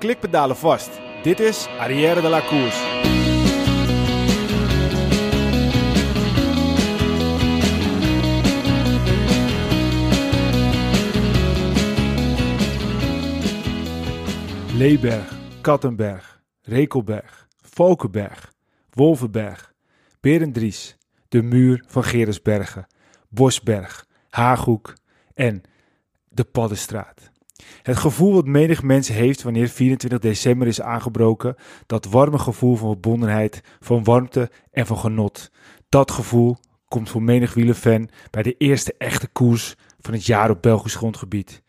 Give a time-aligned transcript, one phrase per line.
[0.00, 0.90] klikpedalen vast.
[1.22, 2.98] Dit is Arrière de la Course.
[14.76, 18.52] Leeberg, Kattenberg, Rekelberg, Valkenberg,
[18.90, 19.74] Wolvenberg,
[20.20, 20.96] Berendries,
[21.28, 22.86] de muur van Gerensbergen,
[23.28, 24.94] Bosberg, Haaghoek
[25.34, 25.62] en
[26.28, 27.30] de Paddenstraat.
[27.82, 31.54] Het gevoel wat menig mens heeft wanneer 24 december is aangebroken,
[31.86, 35.50] dat warme gevoel van verbondenheid, van warmte en van genot.
[35.88, 36.56] Dat gevoel
[36.88, 41.62] komt voor menig wielerfan bij de eerste echte koers van het jaar op Belgisch grondgebied.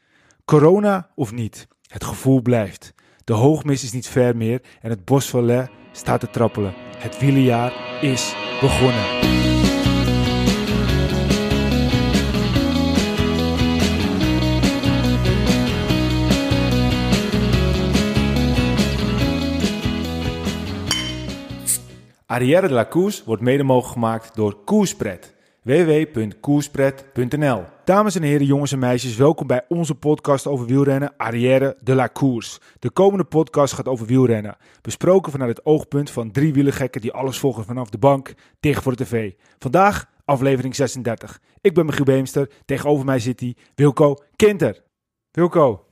[0.45, 2.93] Corona of niet, het gevoel blijft.
[3.23, 6.73] De hoogmis is niet ver meer en het bos van Le staat te trappelen.
[6.97, 9.60] Het wielerjaar is begonnen.
[22.31, 25.35] Arrière de la Course wordt mede mogelijk gemaakt door Koerspret.
[25.61, 31.95] www.koerspret.nl Dames en heren, jongens en meisjes, welkom bij onze podcast over wielrennen Arrière de
[31.95, 32.59] la Course.
[32.79, 34.57] De komende podcast gaat over wielrennen.
[34.81, 38.95] Besproken vanuit het oogpunt van drie wielergekken die alles volgen vanaf de bank tegen voor
[38.95, 39.31] de tv.
[39.59, 41.39] Vandaag aflevering 36.
[41.61, 44.83] Ik ben Michiel Beemster, tegenover mij zit hij Wilco Kinter.
[45.31, 45.85] Wilco,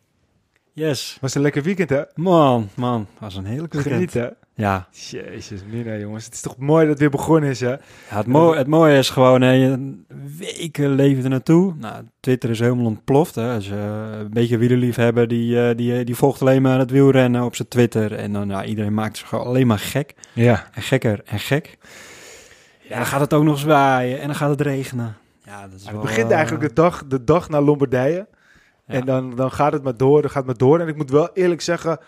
[0.74, 1.18] Yes.
[1.22, 2.02] was een lekker weekend hè?
[2.16, 3.08] Man, man.
[3.20, 3.94] was een heerlijk weekend.
[3.96, 4.38] Genieten.
[4.60, 4.88] Ja.
[4.92, 6.26] Jezus, mina jongens.
[6.26, 7.70] Het is toch mooi dat het weer begonnen is hè?
[7.70, 10.04] ja het, mooie, het mooie is gewoon, hè, je
[10.38, 11.74] weken leven er naartoe.
[11.78, 13.36] Nou, Twitter is helemaal ontploft.
[13.36, 13.54] Hè.
[13.54, 13.76] Als je
[14.20, 18.16] een beetje wielerliefhebber, die, eh, die, die volgt alleen maar het wielrennen op zijn Twitter.
[18.16, 20.14] En dan, nou, iedereen maakt zich gewoon alleen maar gek.
[20.34, 20.68] Ja.
[20.74, 21.78] En gekker en gek.
[22.80, 25.18] Ja, dan gaat het ook nog zwaaien en dan gaat het regenen.
[25.44, 28.28] Ja, dat is Het wel, begint eh, eigenlijk de dag, de dag na Lombardije.
[28.86, 28.94] ja.
[28.94, 30.80] En dan, dan gaat het maar door, dan gaat het maar door.
[30.80, 32.00] En ik moet wel eerlijk zeggen,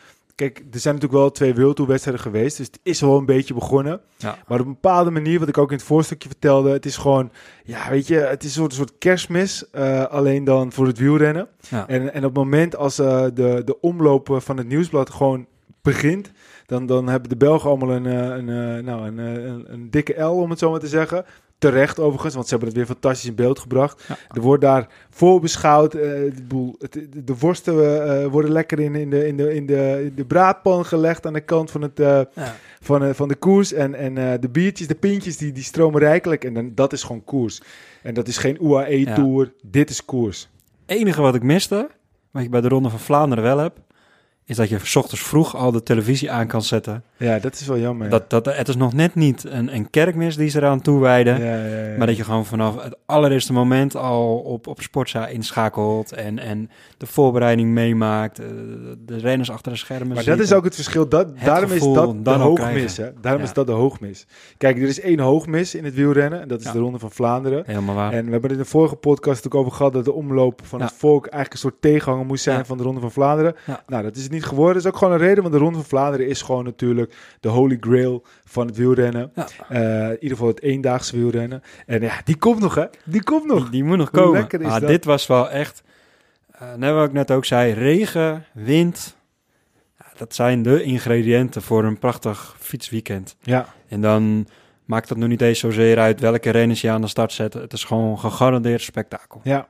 [0.42, 2.58] kijk, er zijn natuurlijk wel twee wereldtoerwedstrijden geweest.
[2.58, 4.02] Dus het is wel een beetje begonnen.
[4.18, 4.38] Ja.
[4.48, 7.32] Maar op een bepaalde manier, wat ik ook in het voorstukje vertelde, het is gewoon,
[7.64, 9.70] ja, weet je, het is een soort, soort kerstmis.
[9.70, 11.48] eh, alleen dan voor het wielrennen.
[11.70, 11.88] Ja.
[11.88, 15.46] En, en op het moment als eh, de, de omloop van het nieuwsblad gewoon
[15.82, 16.32] begint,
[16.72, 19.90] dan, dan hebben de Belgen allemaal een, eh, een, eh, nou, een, eh, een, een
[19.90, 21.26] dikke L, om het zo maar te zeggen.
[21.58, 24.04] Terecht overigens, want ze hebben het weer fantastisch in beeld gebracht.
[24.08, 24.18] Ja.
[24.30, 25.94] Er wordt daar voorbeschouwd.
[25.94, 26.94] eh, de, boel, het,
[27.26, 31.26] de worsten worden lekker in, in, de, in, de, in, de, in de braadpan gelegd
[31.26, 32.28] aan de kant van, het, Ja.
[32.82, 33.74] van, van de koers.
[33.74, 36.44] En, en de biertjes, de pintjes, die, die stromen rijkelijk.
[36.44, 37.62] En dan, dat is gewoon koers.
[38.04, 39.54] En dat is geen UAE-tour.
[39.64, 40.50] Dit is koers.
[40.86, 41.90] enige wat ik miste,
[42.32, 43.78] wat je bij de Ronde van Vlaanderen wel heb,
[44.52, 47.04] is dat je 's ochtends vroeg al de televisie aan kan zetten.
[47.18, 48.10] Ja, dat is wel jammer.
[48.10, 51.44] Dat, dat, het is nog net niet een, een kerkmis die ze eraan toewijden.
[51.44, 51.98] ja, ja, ja.
[51.98, 56.70] Maar dat je gewoon vanaf het allereerste moment al op, op Sportza inschakelt en, en
[56.98, 58.46] de voorbereiding meemaakt, eh,
[59.06, 61.08] de renners achter de schermen Maar dat is ook het verschil.
[61.08, 62.98] Dat, daarom gevoel is dat de hoogmis.
[62.98, 63.10] Hè?
[63.22, 64.28] Daarom is dat de hoogmis.
[64.58, 66.42] Kijk, er is één hoogmis in het wielrennen.
[66.42, 67.64] En dat is de Ronde van Vlaanderen.
[67.66, 68.14] Helemaal waar.
[68.14, 70.82] En we hebben het in de vorige podcast ook over gehad dat de omloop van
[70.82, 73.56] het volk eigenlijk een soort tegenhanger moest zijn van de Ronde van Vlaanderen.
[73.88, 74.74] Nou, dat is het niet geworden.
[74.74, 77.50] Dat is ook gewoon een reden, want de Ronde van Vlaanderen is gewoon natuurlijk de
[77.50, 79.32] holy grail van het wielrennen.
[79.36, 79.48] Ja.
[79.70, 81.64] Eh, in ieder geval het eendaagse wielrennen.
[81.86, 82.86] En ja, die komt nog hè.
[83.04, 83.62] Die komt nog.
[83.62, 84.40] Die, die moet nog Hoe komen.
[84.40, 84.90] lekker is Maar dat?
[84.90, 85.84] dit was wel echt,
[86.52, 89.16] eh net wat ik net ook zei, regen, wind.
[90.00, 93.36] Ja, dat zijn de ingrediënten voor een prachtig fietsweekend.
[93.42, 93.66] Ja.
[93.88, 94.48] En dan
[94.86, 97.54] maakt het nog niet eens zozeer uit welke renners je aan de start zet.
[97.54, 99.42] Het is gewoon gegarandeerd spektakel.
[99.44, 99.68] Ja.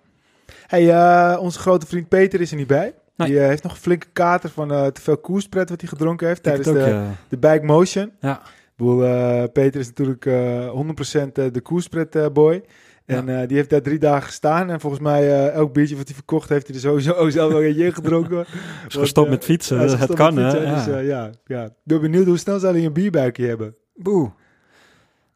[0.68, 2.94] Hey, eh, onze grote vriend Peter is er niet bij.
[3.22, 3.30] Nee.
[3.32, 6.28] Die eh, heeft nog een flinke kater van eh, te veel koerspret wat hij gedronken
[6.28, 8.12] heeft tijdens de, eh, de Bike Motion.
[8.20, 8.42] ja.
[8.72, 12.64] Ik bedoel, eh, Peter is natuurlijk eh 100% de koerspret boy.
[13.06, 14.70] En die heeft daar drie dagen gestaan.
[14.70, 17.94] En volgens mij, elk biertje wat hij verkocht, heeft hij er sowieso zelf wel in
[17.94, 18.40] gedronken.
[18.88, 19.80] is gestopt met fietsen.
[20.00, 20.58] het kan, hè?
[20.58, 20.76] Ja.
[20.76, 21.64] Dus, eh, ja, ja.
[21.66, 23.76] Ik ben benieuwd hoe snel zal hij een bierbuikje hebben.
[23.96, 24.32] Boe.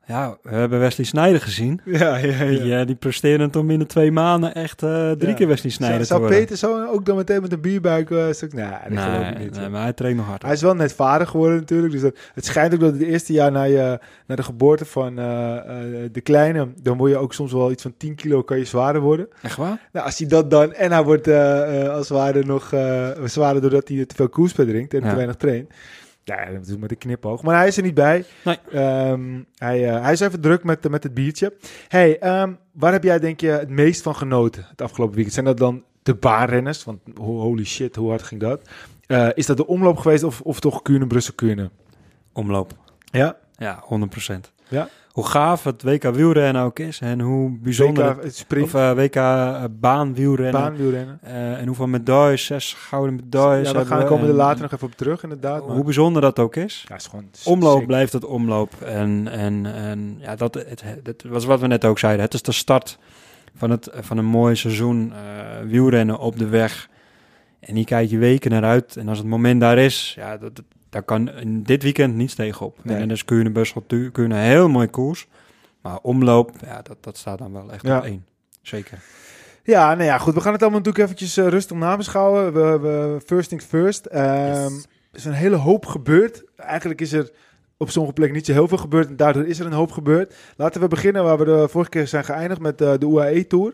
[0.07, 1.81] Ja, we hebben Wesley Snijder gezien.
[1.85, 2.45] Ja, ja, ja.
[2.59, 5.35] Die, eh, die presteren om binnen twee maanden echt eh, drie Ja.
[5.35, 6.39] keer Wesley zou Snijder te zou worden.
[6.39, 8.11] Peter zo ook dan meteen met een bierbuik...
[8.11, 8.53] eh stuk?
[8.53, 9.55] Nee, dat geloof ik nee, niet.
[9.59, 10.41] nee, maar hij traint nog hard.
[10.41, 11.93] Hij is wel net vader geworden natuurlijk.
[11.93, 15.15] Dus dat, het schijnt ook dat het eerste jaar na, je, na de geboorte van
[16.11, 16.67] de kleine...
[16.81, 19.27] dan word je ook soms wel iets van 10 kilo kan je zwaarder worden.
[19.41, 19.79] Echt waar?
[19.91, 20.73] Nou, als hij dat dan...
[20.73, 22.73] En hij wordt als het ware nog
[23.25, 25.09] zwaarder doordat hij te veel koerspet drinkt en Ja.
[25.09, 25.69] te weinig traint.
[26.27, 27.41] Ja, dat doe ik met een knipoog.
[27.43, 28.25] Maar hij is er niet bij.
[28.43, 28.57] Nee.
[28.71, 31.53] Ehm, hij, eh, hij is even druk met, met het biertje.
[31.87, 35.33] hey, ehm, waar heb jij denk je het meest van genoten het afgelopen weekend?
[35.33, 36.83] Zijn dat dan de baanrenners?
[36.83, 38.69] Want ho- holy shit, hoe hard ging dat?
[39.07, 41.69] Eh, is dat de omloop geweest of, of toch Kuurne, Brussel, Kuurne?
[42.33, 42.73] Omloop.
[43.05, 43.37] Ja?
[43.57, 44.53] Ja, 100%.
[44.67, 44.87] Ja.
[45.11, 49.15] Hoe gaaf het WK wielrennen ook is en hoe bijzonder WK, het Of eh, WK
[49.15, 50.61] uh, baanwielrennen.
[50.61, 51.19] baanwielrennen.
[51.21, 53.57] Eh, en hoeveel medailles, zes gouden medailles.
[53.67, 54.05] Ja, hebben gaan we.
[54.05, 55.65] komen er later nog even op terug, inderdaad.
[55.67, 56.85] Maar, Hoe bijzonder dat ook is.
[56.87, 58.73] ja, is gewoon Omloop blijft het omloop.
[58.81, 62.25] En, en, en ja, dat het, het was wat we net ook zeiden.
[62.25, 62.97] Het is de start
[63.55, 65.17] van, het, van een mooi seizoen eh,
[65.67, 66.89] wielrennen op de weg.
[67.59, 68.97] En hier kijk je weken naar uit.
[68.97, 72.35] En als het moment daar is, ja, dat, dat- daar kan in dit weekend niets
[72.35, 72.77] tegenop.
[72.83, 72.97] Nee.
[72.97, 75.27] En dus kun je een bus kun je een heel mooi koers.
[75.81, 77.97] Maar omloop, ja, dat, dat staat dan wel echt Ja.
[77.97, 78.25] op één.
[78.61, 79.03] Zeker.
[79.63, 80.33] Ja, nou ja, goed.
[80.33, 82.53] We gaan het allemaal natuurlijk eventjes eh, rustig nabeschouwen.
[82.53, 84.05] We, we, first things first.
[84.05, 84.73] Ehm,
[85.11, 86.43] Er is een hele hoop gebeurd.
[86.55, 87.31] Eigenlijk is er
[87.77, 89.07] op sommige plekken niet zo heel veel gebeurd.
[89.07, 90.35] En daardoor is er een hoop gebeurd.
[90.57, 93.73] Laten we beginnen waar we de vorige keer zijn geëindigd met eh, de UAE-tour.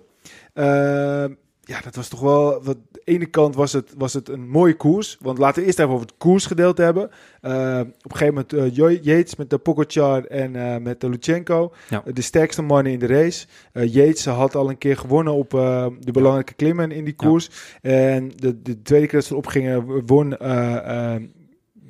[1.61, 2.63] ja, dat was toch wel...
[2.63, 2.77] Wat,
[3.13, 5.17] ene kant was het, was het een mooie koers.
[5.21, 7.09] Want laten we eerst even over het koersgedeelte hebben.
[7.41, 11.09] Eh, op een gegeven moment eh, Jo- Yates met de Pogacar en eh, met de
[11.09, 11.73] Lutsenko.
[11.89, 12.03] Ja.
[12.13, 13.45] de sterkste mannen in de race.
[13.73, 17.27] Eh Yates had al een keer gewonnen op eh, de belangrijke klimmen in die Ja.
[17.27, 17.49] koers.
[17.81, 21.21] En de, de tweede keer dat ze erop gingen, won eh, eh,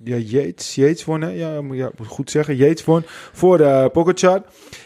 [0.03, 0.75] ja, Yates.
[0.75, 1.29] Yates won, hè?
[1.29, 2.56] Ja, moet ja, moet goed zeggen.
[2.56, 3.01] Yates won
[3.31, 4.44] voor de Pogacar.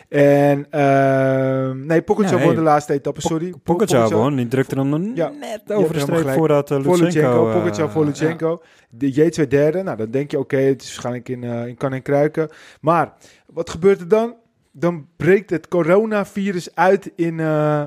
[0.10, 3.54] En ehm, nee, Pogacar Ja, won de laatste etappe, sorry.
[3.64, 7.48] Pogacar won, die drukte hem dan Ja, net over de streep voordat uh, voor Lutsenko,
[7.48, 8.62] eh, Pogacar voor Lutsenko.
[8.90, 9.84] De Yates werd derde.
[9.84, 12.50] Nou, dan denk je, oké, het is waarschijnlijk in, eh, in kan en kruiken.
[12.82, 13.14] Maar
[13.46, 14.36] wat gebeurt er dan?
[14.72, 17.84] Dan breekt het coronavirus uit in, eh,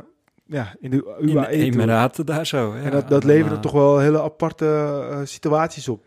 [0.48, 1.44] ja, in de in de UAE.
[1.44, 1.48] tour.
[1.48, 2.74] Emiraten daar zo.
[2.76, 4.66] Ja, en dat, dat dan, leverde eh, toch wel hele aparte
[5.10, 6.02] eh, situaties op.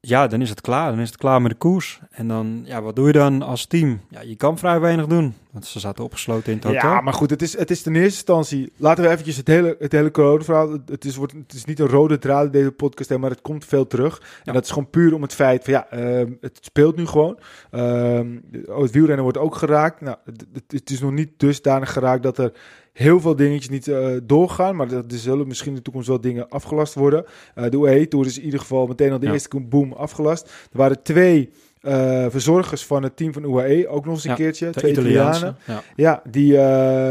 [0.00, 0.90] Ja, dan is het klaar.
[0.90, 2.00] Dan is het klaar met de koers.
[2.10, 4.00] En dan, ja, wat doe je dan als team?
[4.10, 5.34] Ja, je kan vrij weinig doen.
[5.50, 6.90] Want ze zaten opgesloten in het hotel.
[6.90, 8.72] Ja, maar goed, het is, het is ten eerste instantie...
[8.76, 10.78] Laten we eventjes het hele, het hele corona-verhaal...
[10.86, 13.64] Het, is, wordt, het is niet een rode draad in deze podcast, maar het komt
[13.64, 14.22] veel terug.
[14.44, 15.72] En dat is gewoon puur om het feit van...
[15.72, 17.38] Ja, ehm, het speelt nu gewoon.
[17.70, 20.00] Ehm, het wielrennen wordt ook geraakt.
[20.00, 22.52] Nou, het- het is nog niet dusdanig geraakt dat er
[22.96, 24.76] heel veel dingetjes niet eh, doorgaan.
[24.76, 27.24] Maar er er zullen misschien in de toekomst wel dingen afgelast worden.
[27.54, 29.32] Eh, de UAE-tour is in ieder geval meteen al de Ja.
[29.32, 30.46] eerste boom afgelast.
[30.46, 31.50] Er waren twee...
[31.80, 34.70] eh, verzorgers van het team van UAE, ook nog eens een Ja, keertje.
[34.70, 34.90] twee.
[34.90, 35.56] Italianen.
[35.66, 35.82] Ja.
[35.96, 36.50] Ja, die,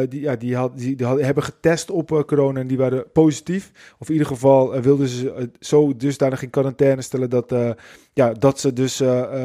[0.08, 3.72] die, ja, die, had, die, die hebben getest op corona en die waren positief.
[4.00, 7.56] Of in ieder geval wilden ze zo dusdanig in quarantaine stellen dat,
[8.14, 9.02] ja, dat ze dus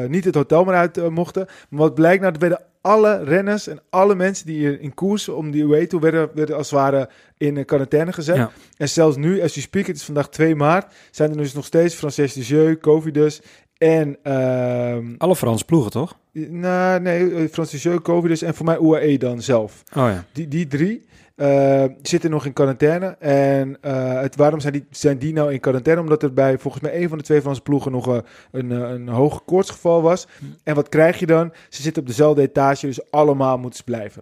[0.07, 1.45] niet het hotel meer uit mochten.
[1.69, 5.29] Maar wat blijkt nou, er werden alle renners en alle mensen die hier in koers
[5.29, 8.35] om die UE toe werden, werden als het ware in eh, quarantaine gezet.
[8.35, 8.51] Ja.
[8.77, 11.65] En zelfs nu, als je speak, het is vandaag 2 maart, zijn er dus nog
[11.65, 13.41] steeds Frances de Jeu, Covidus
[13.77, 14.17] en...
[14.23, 16.19] ehm Alle Franse ploegen, toch?
[16.31, 19.83] nou, nee, eh, Francis Jeu, Covidus en voor mij UAE dan zelf.
[19.95, 20.25] Oh ja.
[20.31, 21.05] Die, die drie
[21.41, 23.05] eh, zitten nog in quarantaine.
[23.19, 26.01] En eh, het, waarom zijn die, zijn die nou in quarantaine?
[26.01, 28.17] Omdat er bij volgens mij een van de twee Franse ploegen nog eh,
[28.51, 30.27] een, eh, een hoog koortsgeval was.
[30.63, 31.53] En wat krijg je dan?
[31.69, 34.21] Ze zitten op dezelfde etage, dus allemaal moeten ze blijven.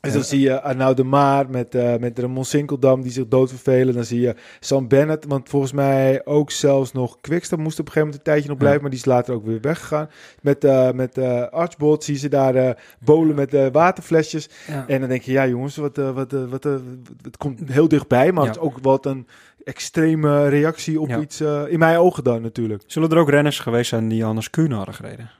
[0.00, 3.94] Dus dan zie je Arnaud de Maar met, eh met Ramon Sinkeldam die zich doodvervelen.
[3.94, 7.92] Dan zie je Sam Bennett, want volgens mij ook zelfs nog Quickstep moest op een
[7.92, 8.80] gegeven moment een tijdje nog blijven.
[8.80, 8.88] Ja.
[8.88, 10.08] Maar die is later ook weer weggegaan.
[10.42, 14.48] Met, eh met eh Archbold zie je ze daar bolen met waterflesjes.
[14.66, 14.84] ja.
[14.88, 16.64] En dan denk je, ja jongens, wat, wat, wat,
[17.22, 18.48] het komt heel dichtbij, maar Ja.
[18.48, 19.26] het is ook wat een
[19.64, 22.82] extreme reactie op iets, in mijn ogen dan natuurlijk.
[22.86, 25.30] Zullen er ook renners geweest zijn die anders Kuhn hadden gereden?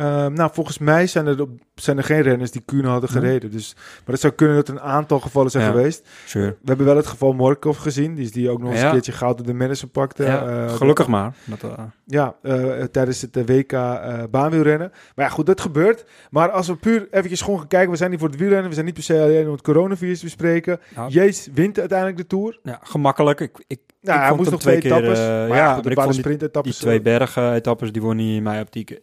[0.00, 3.50] Ehm, nou, volgens mij zijn er, op- zijn er geen renners die Kuhn hadden gereden.
[3.50, 5.70] Dus, maar het zou kunnen dat er een aantal gevallen zijn Ja.
[5.70, 6.08] geweest.
[6.26, 6.46] Sure.
[6.46, 9.12] We hebben wel het geval Morkov gezien, die, is die ook nog eens een keertje
[9.12, 10.24] goud op de Madison pakte.
[10.24, 11.34] ja, Eh, gelukkig maar.
[11.44, 14.92] Dat, eh, Ja, eh, tijdens het eh, WK eh, baanwielrennen.
[15.14, 16.04] Maar ja, goed, dat gebeurt.
[16.30, 18.68] Maar als we puur eventjes gewoon gaan kijken, we zijn hier voor het wielrennen.
[18.68, 20.80] We zijn niet per se alleen om het coronavirus te bespreken.
[21.08, 22.58] Jees wint uiteindelijk de Tour.
[22.62, 23.40] ja, gemakkelijk.
[23.40, 25.18] Ik, ik, Nou, ik hij moest nog twee, keer, etappes.
[25.18, 28.60] eh, maar ja, maar ik vond die, die twee bergen-etappes, die won hij in mij
[28.60, 28.98] optiek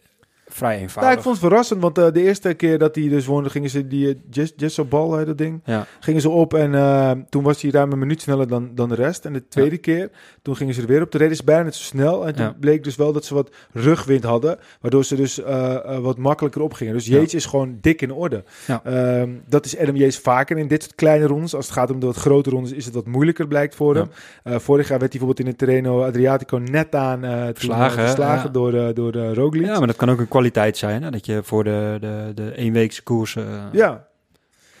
[0.58, 1.14] vrij eenvoudig.
[1.16, 3.86] ik vond het verrassend, want eh, de eerste keer dat hij dus won, gingen ze
[3.86, 7.42] die uh, Jess, Jess Bal, heet dat ding, Ja, gingen ze op en eh, toen
[7.42, 9.24] was hij ruim een minuut sneller dan, dan de rest.
[9.24, 10.10] En de tweede keer,
[10.42, 11.10] toen gingen ze er weer op.
[11.12, 12.54] De reden is bijna net zo snel en toen Ja.
[12.60, 16.92] bleek dus wel dat ze wat rugwind hadden, waardoor ze dus eh, wat makkelijker opgingen.
[16.94, 17.14] Dus Ja.
[17.16, 18.44] Yates is gewoon dik in orde.
[18.66, 18.80] Ja.
[18.84, 21.54] Ehm, dat is Adam Yates vaker in dit soort kleine rondes.
[21.54, 24.06] Als het gaat om de wat grote rondes is het wat moeilijker blijkt voor Ja.
[24.42, 24.60] hem.
[24.60, 27.20] Vorig jaar werd hij bijvoorbeeld in het Terreno Adriatico net aan
[27.54, 28.48] Verslagen, verslagen Ja.
[28.52, 29.66] door, door Roglic.
[29.66, 30.46] ja, maar dat kan ook een kwaliteit
[30.76, 31.02] zijn.
[31.02, 31.10] Hè?
[31.10, 33.36] Dat je voor de, de, de eenweekse koers...
[33.36, 34.07] eh, Ja.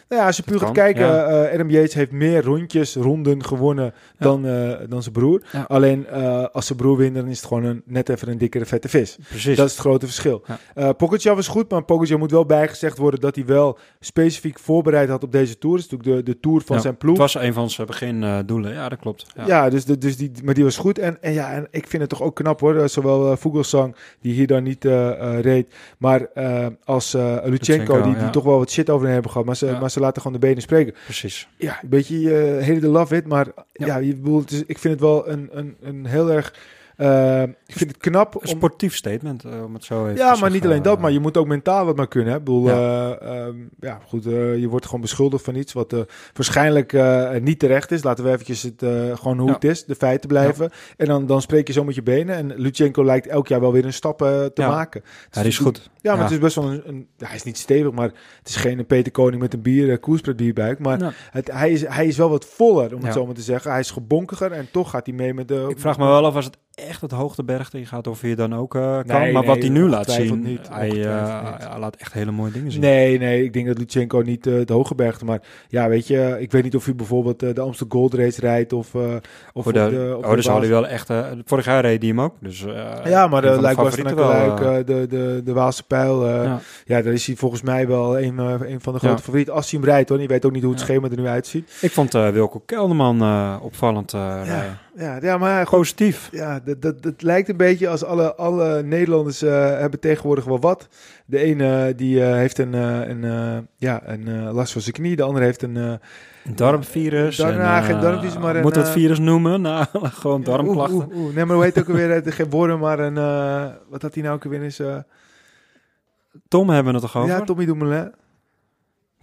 [0.08, 1.26] Nou ja, als je puur gaat kijken, ja.
[1.26, 5.42] eh, Adam Yates heeft meer rondjes, ronden gewonnen dan, eh, dan zijn broer.
[5.52, 5.64] Ja.
[5.68, 8.64] Alleen eh, als zijn broer wint, dan is het gewoon een, net even een dikkere
[8.66, 9.18] vette vis.
[9.28, 9.56] Precies.
[9.56, 10.42] Dat is het grote verschil.
[10.46, 10.58] Ja.
[10.74, 15.08] Eh Pogacar was goed, maar Pogacar moet wel bijgezegd worden dat hij wel specifiek voorbereid
[15.08, 15.76] had op deze Tour.
[15.76, 17.18] Dat is natuurlijk de, de Tour van Ja, zijn ploeg.
[17.18, 18.72] Het was een van zijn begindoelen.
[18.72, 19.26] ja, dat klopt.
[19.36, 19.46] Ja.
[19.46, 20.98] Ja, dus, de- dus die, maar die was goed.
[20.98, 22.76] En, en ja, en ik vind het toch ook knap hoor.
[22.76, 27.36] Eh, Zowel uh, Vogelsang, die hier dan niet eh, eh, reed, maar eh, als eh
[27.44, 29.46] Lutsenko, die, die toch wel wat shit over hen hebben gehad.
[29.46, 30.94] Maar ze, maar ze laten gewoon de benen spreken.
[31.04, 31.48] Precies.
[31.56, 33.96] Ja, een beetje eh hele de love it, maar ja, Ja.
[33.96, 36.54] je bedoelt, ik vind het wel een, een, een heel erg.
[36.98, 38.46] Eh, ik vind het knap Een om.
[38.46, 41.10] sportief statement, eh, om het zo even te Ja, maar niet alleen dat, Eh, maar
[41.12, 42.30] je moet ook mentaal wat maar kunnen.
[42.32, 42.38] Hè?
[42.38, 43.08] Ik bedoel, Ja.
[43.20, 43.52] ja.
[43.80, 46.00] ja, goed, eh, je wordt gewoon beschuldigd van iets wat eh,
[46.32, 48.02] waarschijnlijk eh, niet terecht is.
[48.02, 49.54] Laten we eventjes het eh, gewoon hoe Ja.
[49.54, 50.70] het is, de feiten blijven.
[50.96, 52.36] En dan, dan spreek je zo met je benen.
[52.36, 55.02] En Lutsenko lijkt elk jaar wel weer een stap eh, te maken.
[55.30, 55.90] Ja, die is goed.
[56.00, 58.86] Ja, maar het is best wel een, hij is niet stevig, maar het is geen
[58.86, 60.78] Peter Koning met een bier, uh, bierbuik.
[60.78, 63.70] Maar het, hij, is, hij is wel wat voller, om het zo maar te zeggen.
[63.70, 65.66] Hij is gebonkiger en toch gaat hij mee met de...
[65.68, 68.54] ik vraag me wel af als het echt het hoogteberg in gaat of hij dan
[68.54, 69.02] ook eh, kan.
[69.06, 72.12] Nee, maar nee, wat hij nu laat zien, niet, hij, ongetwijfeld eh, hij laat echt
[72.12, 72.80] hele mooie dingen zien.
[72.80, 76.36] Nee, nee, ik denk dat Lutsenko niet eh de hoge bergte, maar ja, weet je,
[76.40, 79.88] ik weet niet of hij bijvoorbeeld de Amsterdam Gold Race rijdt of, of Voor de,
[79.90, 81.12] de, oh, de dus hij wel echt...
[81.44, 82.34] vorig jaar reed hij hem ook.
[82.40, 82.64] Dus,
[83.04, 86.60] Ja, maar de Luik was eh, de, de, de Waalse Pijl, ja.
[86.84, 87.02] ja.
[87.02, 89.16] daar is hij volgens mij wel een, een van de grote Ja.
[89.22, 89.54] favorieten.
[89.54, 90.86] Als hij hem rijdt hoor, je weet ook niet hoe het Ja.
[90.86, 91.78] schema er nu uitziet.
[91.80, 93.22] Ik vond Wilco Kelderman
[93.60, 94.78] opvallend rijden.
[94.98, 96.28] Ja, ja maar goed, Positief.
[96.32, 100.60] Ja, dat, dat, dat lijkt een beetje als alle, alle Nederlanders eh, hebben tegenwoordig wel
[100.60, 100.88] wat.
[101.26, 104.94] De ene die eh, heeft een, eh, een, eh, ja, een eh, last van zijn
[104.94, 105.76] knie, de andere heeft een...
[105.76, 105.92] eh,
[106.54, 107.36] darmvirus.
[107.36, 109.60] Darm- en, eh, darmvirus, maar een, Moet eh, virus noemen?
[109.68, 111.08] Nou, gewoon darmklachten.
[111.34, 112.22] Nee, maar hoe heet het ook alweer?
[112.32, 113.16] Geen woorden, maar een...
[113.16, 114.78] eh, wat had hij nou ook alweer eens?
[114.78, 114.96] eh
[116.48, 117.34] Tom hebben we het toch over?
[117.36, 118.12] ja, Tommy Dumoulin.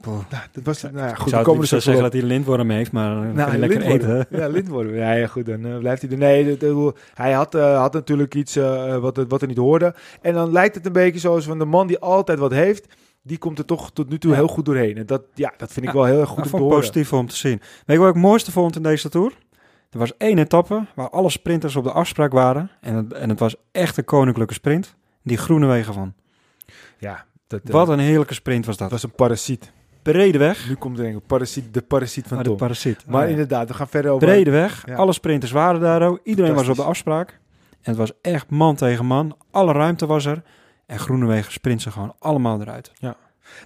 [0.02, 0.18] Poeh.
[0.30, 0.82] Nou, dat was.
[0.82, 3.58] Nou ja, goed, zou komen zo zeggen dat hij een lintworm heeft, maar kan je
[3.58, 4.16] lekker lintworm.
[4.20, 4.40] eten.
[4.40, 4.96] Ja, lintworm.
[4.96, 6.18] Ja, ja, goed, dan eh, blijft hij er.
[6.18, 9.96] Nee, dat- hij had, eh, had natuurlijk iets eh, wat, wat er niet hoorde.
[10.22, 12.88] En dan lijkt het een beetje zoals van de man die altijd wat heeft,
[13.22, 14.38] die komt er toch tot nu toe Ja.
[14.38, 14.98] heel goed doorheen.
[14.98, 17.14] En dat, ja, dat vind ik Ja, wel heel erg goed Dat om te positief
[17.14, 17.58] om te zien.
[17.60, 19.34] Weet je wat ik het mooiste vond in deze Tour?
[19.90, 22.70] Er was één etappe waar alle sprinters op de afspraak waren.
[22.82, 24.96] En het, en het was echt een koninklijke sprint.
[25.24, 26.14] Die groene wegen van.
[26.98, 28.90] Ja, dat, eh, Wat een heerlijke sprint was dat.
[28.90, 29.72] dat was een parasiet.
[30.12, 30.68] Brede weg.
[30.68, 33.04] Nu komt er een parasiet, de parasiet van Maar de parasiet.
[33.08, 33.32] Maar Ah, ja.
[33.32, 34.28] inderdaad, we gaan verder over...
[34.28, 34.84] Brede weg.
[34.86, 34.96] Ja.
[34.96, 36.20] Alle sprinters waren daar ook.
[36.24, 37.30] Iedereen was op de afspraak.
[37.72, 39.38] En het was echt man tegen man.
[39.52, 40.44] Alle ruimte was er.
[40.86, 42.92] En Groenewegen sprint ze gewoon allemaal eruit.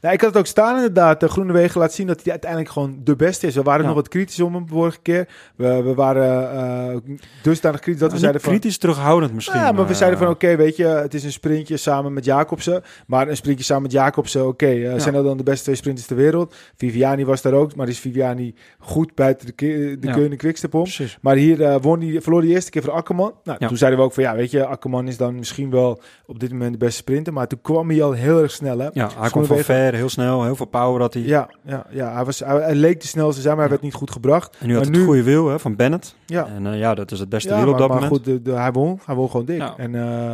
[0.02, 1.20] Nou, ik had het ook staan inderdaad.
[1.20, 3.56] De Groenewegen laat zien dat hij uiteindelijk gewoon de beste is.
[3.56, 3.88] We waren Ja.
[3.88, 5.28] nog wat kritisch om hem de vorige keer.
[5.56, 8.52] We, we waren eh dusdanig kritisch dat we zeiden van...
[8.52, 9.60] kritisch terughoudend misschien.
[9.60, 12.26] Ja, maar we eh, zeiden van oké, weet je, het is een sprintje samen met
[12.26, 12.82] Jacobsen.
[13.08, 16.08] Maar een sprintje samen met Jacobsen, oké, eh, zijn dat dan de beste twee sprinters
[16.08, 16.56] ter wereld?
[16.78, 20.14] Viviani was daar ook, maar is Viviani goed buiten de, de Ja.
[20.14, 20.84] Keunen Quickstep om?
[20.84, 21.18] Precies.
[21.22, 23.34] Maar hier eh, won die, verloor die eerste keer van Akkerman.
[23.44, 26.40] Nou, toen zeiden we ook van ja, weet je, Akkerman is dan misschien wel op
[26.40, 27.34] dit moment de beste sprinter.
[27.34, 28.88] Maar toen kwam hij al heel erg snel, hè?
[28.94, 29.30] Ja, hij
[29.74, 31.24] ver, heel snel, heel veel power had hij.
[31.24, 33.82] Ja, ja, ja hij, was, hij, hij leek de snelste te zijn, maar hij Ja.
[33.82, 34.58] werd niet goed gebracht.
[34.60, 36.16] En nu had Maar het nu- goede wiel hè, van Bennett.
[36.26, 38.16] Ja, En eh, ja, dat is het beste ja wiel op maar, dat maar moment.
[38.26, 39.58] goed, de, de- hij, won, hij won gewoon dik.
[39.58, 39.74] Ja.
[39.78, 40.34] En eh,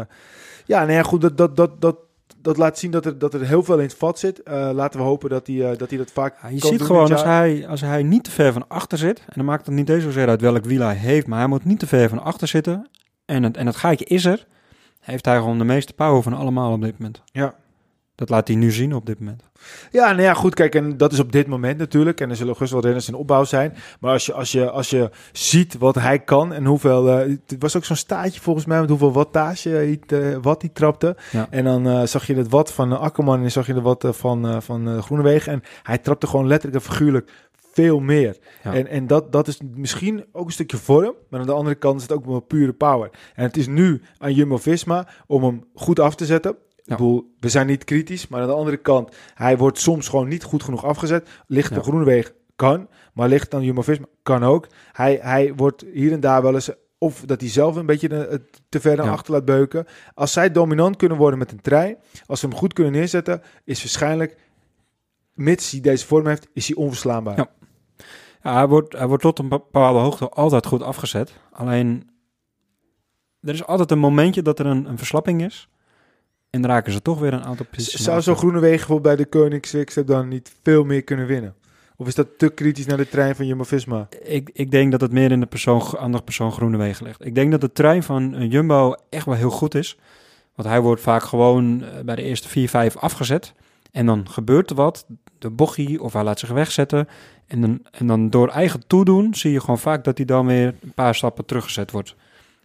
[0.65, 1.95] ja, nee, goed, dat, dat, dat, dat,
[2.41, 4.43] dat laat zien dat er, dat er heel veel in het vat zit.
[4.43, 6.77] Eh, laten we hopen dat hij, eh, dat, hij dat vaak Ja, je kan ziet
[6.77, 9.65] doen gewoon, als hij, als hij niet te ver van achter zit, en dan maakt
[9.65, 12.09] het niet eens zozeer uit welk wiel hij heeft, maar hij moet niet te ver
[12.09, 12.89] van achter zitten,
[13.25, 14.45] en het, en het gaatje is er,
[14.99, 17.21] heeft hij gewoon de meeste power van allemaal op dit moment.
[17.31, 17.53] Ja.
[18.15, 19.43] Dat laat hij nu zien op dit moment.
[19.91, 22.21] Ja, nou ja, goed, kijk, en dat is op dit moment natuurlijk.
[22.21, 23.73] En er zullen gerust wel renners in opbouw zijn.
[23.99, 27.09] Maar als je, als je, als je ziet wat hij kan en hoeveel...
[27.09, 30.69] eh het was ook zo'n staatje volgens mij met hoeveel wattage hij, eh, wat hij
[30.73, 31.15] trapte.
[31.31, 31.47] Ja.
[31.49, 34.61] En dan eh, zag je het wat van Akkerman en zag je de wat van,
[34.61, 35.51] van Groenewegen.
[35.51, 37.31] En hij trapte gewoon letterlijk en figuurlijk
[37.75, 38.37] veel meer.
[38.63, 38.73] Ja.
[38.73, 41.95] En, en dat, dat is misschien ook een stukje vorm, maar aan de andere kant
[41.95, 43.09] is het ook wel pure power.
[43.35, 46.55] En het is nu aan Jumbo-Visma om hem goed af te zetten.
[46.85, 46.95] Ik Ja.
[46.95, 50.43] bedoel, we zijn niet kritisch, maar aan de andere kant, hij wordt soms gewoon niet
[50.43, 51.29] goed genoeg afgezet.
[51.47, 51.75] Ligt Ja.
[51.75, 54.67] de Groeneweg kan, maar ligt dan Jumbo-Visma kan ook.
[54.91, 58.37] Hij, hij wordt hier en daar wel eens, of dat hij zelf een beetje eh,
[58.69, 59.11] te ver naar Ja.
[59.11, 59.85] achter laat beuken.
[60.13, 63.79] Als zij dominant kunnen worden met een trein, als ze hem goed kunnen neerzetten, is
[63.79, 64.37] waarschijnlijk,
[65.33, 67.37] mits hij deze vorm heeft, is hij onverslaanbaar.
[67.37, 67.49] Ja.
[68.43, 71.33] Ja, hij, wordt, hij wordt tot een bepaalde hoogte altijd goed afgezet.
[71.51, 72.09] Alleen,
[73.41, 75.69] er is altijd een momentje dat er een, een verslapping is.
[76.55, 78.03] En raken ze toch weer een aantal posities.
[78.03, 78.35] Zou zo'n.
[78.35, 81.55] Groenewegen bijvoorbeeld bij de Koningsweg dan niet veel meer kunnen winnen?
[81.95, 84.07] Of is dat te kritisch naar de trein van Jumbo-Visma?
[84.23, 87.25] Ik, ik denk dat het meer in de persoon, aan de persoon Groenewegen ligt.
[87.25, 89.97] Ik denk dat de trein van eh, Jumbo echt wel heel goed is.
[90.55, 93.53] Want hij wordt vaak gewoon eh, bij de eerste vier, vijf afgezet.
[93.91, 95.05] En dan gebeurt er wat,
[95.39, 97.07] de bochie of hij laat zich wegzetten.
[97.47, 100.75] En dan, en dan door eigen toedoen zie je gewoon vaak dat hij dan weer
[100.81, 102.15] een paar stappen teruggezet wordt.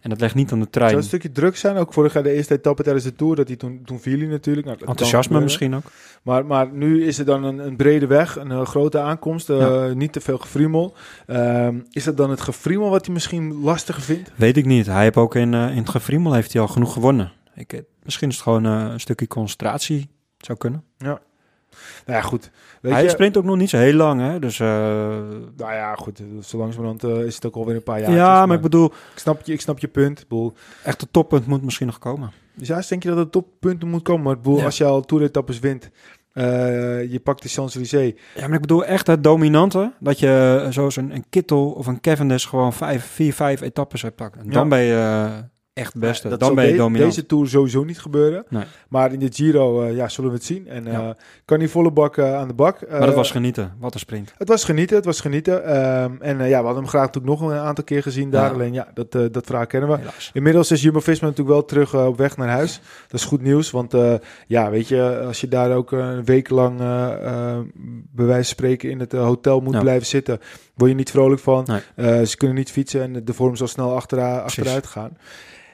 [0.01, 0.89] En dat legt niet aan de trein.
[0.89, 1.77] Zou een stukje druk zijn?
[1.77, 4.27] Ook vorig jaar de eerste etappe tijdens de Tour, dat hij toen, toen viel hij
[4.27, 4.67] natuurlijk.
[4.67, 5.83] Nou, Enthousiasme misschien ook.
[6.23, 9.57] Maar, maar nu is er dan een, een brede weg, een eh, grote aankomst, eh,
[9.57, 9.93] Ja.
[9.93, 10.93] niet te veel gefriemel.
[11.27, 14.31] Ehm, is dat dan het gefriemel wat hij misschien lastiger vindt?
[14.35, 14.85] Weet ik niet.
[14.85, 17.31] Hij heeft ook in, eh, in het gefriemel heeft hij al genoeg gewonnen.
[17.55, 20.09] Ik, misschien is het gewoon een stukje concentratie.
[20.37, 20.83] Zou kunnen.
[22.05, 22.51] Nou ja, goed.
[22.81, 24.39] Weet hij je, sprint ook nog niet zo heel lang, hè?
[24.39, 24.67] Dus, eh,
[25.57, 26.21] nou ja, goed.
[26.41, 28.11] Zo langzamerhand eh, is het ook alweer een paar jaar.
[28.11, 30.19] ja, maar ik bedoel, ik, snap je, ik snap je punt.
[30.19, 30.53] Ik bedoel,
[30.83, 32.31] echt het toppunt moet misschien nog komen.
[32.55, 34.39] dus ja, denk je dat het toppunten moet komen.
[34.43, 34.63] Maar Ja.
[34.65, 35.89] als je al toeretappes wint,
[36.33, 36.43] eh,
[37.11, 38.13] je pakt de Champs-Élysées.
[38.35, 39.91] Ja, maar ik bedoel echt het dominante.
[39.99, 44.15] Dat je zoals een, een Kittel of een Cavendish gewoon vijf, vier, vijf etappes hebt
[44.15, 44.49] pakken.
[44.49, 44.67] Dan Ja.
[44.67, 45.29] ben je
[45.81, 46.29] echt het beste.
[46.29, 47.13] Ja, dan ben je dominant.
[47.13, 48.45] Deze Tour sowieso niet gebeuren.
[48.49, 48.63] Nee.
[48.89, 50.67] Maar in de Giro eh, ja, zullen we het zien.
[50.67, 51.15] En eh, Ja.
[51.45, 52.89] kan die volle bak eh, aan de bak.
[52.89, 53.73] maar Eh, was genieten.
[53.79, 54.33] Wat een sprint.
[54.37, 55.65] Het was genieten, het was genieten.
[55.65, 58.45] Ehm, en eh, ja, we hadden hem graag natuurlijk nog een aantal keer gezien daar.
[58.45, 58.53] Ja.
[58.53, 59.97] Alleen ja, dat, eh, dat verhaal kennen we.
[59.97, 60.29] Helaas.
[60.33, 62.81] Inmiddels is Jumbo-Visma natuurlijk wel terug eh, op weg naar huis.
[63.07, 64.13] Dat is goed nieuws, want eh,
[64.47, 67.59] ja, weet je, als je daar ook een week lang eh, eh,
[68.11, 70.39] bij wijze van spreken in het eh, hotel moet blijven zitten,
[70.75, 71.65] word je niet vrolijk van.
[71.67, 71.81] Nee.
[72.19, 75.17] Eh, ze kunnen niet fietsen en de vorm zal snel achtera- achteruit gaan.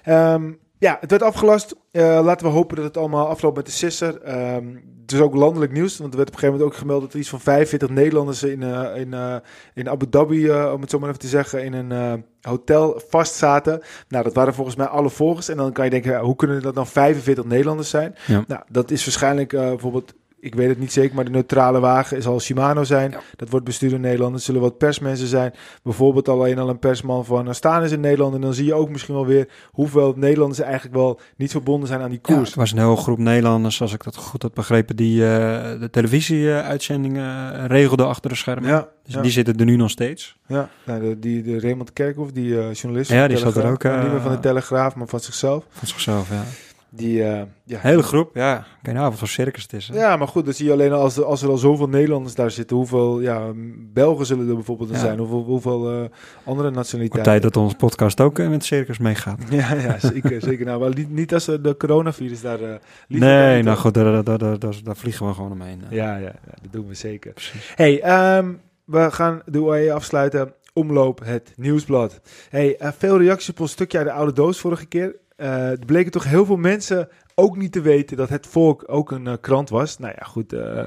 [0.08, 1.76] Ehm, ja, het werd afgelast.
[1.92, 4.22] Eh, laten we hopen dat het allemaal afloopt met de sisser.
[4.22, 4.66] Ehm,
[5.02, 7.14] het is ook landelijk nieuws, want er werd op een gegeven moment ook gemeld dat
[7.14, 9.36] er iets van 45 Nederlanders in, eh, in, eh,
[9.74, 13.82] in Abu Dhabi, om het zo maar even te zeggen, in een hotel vast zaten.
[14.08, 15.50] Nou, dat waren volgens mij alle volgers.
[15.50, 18.16] En dan kan je denken, ja, hoe kunnen dat dan 45 Nederlanders zijn?
[18.28, 18.44] Ja.
[18.48, 20.14] Nou, dat is waarschijnlijk bijvoorbeeld,
[20.48, 23.12] ik weet het niet zeker, maar de neutrale wagen zal Shimano zijn.
[23.12, 23.20] Ja.
[23.36, 24.36] Dat wordt bestuurd in Nederland.
[24.36, 25.54] Er zullen wat persmensen zijn.
[25.84, 28.36] Bijvoorbeeld alleen al een persman van uh, Staan is in Nederland.
[28.36, 32.02] En dan zie je ook misschien wel weer hoeveel Nederlanders eigenlijk wel niet verbonden zijn
[32.02, 32.48] aan die Ja, koers.
[32.50, 35.90] het was een hele groep Nederlanders, als ik dat goed had begrepen, die eh, de
[35.92, 38.70] televisieuitzendingen uh, regelden achter de schermen.
[38.70, 39.22] Ja, Dus ja.
[39.22, 40.38] die zitten er nu nog steeds.
[40.48, 43.12] Ja, nou, de, die, de Raymond Kerkhoff, die eh, journalist.
[43.12, 45.64] Ja, die zat er ook, Nou, niet meer van de eh, Telegraaf, maar van zichzelf.
[45.70, 46.44] Van zichzelf, ja.
[46.90, 47.80] Die, eh, ja.
[47.80, 48.66] Hele groep, ja.
[48.82, 49.88] Nou wat voor circus het is.
[49.88, 49.96] Hè?
[50.00, 52.36] Ja, maar goed, dan zie je alleen al als, er- als er al zoveel Nederlanders
[52.36, 53.52] daar zitten, hoeveel ja,
[53.94, 54.98] Belgen zullen er bijvoorbeeld Ja.
[54.98, 56.10] zijn, hoeveel, hoeveel eh,
[56.46, 57.32] andere nationaliteiten.
[57.32, 59.40] tijd dat onze podcast ook eh, met circus meegaat.
[59.50, 60.66] Ja, ja, zeker, zeker.
[60.66, 62.60] Nou, wel niet, niet als de coronavirus daar.
[63.08, 65.82] Nee, nou goed, daar, daar, daar, daar, daar vliegen we gewoon omheen.
[65.90, 67.34] Ja, ja, dat doen we zeker.
[67.34, 67.72] Precies.
[67.76, 68.52] Hey, ehm,
[68.86, 70.54] we gaan de UAE afsluiten.
[70.74, 72.20] Omloop het nieuwsblad.
[72.50, 75.16] Hey, veel reacties op ons stukje uit de oude doos vorige keer.
[75.38, 79.12] Eh, er bleken toch heel veel mensen ook niet te weten dat het volk ook
[79.12, 79.98] een eh, krant was.
[79.98, 80.54] Nou ja, goed.
[80.54, 80.86] eh,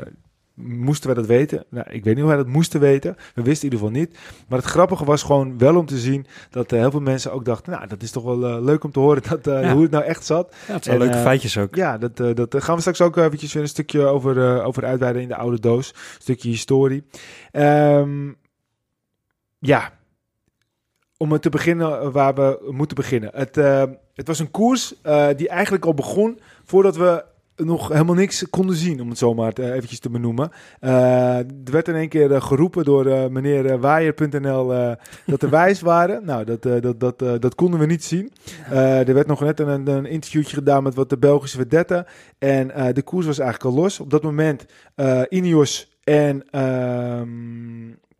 [0.54, 1.64] moesten wij dat weten?
[1.68, 3.16] Nou, ik weet niet hoe wij dat moesten weten.
[3.34, 4.18] We wisten in ieder geval niet.
[4.48, 7.72] Maar het grappige was gewoon wel om te zien dat heel veel mensen ook dachten...
[7.72, 9.72] nou, dat is toch wel leuk om te horen dat, Ja.
[9.72, 10.54] hoe het nou echt zat.
[10.66, 11.74] Ja, het zijn En, leuke feitjes ook.
[11.74, 15.28] Ja, dat, dat gaan we straks ook eventjes weer een stukje over, over uitweiden in
[15.28, 15.88] de oude doos.
[15.88, 17.04] Een stukje historie.
[17.50, 18.32] Ehm,
[19.58, 19.92] ja,
[21.16, 23.30] om te beginnen waar we moeten beginnen.
[23.34, 23.56] Het,
[24.20, 27.24] het was een koers eh, die eigenlijk al begon voordat we
[27.56, 30.50] nog helemaal niks konden zien, om het zo maar te, eventjes te benoemen.
[30.80, 34.92] Eh, er werd in één keer eh, geroepen door eh, meneer eh, Waaier.nl eh,
[35.26, 36.24] dat er wijs waren.
[36.24, 38.32] Nou, dat, eh, dat, dat, eh, dat konden we niet zien.
[38.70, 42.06] Eh, er werd nog net een, een interviewtje gedaan met wat de Belgische vedetten.
[42.38, 44.00] En eh, de koers was eigenlijk al los.
[44.00, 46.44] Op dat moment eh Ineos en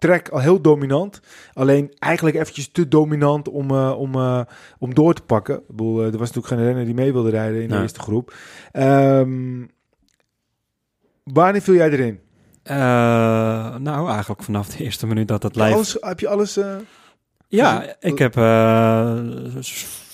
[0.01, 1.21] Trek al heel dominant.
[1.53, 4.41] Alleen eigenlijk eventjes te dominant om, eh, om, eh,
[4.79, 5.57] om door te pakken.
[5.57, 8.01] Ik bedoel, eh, er was natuurlijk geen renner die mee wilde rijden in de eerste
[8.01, 8.35] groep.
[8.73, 9.67] Ehm,
[11.25, 12.21] wanneer viel jij erin?
[13.83, 15.73] Nou, eigenlijk vanaf de eerste minuut dat het live...
[15.73, 16.59] Alles, heb je alles...
[17.49, 17.95] Ja, gezien?
[18.01, 18.35] ik heb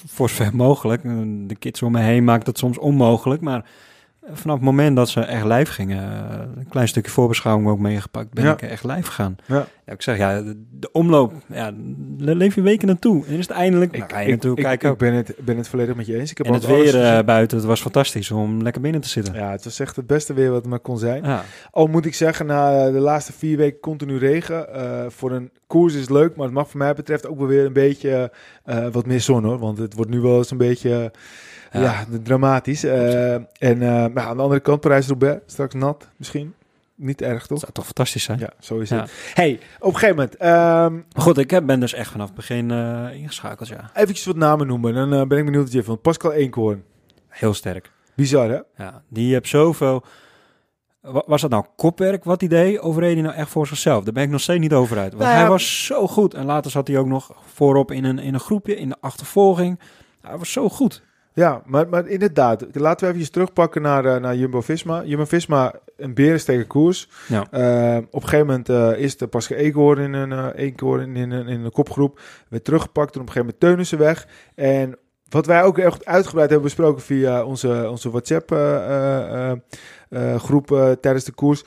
[0.06, 1.02] voor zover mogelijk,
[1.48, 3.64] de kids om me heen maakt het soms onmogelijk, maar
[4.32, 8.30] vanaf het moment dat ze echt live gingen, eh, een klein stukje voorbeschouwing ook meegepakt,
[8.34, 8.52] ben Ja.
[8.52, 9.36] ik echt live gegaan.
[9.46, 9.66] Ja.
[9.86, 11.72] Ja, ik zeg, ja, de, de omloop, ja,
[12.18, 13.24] leef je weken naartoe.
[13.26, 14.98] En is het eindelijk, nou, ga je naartoe ik, kijken ik ook.
[15.00, 16.30] ben, het, ben het volledig met je eens.
[16.30, 19.34] Ik heb En het weer eh, buiten, het was fantastisch om lekker binnen te zitten.
[19.34, 21.24] Ja, het was echt het beste weer wat er maar kon zijn.
[21.24, 21.44] Ja.
[21.70, 24.74] Al moet ik zeggen, na de laatste vier weken continu regen.
[24.74, 27.46] eh, voor een koers is het leuk, maar het mag voor mij betreft ook wel
[27.46, 28.32] weer een beetje
[28.64, 29.58] eh, wat meer zon hoor.
[29.58, 31.10] Want het wordt nu wel eens een beetje
[31.72, 31.80] ja.
[31.82, 32.04] Ja.
[32.22, 32.84] dramatisch.
[32.84, 33.78] Eh, en eh,
[34.14, 36.54] maar aan de andere kant, Parijs-Roubaix, straks nat misschien.
[36.94, 37.58] Niet erg Dat toch?
[37.58, 38.38] zou toch fantastisch zijn?
[38.38, 39.00] Ja, zo is Ja.
[39.00, 39.10] het.
[39.34, 40.38] Hey, op een gegeven moment,
[41.14, 43.90] Maar goed, ik heb- ben dus echt vanaf het begin eh, ingeschakeld, ja.
[43.94, 44.94] eventjes wat namen noemen.
[44.94, 46.02] Dan ben ik benieuwd wat je vindt.
[46.02, 46.84] Pascal Eenkhoorn.
[47.28, 47.90] Heel sterk.
[48.14, 48.58] Bizar hè?
[48.84, 50.04] Ja, die heeft zoveel...
[51.00, 52.80] Wa- Was dat nou kopwerk wat hij deed?
[52.80, 54.04] Of reed hij nou echt voor zichzelf?
[54.04, 55.10] Daar ben ik nog steeds niet over uit.
[55.12, 56.34] Want Nou ja, hij was zo goed.
[56.34, 59.80] En later zat hij ook nog voorop in een, in een groepje, in de achtervolging.
[60.20, 61.02] Hij was zo goed.
[61.36, 65.04] Ja, maar, maar inderdaad, laten we even terugpakken naar, eh, naar Jumbo-Visma.
[65.04, 67.08] Jumbo-Visma, een berensteken koers.
[67.28, 67.46] Ja.
[67.50, 71.16] Eh, op een gegeven moment eh, is er pas eekhoorn in een, eh eekhoorn in,
[71.16, 72.20] in, een- in een kopgroep.
[72.48, 74.26] Werd teruggepakt, toen op een gegeven moment Teunissen weg.
[74.54, 81.60] En wat wij ook echt uitgebreid hebben besproken via onze, onze WhatsApp-groep tijdens de koers.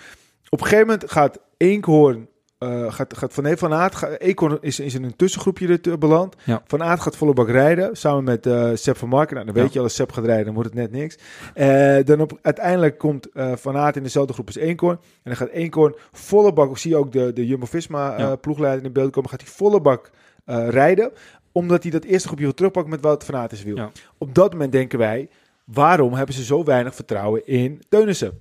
[0.49, 2.28] Op een gegeven moment gaat Eekhoorn,
[2.59, 4.17] eh, gaat, gaat Van, van Aert, gaat,
[4.61, 6.35] is, is in een tussengroepje er te- beland.
[6.45, 6.61] Ja.
[6.65, 9.33] Van Aert gaat volle bak rijden, samen met eh Sepp van Marken.
[9.33, 9.69] Nou, dan weet Ja.
[9.73, 11.17] je, als Sepp gaat rijden, dan wordt het net niks.
[11.53, 14.95] Eh, dan op, uiteindelijk komt eh, Van Aert in dezelfde groep als Eenkorn.
[15.01, 18.35] En dan gaat Eenkorn volle bak, zie je ook de, de Jumbo-Visma eh, Ja.
[18.35, 20.11] ploegleider in beeld komen, gaat hij volle bak
[20.45, 21.11] eh, rijden.
[21.51, 23.89] Omdat hij dat eerste groepje wil terugpakken met Wout van Aert is wiel.
[24.17, 25.29] Op dat moment denken wij,
[25.63, 28.39] waarom hebben ze zo weinig vertrouwen in Teunissen?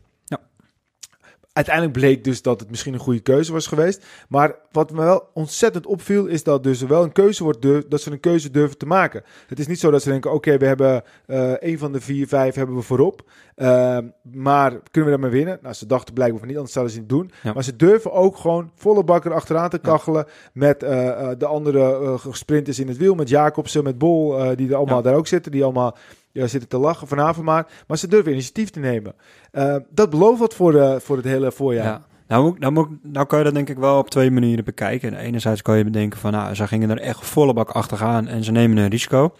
[1.59, 4.07] Uiteindelijk bleek dus dat het misschien een goede keuze was geweest.
[4.29, 8.01] Maar wat me wel ontzettend opviel, is dat dus wel een keuze wordt, durf- dat
[8.01, 9.23] ze een keuze durven te maken.
[9.47, 12.29] Het is niet zo dat ze denken, oké, we hebben eh een van de vier,
[12.29, 13.23] vijf hebben we voorop.
[13.55, 13.99] Eh,
[14.33, 15.59] maar kunnen we daarmee winnen?
[15.63, 17.31] Nou, ze dachten blijkbaar van niet, anders zouden ze het niet doen.
[17.43, 17.53] Ja.
[17.53, 22.17] Maar ze durven ook gewoon volle bakker achteraan te kachelen met eh, eh, de andere
[22.33, 23.15] sprinters in het wiel.
[23.15, 25.03] Met Jacobsen, met Bol, die er allemaal Ja.
[25.03, 25.53] daar ook zitten.
[25.53, 25.97] Die allemaal
[26.33, 27.67] ja, zitten te lachen vanavond maar.
[27.87, 29.15] Maar ze durven initiatief te nemen.
[29.51, 31.85] Eh, dat belooft wat voor, de, voor het hele voorjaar.
[31.85, 32.07] Ja.
[32.29, 35.15] Nou, nou, nou kan je dat denk ik wel op twee manieren bekijken.
[35.15, 38.53] Enerzijds kan je bedenken van, nou, ze gingen er echt volle bak achteraan en ze
[38.53, 39.35] nemen een risico.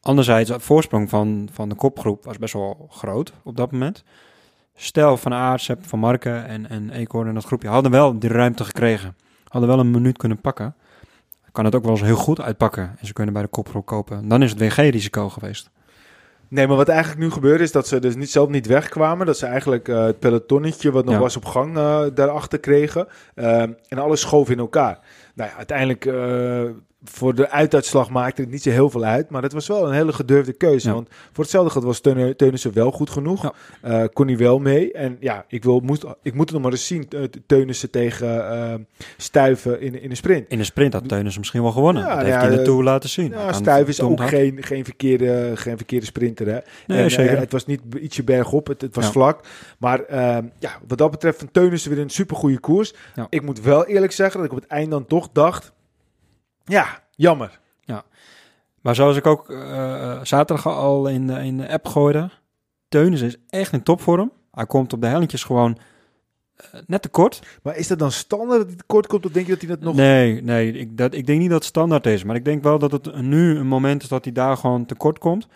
[0.00, 4.04] Anderzijds, het voorsprong van, van de kopgroep was best wel groot op dat moment.
[4.74, 8.30] Stel van Aert, Sepp van Marken en, en Eekhoorn en dat groepje hadden wel die
[8.30, 9.16] ruimte gekregen.
[9.48, 10.74] Hadden wel een minuut kunnen pakken.
[11.52, 14.28] Kan het ook wel eens heel goed uitpakken en ze kunnen bij de kopgroep kopen.
[14.28, 15.70] Dan is het weer geen risico geweest.
[16.52, 19.26] Nee, maar wat eigenlijk nu gebeurt is dat ze dus niet, zelf niet wegkwamen.
[19.26, 21.20] Dat ze eigenlijk eh, het pelotonnetje wat nog Ja.
[21.20, 23.06] was op gang eh, daarachter kregen.
[23.34, 24.98] Ehm, en alles schoof in elkaar.
[25.34, 26.70] Nou ja, uiteindelijk eh,
[27.04, 29.30] voor de uituitslag maakte het niet zo heel veel uit.
[29.30, 30.88] Maar het was wel een hele gedurfde keuze.
[30.88, 30.94] Ja.
[30.94, 32.00] Want voor hetzelfde geld was
[32.36, 33.42] Teunissen wel goed genoeg.
[33.42, 33.52] Ja.
[33.80, 34.92] Eh, kon hij wel mee.
[34.92, 37.06] En ja, ik, wil, moest, ik moet het nog maar eens zien.
[37.08, 38.74] eh, Teunissen tegen eh,
[39.16, 40.48] Stuiven in, in een sprint.
[40.48, 42.02] In de sprint had Teunissen misschien wel gewonnen.
[42.02, 43.30] Ja, dat nou heeft ja, hij de Tour laten zien.
[43.30, 46.46] Ja, Stuiven is ook geen, geen, verkeerde, geen verkeerde sprinter.
[46.46, 46.58] Hè?
[46.86, 47.38] Nee, en, zeker.
[47.38, 49.44] het was niet ietsje bergop, het, het was vlak.
[49.78, 52.94] Maar ehm, ja, wat dat betreft van Teunissen weer een supergoeie koers.
[53.28, 55.72] Ik moet wel eerlijk zeggen dat ik op het eind dan toch dacht...
[56.64, 57.60] Ja, jammer.
[58.82, 62.30] Maar zoals ik ook eh, eh, zaterdag al in de, in de app gooide,
[62.88, 64.32] Teunissen is echt in topvorm.
[64.50, 65.78] Hij komt op de helletjes gewoon
[66.56, 67.42] eh, net te kort.
[67.62, 69.26] Maar is dat dan standaard dat hij tekort komt?
[69.26, 69.94] Of denk je dat hij dat nog...
[69.94, 72.24] Nee, nee ik, dat, ik denk niet dat het standaard is.
[72.24, 75.18] Maar ik denk wel dat het nu een moment is dat hij daar gewoon tekort
[75.18, 75.46] komt.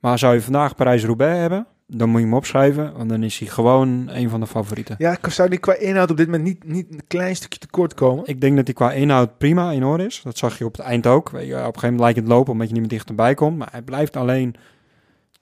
[0.00, 2.92] Maar zou je vandaag Parijs-Roubaix hebben, dan moet je hem opschrijven.
[2.96, 4.94] Want dan is hij gewoon een van de favorieten.
[4.98, 8.26] Ja, zou die qua inhoud op dit moment niet, niet een klein stukje tekort komen?
[8.26, 10.20] Ik denk dat hij qua inhoud prima in orde is.
[10.24, 11.30] Dat zag je op het eind ook.
[11.30, 13.56] Weet je, op een gegeven moment lijkt het lopen omdat je niet meer dichterbij komt.
[13.58, 14.54] Maar hij blijft alleen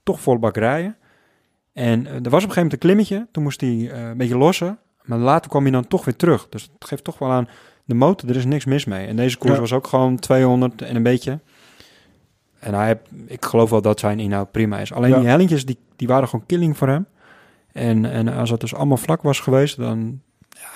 [0.02, 0.96] toch volle bak rijden.
[1.72, 3.26] En eh, er was op een gegeven moment een klimmetje.
[3.30, 4.78] Toen moest hij eh, een beetje lossen.
[5.02, 6.48] Maar later kwam hij dan toch weer terug.
[6.48, 7.48] Dus het geeft toch wel aan
[7.84, 8.28] de motor.
[8.28, 9.06] Er is niks mis mee.
[9.06, 9.60] En deze koers Ja.
[9.60, 11.40] was ook gewoon 200 en een beetje.
[12.58, 14.92] En hij ik geloof wel dat zijn inhoud prima is.
[14.92, 15.18] Alleen Ja.
[15.18, 17.06] die hellingjes, die, die waren gewoon killing voor hem.
[17.72, 20.20] En, en als het dus allemaal vlak was geweest, dan...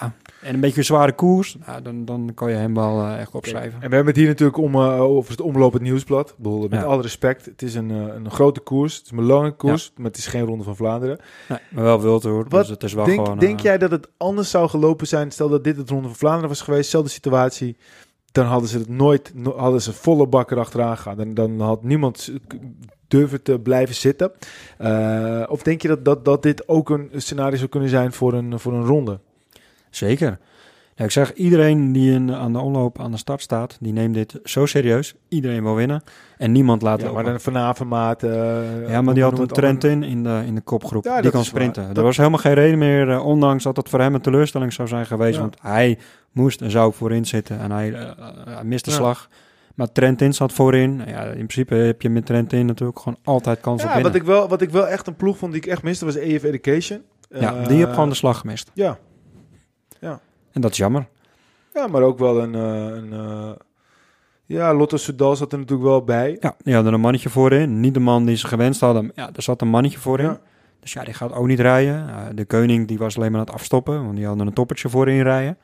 [0.01, 3.21] Ja, en een beetje een zware koers, nou, dan, dan kan je hem wel eh,
[3.21, 3.83] echt opschrijven.
[3.83, 6.35] En we hebben het hier natuurlijk om, eh, over het omlopend nieuwsblad.
[6.37, 6.83] Bedoel, met Ja.
[6.83, 8.97] alle respect, het is een, eh, een grote koers.
[8.97, 11.19] Het is een belangrijke koers, maar het is geen ronde van Vlaanderen.
[11.49, 12.47] Nee, maar wel wild hoor.
[12.49, 13.39] Wat Dus het is wel denk gewoon...
[13.39, 15.31] denk jij dat het anders zou gelopen zijn?
[15.31, 17.77] Stel dat dit het Ronde van Vlaanderen was geweest, dezelfde situatie.
[18.39, 21.17] Dan hadden ze het nooit, no- hadden ze volle bak erachteraan gegaan.
[21.17, 22.33] Dan, dan had niemand
[23.09, 24.33] durven te blijven zitten.
[24.79, 28.33] Eh, of denk je dat, dat, dat dit ook een scenario zou kunnen zijn voor
[28.33, 29.21] een, voor een ronde?
[29.91, 30.39] Zeker.
[30.99, 34.15] Ja, ik zeg, iedereen die in, aan de omloop aan de start staat, die neemt
[34.15, 35.15] dit zo serieus.
[35.29, 36.03] Iedereen wil winnen.
[36.39, 37.23] En niemand laat Ja, lopen.
[37.23, 38.21] maar dan vanavond maat.
[38.89, 41.05] ja, maar die had een trend in, in de, in de kopgroep.
[41.05, 41.49] Ja, die kan waar.
[41.49, 41.95] sprinten.
[41.95, 44.89] Er was helemaal geen reden meer, eh, ondanks dat het voor hem een teleurstelling zou
[44.89, 45.35] zijn geweest.
[45.35, 45.41] Ja.
[45.41, 45.99] Want hij
[46.33, 48.11] moest en zou voorin zitten en hij, eh,
[48.49, 48.97] hij miste Ja.
[48.97, 49.29] slag.
[49.75, 51.03] Maar Trentin zat voorin.
[51.07, 54.13] Ja, in principe heb je met Trentin natuurlijk gewoon altijd kans op Ja, winnen.
[54.13, 56.17] wat ik, wel, wat ik wel echt een ploeg vond die ik echt miste, was
[56.17, 57.01] EF Education.
[57.31, 58.71] ja, Eh, die heeft gewoon de slag gemist.
[58.75, 58.99] Ja,
[60.59, 61.07] En dat is jammer.
[61.75, 62.55] ja, maar ook wel een...
[62.55, 63.51] eh, een eh,
[64.45, 66.37] ja, Lotto Soudal zat er natuurlijk wel bij.
[66.41, 67.81] Ja, die hadden een mannetje voorin.
[67.81, 69.13] Niet de man die ze gewenst hadden.
[69.15, 70.27] Ja, er zat een mannetje voorin.
[70.27, 70.41] Ja.
[70.81, 72.09] Dus ja, die gaat ook niet rijden.
[72.09, 74.89] Uh, de koning die was alleen maar aan het afstoppen, want die hadden een toppertje
[74.89, 75.59] voorin rijden.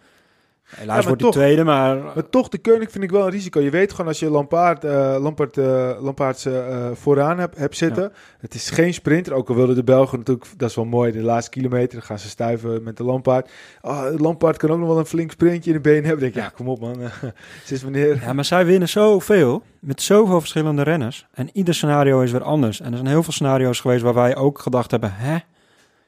[0.64, 1.40] Helaas maar wordt hij toch.
[1.40, 1.96] tweede, maar...
[1.96, 3.60] Maar toch, de Koning vind ik wel een risico.
[3.60, 8.12] Je weet gewoon als je Lampaard, eh Lampaard, eh, Lampaard eh, vooraan hebt, hebt zitten.
[8.38, 9.32] Het is geen sprinter.
[9.32, 11.92] Ook al wilden de Belgen natuurlijk, dat is wel mooi, de laatste kilometer.
[11.92, 13.50] Dan gaan ze stuiven met de Lampaard.
[13.82, 16.20] Oh, Lampaard kan ook nog wel een flink sprintje in de benen hebben.
[16.20, 17.10] Dan denk ik, ja, kom op man.
[17.64, 18.20] Sinds wanneer...
[18.20, 21.26] Ja, maar zij winnen zoveel, met zoveel verschillende renners.
[21.34, 22.80] En ieder scenario is weer anders.
[22.80, 25.38] En er zijn heel veel scenario's geweest waar wij ook gedacht hebben, hè?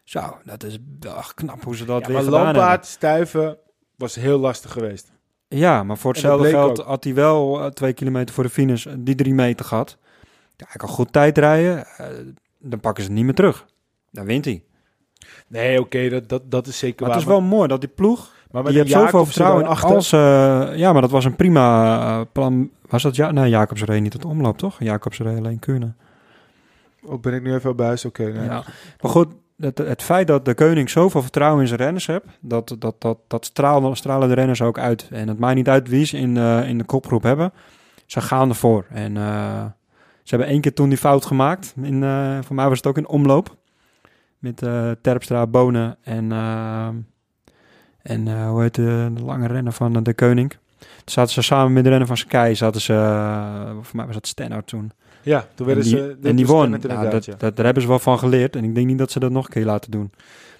[0.04, 2.62] Zo, dat is wel knap hoe ze dat Ja, weer maar gedaan hebben.
[2.62, 3.58] Lampaard stuiven
[3.96, 5.12] was heel lastig geweest.
[5.48, 6.86] Ja, maar voor hetzelfde geld ook.
[6.86, 9.96] had hij wel eh, twee kilometer voor de finish eh, die drie meter gehad.
[10.56, 11.86] Ja, hij kan goed tijd rijden.
[11.86, 12.06] eh,
[12.58, 13.66] dan pakken ze het niet meer terug.
[14.10, 14.62] Dan wint hij.
[15.48, 17.38] Nee, oké, dat, dat, dat is zeker Maar het is waar.
[17.38, 18.32] wel mooi dat die ploeg...
[18.50, 20.12] maar met je hebt zoveel vertrouwen in daarachter- als...
[20.12, 22.70] eh, ja, maar dat was een prima plan.
[22.88, 23.30] Was dat ja?
[23.30, 24.76] Nee, Jacobs reed niet het omloop, toch?
[24.80, 25.96] Jacobs reed alleen kunnen.
[27.04, 28.04] Oh, ben ik nu even bij huis?
[28.04, 28.44] Oké, nee.
[28.44, 28.64] Ja.
[29.00, 32.76] Maar goed, het, het feit dat de koning zoveel vertrouwen in zijn renners heeft, dat,
[32.78, 35.08] dat, dat, dat stralen, stralen de renners ook uit.
[35.10, 37.52] En het maakt niet uit wie ze in, in de kopgroep hebben.
[38.06, 38.86] Ze gaan ervoor.
[38.90, 39.64] En eh,
[40.22, 41.74] ze hebben één keer toen die fout gemaakt.
[41.82, 43.56] In, eh, voor mij was het ook in omloop.
[44.38, 46.32] Met eh, Terpstra, Bonen en,
[48.02, 50.50] en hoe heet de, lange renner van de koning.
[50.78, 52.92] Toen zaten ze samen met de renner van Sky, zaten ze,
[53.82, 54.92] voor mij was dat Stenhout toen.
[55.26, 56.16] Ja, toen En werden die, ze...
[56.22, 56.70] en die won.
[56.70, 58.56] Ja, Ja, dat, dat, daar hebben ze wel van geleerd.
[58.56, 60.10] En ik denk niet dat ze dat nog een keer laten doen.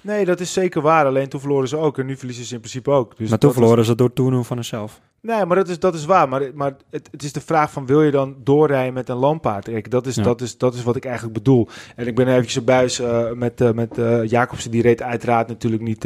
[0.01, 1.07] Nee, dat is zeker waar.
[1.07, 1.99] Alleen toen verloren ze ook.
[1.99, 3.17] En nu verliezen ze in principe ook.
[3.17, 5.01] Dus maar toen verloren ze door toedoen van zichzelf.
[5.27, 6.29] Nee, maar dat is, dat is waar.
[6.29, 9.65] Maar, maar het, het is de vraag van, wil je dan doorrijden met een lampaard?
[9.65, 10.23] Kijk, dat is, Ja.
[10.23, 11.69] dat, is, dat is wat ik eigenlijk bedoel.
[11.97, 14.71] En ik ben eventjes buis eh, met, eh, met eh, Jacobsen.
[14.71, 16.05] Die reed uiteraard natuurlijk niet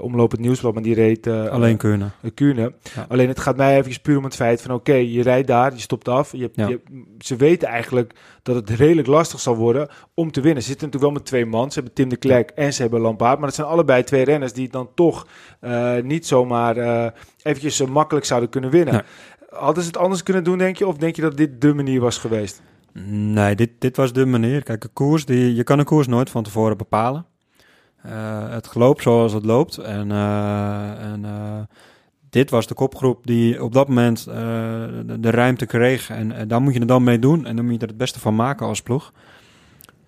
[0.00, 2.12] omloop het nieuwsblad, maar die reed Alleen kunnen.
[2.34, 2.72] Kuurne.
[2.94, 3.06] Ja.
[3.08, 5.80] Alleen het gaat mij eventjes puur om het feit van, oké, je rijdt daar, je
[5.80, 6.32] stopt af.
[6.32, 6.68] Je, hebt- Ja.
[6.68, 6.80] je,
[7.18, 8.12] ze weten eigenlijk
[8.42, 10.62] dat het redelijk lastig zal worden om te winnen.
[10.62, 11.68] Ze zitten natuurlijk wel met twee man.
[11.68, 13.38] Ze hebben Tim de Klerk en ze hebben Lampaard.
[13.38, 15.26] Maar het zijn allebei twee renners die dan toch
[16.02, 16.76] niet zomaar
[17.42, 18.94] eventjes zo makkelijk zouden kunnen winnen.
[18.94, 19.02] Nee.
[19.50, 20.86] Hadden ze het anders kunnen doen, denk je?
[20.86, 22.62] Of denk je dat dit de manier was geweest?
[23.32, 24.62] Nee, dit, dit was de manier.
[24.62, 27.26] Kijk, een koers, die, je kan een koers nooit van tevoren bepalen.
[28.02, 29.76] Eh, het loopt zoals het loopt.
[29.76, 31.60] En, eh, en eh,
[32.30, 36.10] dit was de kopgroep die op dat moment de, de ruimte kreeg.
[36.10, 37.46] En eh, daar moet je het dan mee doen.
[37.46, 39.12] En dan moet je er het beste van maken als ploeg.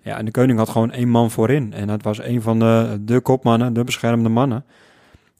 [0.01, 1.73] Ja, en de koning had gewoon één man voorin.
[1.73, 4.65] En dat was een van de, de kopmannen, de beschermde mannen.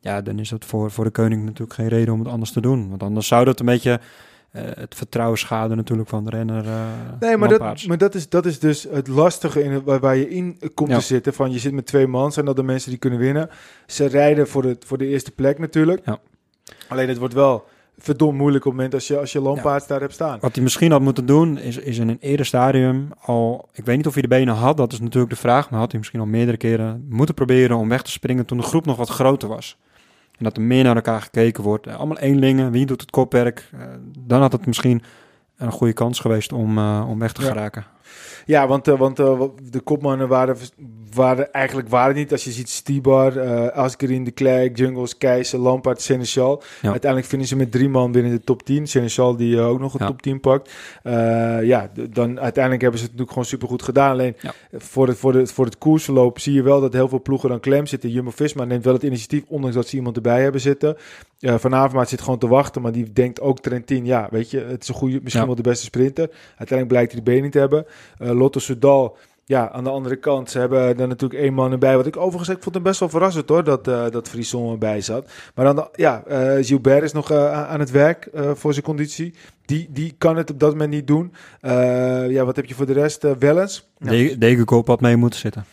[0.06, 2.62] Ja, dan is dat voor, voor de koning natuurlijk geen reden om het anders te
[2.62, 2.90] doen.
[2.90, 4.00] Want anders zou dat een beetje
[4.52, 6.66] eh, het vertrouwen schaden natuurlijk van de renner.
[6.66, 6.86] eh,
[7.20, 10.16] Nee, maar, dat, maar dat, is, dat is dus het lastige in het, waar, waar
[10.16, 10.98] je in komt Ja.
[10.98, 11.34] te zitten.
[11.34, 13.50] Van je zit met twee man, zijn dat de mensen die kunnen winnen.
[13.88, 16.02] Ze rijden voor de, voor de eerste plek natuurlijk.
[16.06, 16.20] Ja.
[16.88, 17.66] Alleen het wordt wel
[17.98, 20.38] verdomd moeilijk op het moment als je, als je Lampaard daar hebt staan.
[20.42, 23.70] Wat hij misschien had moeten doen, is, is in een eerder stadium al...
[23.74, 25.70] Ik weet niet of hij de benen had, dat is natuurlijk de vraag.
[25.70, 28.64] Maar had hij misschien al meerdere keren moeten proberen om weg te springen toen de
[28.64, 29.78] groep nog wat groter was.
[30.38, 31.88] En dat er meer naar elkaar gekeken wordt.
[31.88, 33.70] Eh, Allemaal eenlingen, wie doet het kopwerk?
[33.74, 33.80] Eh,
[34.20, 35.04] dan had het misschien
[35.58, 37.48] een goede kans geweest om, eh, om weg te Ja.
[37.48, 37.86] geraken.
[38.46, 40.56] Ja, want, eh, want eh, de kopmannen waren,
[41.14, 42.32] waren eigenlijk waren niet.
[42.32, 46.64] Als je ziet Stibar, eh Asgreen, De Klerk, Jungles, Keizer, Lampaard, Seneschal.
[46.82, 46.90] Ja.
[46.92, 48.88] Uiteindelijk vinden ze met drie man binnen de top 10.
[48.88, 50.08] Seneschal die ook nog een Ja.
[50.08, 50.72] top 10 pakt.
[51.64, 54.12] Ja, dan uiteindelijk hebben ze het natuurlijk gewoon supergoed gedaan.
[54.12, 54.54] Alleen Ja.
[54.72, 57.60] voor, het, voor, het, voor het koersverloop zie je wel dat heel veel ploegen dan
[57.60, 58.10] klem zitten.
[58.10, 60.98] Jumbo-Visma neemt wel het initiatief, ondanks dat ze iemand erbij hebben zitten.
[61.46, 64.82] Van Avermaat zit gewoon te wachten, maar die denkt ook Trentin, ja, weet je, het
[64.82, 65.48] is een goede, misschien Ja.
[65.48, 66.30] wel de beste sprinter.
[66.48, 67.86] Uiteindelijk blijkt hij de been niet te hebben.
[68.18, 71.96] Eh Lotto Soudal, ja, aan de andere kant, ze hebben er natuurlijk één man erbij.
[71.96, 75.02] Wat ik overigens, ik vond hem best wel verrassend hoor, dat, eh dat Frison erbij
[75.02, 75.32] zat.
[75.56, 79.34] Maar dan, ja, eh Gilbert is nog aan het werk voor zijn conditie.
[79.66, 81.34] Die, die kan het op dat moment niet doen.
[82.32, 83.26] Ja, wat heb je voor de rest?
[83.40, 83.90] Wellens.
[83.98, 85.66] Ja, De Degenkop had mee moeten zitten.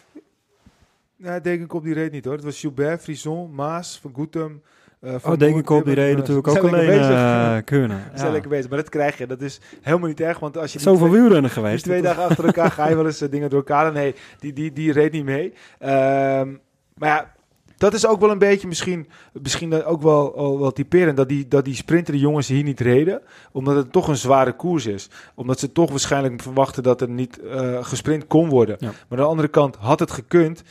[1.16, 2.34] nou, Degenkop die reed niet hoor.
[2.34, 4.62] Het was Gilbert, Frison, Maas, Van Goetem.
[5.02, 6.06] Eh, Van Oh, Degenkop die Noort.
[6.06, 8.02] reed natuurlijk ook alleen eh kunnen.
[8.12, 9.26] Ze zijn lekker bezig, maar dat krijg je.
[9.26, 11.84] Dat is helemaal niet erg, want als je Zoveel twee- wielrennen die geweest.
[11.84, 13.92] twee dagen achter elkaar ga je wel eens eh, dingen door elkaar.
[13.92, 15.52] Nee, die, die, die reed niet mee.
[15.78, 16.48] Ehm,
[16.94, 17.32] maar ja,
[17.76, 19.08] dat is ook wel een beetje misschien,
[19.42, 21.16] misschien ook wel, al wel typerend.
[21.16, 23.20] Dat die, dat die sprinter, de jongens hier niet reden.
[23.52, 25.10] Omdat het toch een zware koers is.
[25.34, 28.76] Omdat ze toch waarschijnlijk verwachten dat er niet eh, gesprint kon worden.
[28.78, 28.86] Ja.
[28.86, 30.62] Maar aan de andere kant had het gekund.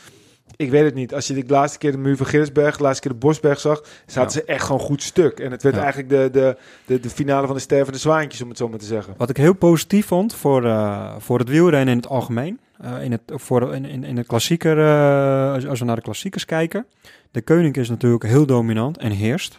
[0.56, 1.14] Ik weet het niet.
[1.14, 3.82] Als je de laatste keer de muur van Gilsberg, de laatste keer de Bosberg zag,
[4.06, 4.28] zaten Ja.
[4.28, 5.38] ze echt gewoon goed stuk.
[5.40, 5.80] En het werd Ja.
[5.82, 8.68] eigenlijk de, de, de, de finale van de ster van de zwaantjes, om het zo
[8.68, 9.14] maar te zeggen.
[9.16, 12.60] Wat ik heel positief vond voor, eh, voor het wielrennen in het algemeen.
[12.80, 16.02] eh, in, het, voor, in, in, in het klassieker, eh, als, als we naar de
[16.02, 16.86] klassiekers kijken.
[17.30, 19.58] De Koning is natuurlijk heel dominant en heerst.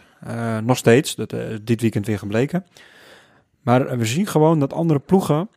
[0.62, 2.64] Nog steeds, dat dit weekend weer gebleken.
[3.62, 5.48] Maar we zien gewoon dat andere ploegen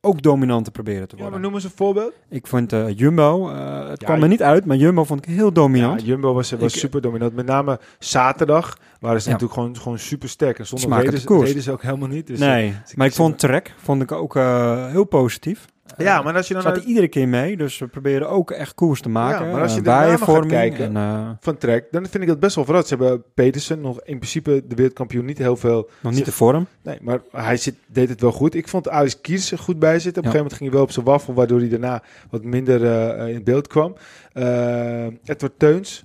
[0.00, 1.32] ook dominanter proberen te Ja, worden.
[1.40, 2.12] maar noem eens een voorbeeld.
[2.28, 5.34] Ik vond eh, Jumbo, eh, het Ja, kwam er niet uit, maar Jumbo vond ik
[5.34, 6.00] heel dominant.
[6.00, 7.34] Ja, Jumbo was, was Ik- super dominant.
[7.34, 9.32] Met name zaterdag waren ze Ja.
[9.34, 10.58] natuurlijk gewoon, gewoon super sterk.
[10.58, 12.26] En zonder reden, reden ze ook helemaal niet.
[12.26, 15.66] Dus, nee, dus maar ik vond Trek vond ik ook eh, heel positief.
[15.96, 18.74] Eh, ja, maar als je dan naar- iedere keer mee, dus we proberen ook echt
[18.74, 19.50] koers te maken.
[19.50, 22.28] maar als je eh, de namen gaat kijken- En, eh, van Trek, dan vind ik
[22.28, 22.88] dat best wel verrast.
[22.88, 25.88] Ze hebben Petersen nog in principe de wereldkampioen niet heel veel.
[26.02, 26.66] nog niet de vorm.
[26.82, 28.54] Nee, maar hij zit, deed het wel goed.
[28.54, 30.22] Ik vond Alex Kiers er goed bij zitten.
[30.22, 30.38] Op een Ja.
[30.38, 33.44] gegeven moment ging hij wel op zijn waffel, waardoor hij daarna wat minder eh, in
[33.44, 33.94] beeld kwam.
[34.32, 36.04] Eh, Edward Teuns,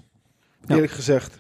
[0.66, 0.76] Ja.
[0.76, 1.40] eerlijk gezegd.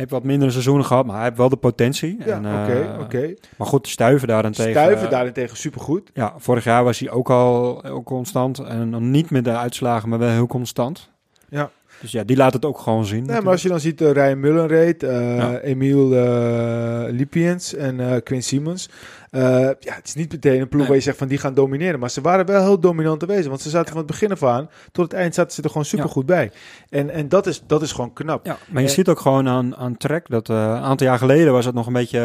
[0.00, 2.16] Heeft wat mindere seizoenen gehad, maar hij heeft wel de potentie.
[2.24, 3.34] Ja, oké, eh, oké.
[3.56, 4.70] Maar goed, Stuiven daarentegen.
[4.70, 6.10] Stuiven eh, daarentegen supergoed.
[6.14, 8.58] Ja, vorig jaar was hij ook al heel constant.
[8.58, 11.10] En dan niet met de uitslagen, maar wel heel constant.
[11.48, 11.70] Ja.
[12.00, 13.24] Dus ja, die laat het ook gewoon zien.
[13.26, 15.58] Nee, maar als je dan ziet uh, Ryan Mullen reed, eh Ja.
[15.58, 18.88] Emiel uh, Lipiens en uh, Quinn Simmons.
[19.30, 19.40] Uh,
[19.80, 20.86] ja, het is niet meteen een ploeg Nee.
[20.88, 22.00] waar je zegt van die gaan domineren.
[22.00, 23.46] Maar ze waren wel heel dominant aanwezig.
[23.48, 25.84] Want ze zaten van het begin af aan tot het eind zaten ze er gewoon
[25.84, 26.50] super goed bij.
[26.88, 28.46] En, en dat, is, dat is gewoon knap.
[28.46, 31.18] Ja, maar je Eh, ziet ook gewoon aan, aan Trek dat eh, een aantal jaar
[31.18, 32.18] geleden was het nog een beetje...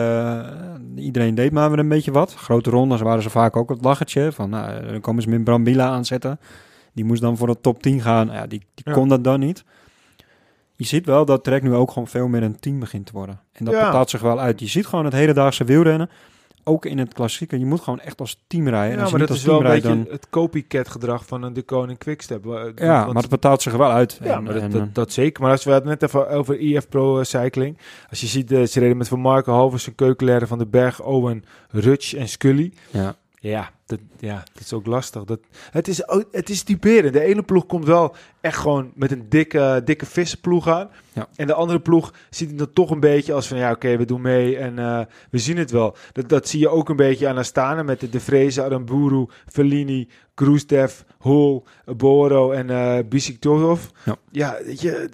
[0.95, 2.33] eh, iedereen deed maar weer een beetje wat.
[2.33, 4.31] Grote rondes waren ze vaak ook het lachertje.
[4.31, 6.39] Van, nou, dan komen ze met Brambila aanzetten.
[6.95, 8.27] Die moest dan voor de top 10 gaan.
[8.31, 8.91] Ja, die die Ja.
[8.91, 9.63] kon dat dan niet.
[10.75, 13.39] Je ziet wel dat Trek nu ook gewoon veel meer een team begint te worden.
[13.51, 13.86] En dat Ja.
[13.86, 14.60] betaalt zich wel uit.
[14.60, 16.10] Je ziet gewoon het hedendaagse wielrennen.
[16.67, 17.60] Ook in het klassieke.
[17.60, 18.89] Je moet gewoon echt als team rijden.
[18.91, 21.43] En Ja, als maar dat is wel een team beetje rijdt, het copycat gedrag van
[21.43, 22.45] een De Koning Quickstep.
[22.45, 24.19] Ja, want- maar het betaalt zich wel uit.
[24.23, 25.41] Ja, En- maar dat, en, dat, eh, dat zeker.
[25.41, 27.77] Maar als we het net even over EF Pro eh, Cycling.
[28.10, 31.43] Als je ziet, eh, ze reden met Van Marken, Halversen, Keukenleren van de Berg, Owen,
[31.69, 32.73] Rutsch en Scully.
[32.91, 33.15] ja.
[33.45, 35.23] Ja, dat, ja, dat is ook lastig.
[35.23, 35.39] Dat,
[35.71, 37.13] het, is, het is typerend.
[37.13, 40.89] De ene ploeg komt wel echt gewoon met een dikke, dikke vissenploeg aan.
[41.13, 41.27] Ja.
[41.36, 43.58] En de andere ploeg ziet het dan toch een beetje als van...
[43.58, 45.95] ja, oké, we doen mee en eh, we zien het wel.
[46.12, 50.10] Dat, dat zie je ook een beetje aan Astana met de De Vreese, Aramburu, Fellini,
[50.34, 53.86] Kroesdev, Hol, Boro en eh Bisiktorov.
[54.05, 54.15] Ja.
[54.31, 55.10] ja, weet je...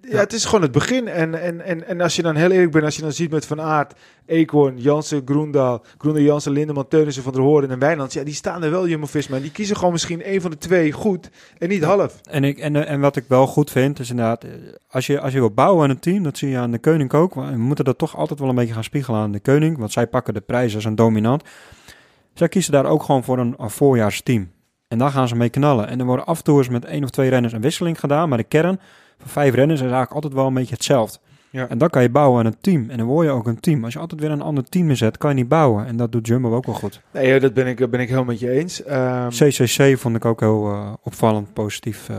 [0.00, 1.08] ja, het is gewoon het begin.
[1.08, 3.46] En, en, en, en als je dan heel eerlijk bent, als je dan ziet met
[3.46, 3.94] Van Aert,
[4.26, 8.14] Eekhoorn, Jansen, Groendaal, Groendaal, Jansen, Lindeman, Teunissen, Van der Hoorn en Wijnands.
[8.14, 9.38] Ja, die staan er wel, Jumbo-Visma.
[9.38, 12.20] Die kiezen gewoon misschien één van de twee goed en niet half.
[12.30, 14.50] En, ik, en, en wat ik wel goed vind, is inderdaad, eh,
[14.88, 17.12] als je, als je wil bouwen aan een team, dat zie je aan de Koning
[17.12, 17.34] ook.
[17.34, 20.06] We moeten dat toch altijd wel een beetje gaan spiegelen aan de Koning, want zij
[20.06, 21.42] pakken de prijzen als een dominant.
[22.34, 24.50] Zij kiezen daar ook gewoon voor een, een voorjaarsteam.
[24.88, 25.88] En daar gaan ze mee knallen.
[25.88, 28.28] En er worden af en toe eens met één of twee renners een wisseling gedaan,
[28.28, 28.80] maar de kern
[29.24, 31.18] vijf renners is eigenlijk altijd wel een beetje hetzelfde.
[31.50, 31.68] Ja.
[31.68, 32.90] En dan kan je bouwen aan een team.
[32.90, 33.84] En dan word je ook een team.
[33.84, 35.86] Als je altijd weer een ander team inzet, kan je niet bouwen.
[35.86, 37.00] En dat doet Jumbo ook wel goed.
[37.12, 38.82] Nee, dat ben ik, dat ben ik helemaal met je eens.
[38.82, 42.08] Ehm, CCC vond ik ook heel eh, opvallend positief.
[42.08, 42.16] eh,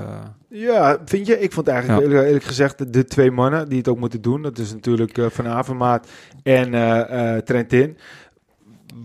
[0.48, 1.40] ja, vind je?
[1.40, 2.08] Ik vond eigenlijk Ja.
[2.08, 4.42] eerlijk, eerlijk gezegd de, twee mannen die het ook moeten doen.
[4.42, 6.08] Dat is natuurlijk eh, Van Avermaat
[6.44, 6.72] en
[7.46, 7.98] Trentin.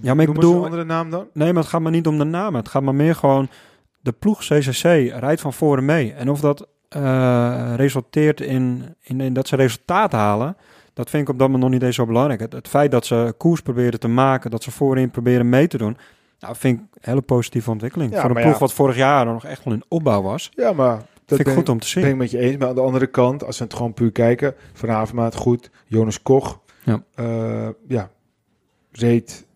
[0.00, 1.26] Ja, maar ik Noem bedoel- een andere naam dan?
[1.32, 2.54] Nee, maar het gaat maar niet om de naam.
[2.54, 3.48] Het gaat maar meer gewoon...
[4.00, 4.82] De ploeg CCC
[5.18, 6.12] rijdt van voren mee.
[6.12, 10.56] En of dat eh, resulteert in, in, in dat ze resultaat halen...
[10.92, 12.40] Dat vind ik op dat moment nog niet eens zo belangrijk.
[12.40, 14.50] Het, het feit dat ze koers proberen te maken...
[14.50, 15.96] dat ze voorin proberen mee te doen...
[16.38, 18.12] Nou, vind ik een hele positieve ontwikkeling.
[18.12, 18.58] Ja, Voor een ploeg ja.
[18.58, 20.50] wat vorig jaar nog echt wel in opbouw was...
[20.54, 22.02] Ja, maar dat vind ik ben, goed om te zien.
[22.02, 22.56] ben ik met je eens.
[22.56, 24.54] Maar aan de andere kant, als we het gewoon puur kijken...
[24.72, 26.60] Van Avermaat goed, Jonas Koch.
[26.84, 27.02] Ja.
[27.14, 28.10] Eh, ja,
[28.92, 29.46] reed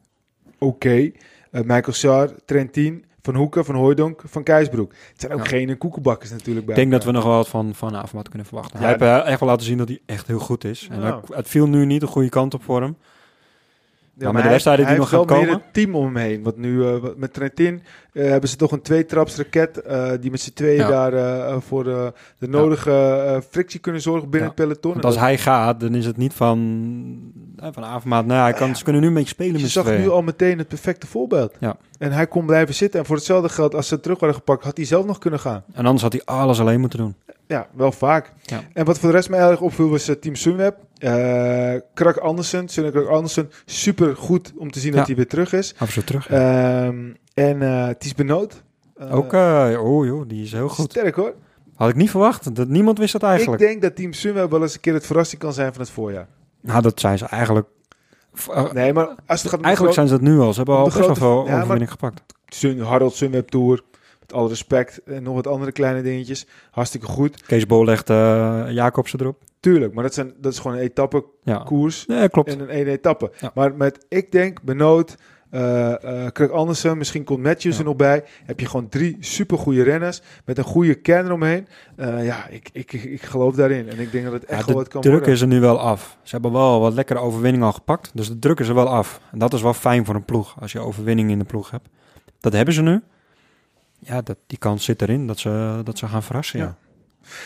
[0.59, 1.11] oké.
[1.51, 4.92] Eh, Michael Sar, Trentin, Van Hoeken, Van Hooijdonk, Van Keisbroek.
[5.12, 5.44] Het zijn ook Ja.
[5.44, 8.46] geen koekenbakkers natuurlijk bij Ik denk dat we nog wel wat van, van Avermaat kunnen
[8.46, 8.80] verwachten.
[8.80, 10.88] Ja, hij heeft echt wel laten zien dat hij echt heel goed is.
[10.90, 12.96] En het viel nu niet de goede kant op voor hem.
[14.14, 15.66] Ja, maar de hij- wedstrijden die hij nog heeft gaan wel meer komen?
[15.66, 16.42] een team om hem heen.
[16.42, 19.79] Want nu eh, met Trentin eh, hebben ze toch een tweetrapsraket...
[19.83, 21.11] eh die met z'n tweeën Ja.
[21.11, 22.12] daar voor de
[22.48, 24.92] nodige frictie kunnen zorgen binnen het peloton.
[24.92, 28.27] Want als dat- hij gaat, dan is het niet van, van Avermaat.
[28.27, 30.22] Nou, hij kan, ze kunnen nu een beetje spelen je met z'n zag nu al
[30.22, 31.55] meteen het perfecte voorbeeld.
[31.61, 31.77] Ja.
[31.98, 33.01] En hij kon blijven zitten.
[33.01, 34.64] En voor hetzelfde geld, als ze terug waren gepakt...
[34.64, 35.62] had hij zelf nog kunnen gaan.
[35.72, 37.14] En anders had hij alles alleen moeten doen.
[37.52, 38.32] Ja, wel vaak.
[38.42, 38.60] Ja.
[38.72, 40.76] En wat voor de rest mij erg opviel was eh, Team Sunweb.
[40.98, 43.50] Eh Krak Andersen, Sunne Krak Andersen.
[43.64, 44.96] Super goed om te zien Ja.
[44.98, 45.74] dat hij weer terug is.
[45.88, 46.28] Zo terug.
[46.28, 48.62] Ehm, en eh Ties Benoot.
[49.10, 50.90] Ook, oh joh, die is heel goed.
[50.90, 51.34] Sterk hoor.
[51.74, 52.54] Had ik niet verwacht.
[52.56, 53.62] Dat, niemand wist dat eigenlijk.
[53.62, 55.90] Ik denk dat Team Sunweb wel eens een keer het verrassing kan zijn van het
[55.90, 56.26] voorjaar.
[56.60, 57.66] Nou, dat zijn ze eigenlijk...
[58.72, 60.50] Nee, maar als het gaat om eigenlijk zijn ze het nu al.
[60.52, 62.22] Ze hebben al best wel grote- veel ja, overwinning gepakt.
[62.46, 63.82] Sun, Harold Sunweb Tour.
[64.22, 65.02] Met alle respect.
[65.04, 66.46] En nog wat andere kleine dingetjes.
[66.70, 67.42] Hartstikke goed.
[67.42, 69.42] Kees Bol legt eh Jacobsen erop.
[69.61, 72.06] Tuurlijk, maar dat, zijn, dat is gewoon een etappe Ja, koers.
[72.06, 72.52] nee, klopt.
[72.52, 73.32] in een ene etappe.
[73.40, 73.50] Ja.
[73.54, 75.16] Maar met, ik denk, Benoot,
[75.50, 77.80] eh eh Kruk Andersen, misschien komt Matthews Ja.
[77.80, 78.24] er nog bij.
[78.44, 81.66] Heb je gewoon drie supergoeie renners met een goede kern eromheen.
[81.96, 83.88] Eh, ja, ik, ik, ik, ik geloof daarin.
[83.88, 85.32] En ik denk dat het echt wel de wat kan druk worden.
[85.35, 86.18] is er nu wel af.
[86.22, 88.11] Ze hebben wel wat lekkere overwinningen al gepakt.
[88.14, 89.20] Dus de druk is er wel af.
[89.32, 90.56] En dat is wel fijn voor een ploeg.
[90.61, 91.88] Als je overwinning in de ploeg hebt.
[92.40, 93.00] Dat hebben ze nu.
[94.04, 96.76] Ja, dat, die kans zit erin dat ze, dat ze gaan verrassen, ja.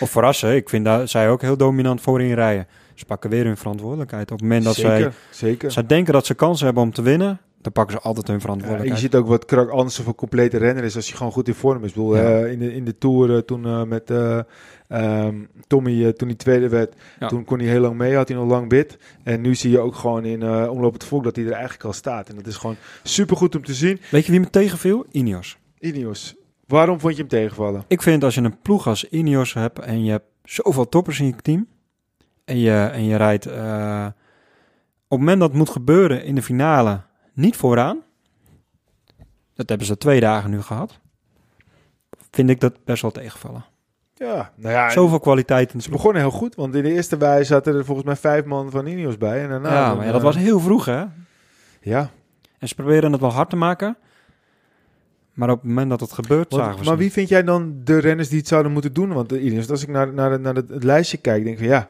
[0.01, 2.67] Of verrassen, ik vind dat zij ook heel dominant voorin rijden.
[2.95, 4.31] Ze pakken weer hun verantwoordelijkheid.
[4.31, 5.71] Op het moment dat zij, zeker, zeker.
[5.71, 8.41] zij denken dat ze kansen hebben om te winnen, dan pakken ze altijd hun Ja,
[8.43, 9.01] je verantwoordelijkheid.
[9.01, 11.83] ziet ook wat Krak Andersen voor complete renner is als je gewoon goed in vorm
[11.85, 11.89] is.
[11.89, 12.23] Ik bedoel, Ja.
[12.43, 14.39] eh, in, de, in de Tour eh, toen eh, met eh,
[14.89, 15.35] ehm,
[15.67, 17.29] Tommy, toen hij tweede werd, Ja.
[17.29, 18.99] toen kon hij heel lang mee, had hij nog lang bid.
[19.23, 21.93] En nu zie je ook gewoon in Omloop het Volk dat hij er eigenlijk al
[21.93, 22.29] staat.
[22.29, 24.01] En dat is gewoon super goed om te zien.
[24.11, 25.07] Weet je wie me tegenviel?
[25.11, 25.59] Ineos.
[25.79, 26.35] Ineos,
[26.67, 27.85] waarom vond je hem tegenvallen?
[27.87, 31.27] Ik vind als je een ploeg als Ineos hebt en je hebt zoveel toppers in
[31.27, 31.69] je team
[32.45, 34.07] en je, en je rijdt eh,
[35.09, 37.01] op het moment dat het moet gebeuren in de finale
[37.33, 38.03] niet vooraan,
[39.55, 41.01] dat hebben ze twee dagen nu gehad,
[42.31, 43.65] vind ik dat best wel tegenvallen.
[44.15, 45.93] Ja, nou ja, Zoveel kwaliteit in ploeg.
[45.93, 46.55] begonnen heel goed.
[46.55, 49.43] Want in de eerste wij zaten er volgens mij vijf man van Ineos bij.
[49.43, 51.05] En daarna ja, maar ja, dat eh, was heel vroeg hè.
[51.81, 52.11] Ja,
[52.59, 53.97] En ze proberen het wel hard te maken,
[55.37, 57.13] maar op het moment dat het gebeurt, Want- zagen we maar wie niet.
[57.13, 59.13] vind jij dan de renners die het zouden moeten doen?
[59.13, 61.73] Want de Ineos, als ik naar, naar, naar het, het lijstje kijk, denk ik van
[61.73, 61.89] ja,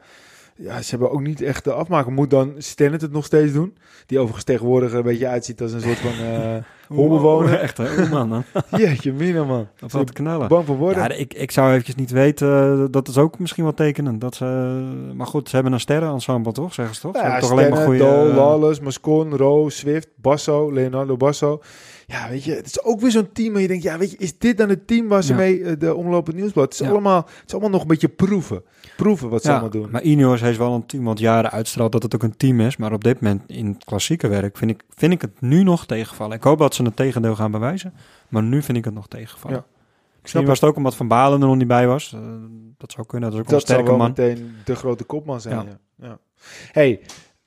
[0.56, 2.12] ja, ze hebben ook niet echt de afmaken.
[2.12, 3.76] Moet dan Stennet het nog steeds doen?
[4.06, 6.56] Die overigens tegenwoordig een beetje uitziet als een soort van eh.
[6.96, 8.44] Oeh, Echt hè, man.
[8.76, 9.68] Jeetje, mina man.
[9.78, 10.48] Dat te knallen.
[10.48, 11.02] Bang voor worden?
[11.02, 14.18] Ja, ik, ik zou eventjes niet weten, eh, dat is ook misschien wel tekenen.
[14.18, 14.44] Dat ze,
[15.14, 17.16] maar goed, ze hebben een sterrenensemble toch, zeggen ze toch?
[17.16, 18.14] Ze Ja, toch alleen maar Stennet, goede...
[18.22, 21.62] Dol, eh, Lawless, Moscon, Rowe, Swift, Basso, Leonardo Basso.
[22.06, 24.16] Ja, weet je, het is ook weer zo'n team waar je denkt, ja, weet je,
[24.16, 25.38] is dit dan het team waar ze Ja.
[25.38, 26.64] mee eh, de omloop het nieuwsblad?
[26.64, 26.88] Het is, Ja.
[26.92, 28.62] allemaal, het is allemaal nog een beetje proeven.
[28.96, 29.90] Proeven wat ze ja, allemaal doen.
[29.90, 32.76] maar Ineos heeft wel een team wat jaren uitstraalt dat het ook een team is.
[32.76, 35.86] Maar op dit moment in het klassieke werk vind ik, vind ik het nu nog
[35.86, 36.36] tegenvallen.
[36.36, 37.94] Ik hoop dat ze het tegendeel gaan bewijzen.
[38.28, 39.56] Maar nu vind ik het nog tegenvallen.
[39.56, 39.64] Ja.
[40.22, 42.12] Misschien was het ook omdat Van Balen er nog niet bij was.
[42.12, 42.20] Eh,
[42.76, 45.54] dat zou kunnen, dat is ook een Dat zou meteen de grote kopman zijn.
[45.54, 45.64] Ja.
[45.96, 46.06] Ja.
[46.06, 46.18] Ja.
[46.72, 47.00] Hey,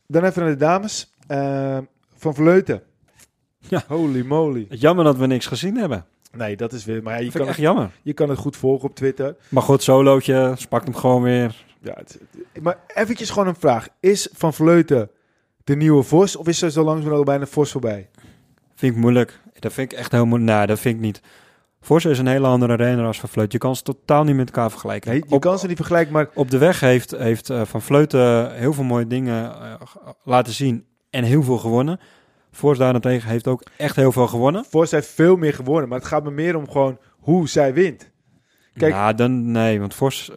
[0.07, 1.13] dan even naar de dames.
[1.27, 1.77] Eh,
[2.15, 2.81] van Vleuten.
[3.57, 3.83] Ja.
[3.87, 4.65] Holy moly.
[4.69, 6.05] Jammer dat we niks gezien hebben.
[6.31, 7.03] Nee, dat is weer...
[7.03, 7.91] Maar ja, je, kan ik het, echt jammer.
[8.01, 9.35] je kan het goed volgen op Twitter.
[9.49, 11.63] Maar goed, solootje, spakt hem gewoon weer.
[11.81, 12.19] Ja, het-
[12.61, 13.87] maar eventjes gewoon een vraag.
[13.99, 15.09] Is Van Vleuten
[15.63, 16.35] de nieuwe Vos?
[16.35, 18.09] Of is ze zo langzamerhand al bijna Vos voorbij?
[18.75, 19.39] Vind ik moeilijk.
[19.59, 20.51] Dat vind ik echt heel moeilijk.
[20.57, 21.21] Nee, dat vind ik niet.
[21.81, 23.53] Vos is een hele andere renner als Van Vleuten.
[23.53, 25.11] Je kan ze totaal niet met elkaar vergelijken.
[25.11, 26.29] Nee, je op, kan ze niet vergelijken, maar...
[26.33, 29.73] op de weg heeft, heeft eh, Van Vleuten heel veel mooie dingen eh,
[30.23, 31.99] laten zien en heel veel gewonnen.
[32.59, 34.65] Vos daarentegen heeft ook echt heel veel gewonnen.
[34.65, 35.89] Vos heeft veel meer gewonnen.
[35.89, 38.11] Maar het gaat me meer om gewoon hoe zij wint.
[38.73, 40.35] Kijk- ja, dan nee, want eh,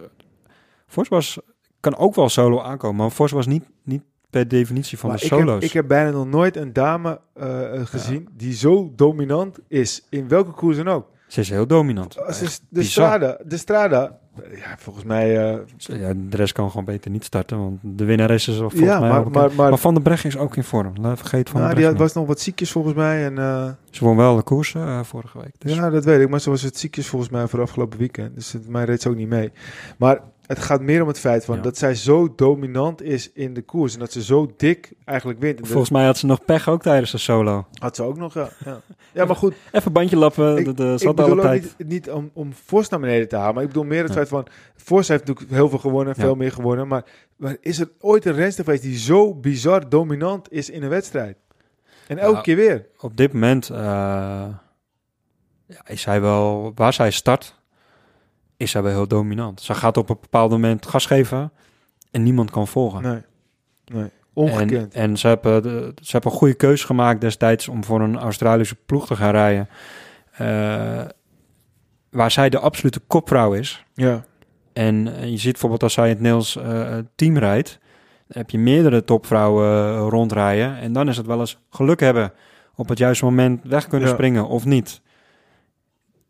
[0.86, 1.38] Vos was,
[1.80, 5.24] kan ook wel solo aankomen, maar Vos was niet, niet per definitie van Maar de
[5.24, 5.64] ik, heb, solo's.
[5.64, 10.06] ik heb bijna nog nooit een dame eh, eh, gezien die zo dominant is.
[10.10, 11.10] In welke koers dan ook.
[11.26, 12.16] Ze is heel dominant.
[12.16, 12.82] Echt is de.
[12.82, 17.58] Strada, de Strada, ja, volgens mij, eh, Ja, de rest kan gewoon beter niet starten,
[17.58, 20.36] want de winnaar is volgens ja, mij maar, maar, maar, Maar Van der Breggen is
[20.36, 20.92] ook in vorm.
[21.00, 23.24] Laat vergeet Van nou, der die had, was nog wat ziekjes volgens mij.
[23.24, 25.54] En, eh, Ze won wel de koers eh, vorige week.
[25.58, 25.74] Dus.
[25.74, 28.34] Ja, dat weet ik, maar ze was het ziekjes volgens mij voor afgelopen weekend.
[28.34, 29.52] Dus het, mij reed ze ook niet mee.
[29.96, 30.20] Maar
[30.54, 31.62] het gaat meer om het feit van Ja.
[31.62, 33.92] dat zij zo dominant is in de koers.
[33.94, 35.60] En dat ze zo dik eigenlijk wint.
[35.68, 37.66] Volgens mij had ze nog pech ook tijdens de solo.
[37.78, 38.48] had ze ook nog, ja.
[38.64, 38.80] Ja,
[39.12, 41.74] ja maar goed, Even bandje lappen, Ik- dat eh, ik tijd.
[41.78, 43.54] niet, niet om, om Vos naar beneden te halen.
[43.54, 44.46] Maar ik bedoel meer het feit van...
[44.76, 46.88] Vos heeft natuurlijk heel veel gewonnen, veel meer gewonnen.
[46.88, 47.04] Maar,
[47.36, 51.36] maar is er ooit een renster geweest die zo bizar dominant is in een wedstrijd?
[52.06, 52.86] En elke keer weer.
[53.00, 53.78] Op dit moment eh,
[55.66, 57.60] ja, is zij wel, waar zij start,
[58.62, 59.60] is zij wel heel dominant.
[59.60, 61.52] Ze gaat op een bepaald moment gas geven
[62.10, 63.02] en niemand kan volgen.
[63.02, 63.20] Nee,
[63.84, 64.10] nee.
[64.32, 64.94] Ongekend.
[64.94, 68.18] En, en ze, hebben de, ze hebben een goede keuze gemaakt destijds om voor een
[68.18, 69.68] Australische ploeg te gaan rijden.
[70.32, 71.04] Eh,
[72.10, 73.84] waar zij de absolute kopvrouw is.
[73.94, 74.24] ja.
[74.72, 77.78] En eh, je ziet bijvoorbeeld als zij het Nederlands eh, team rijdt,
[78.26, 80.76] dan heb je meerdere topvrouwen rondrijden.
[80.78, 82.32] En dan is het wel eens geluk hebben
[82.74, 84.14] op het juiste moment weg kunnen Ja.
[84.14, 85.00] springen of niet.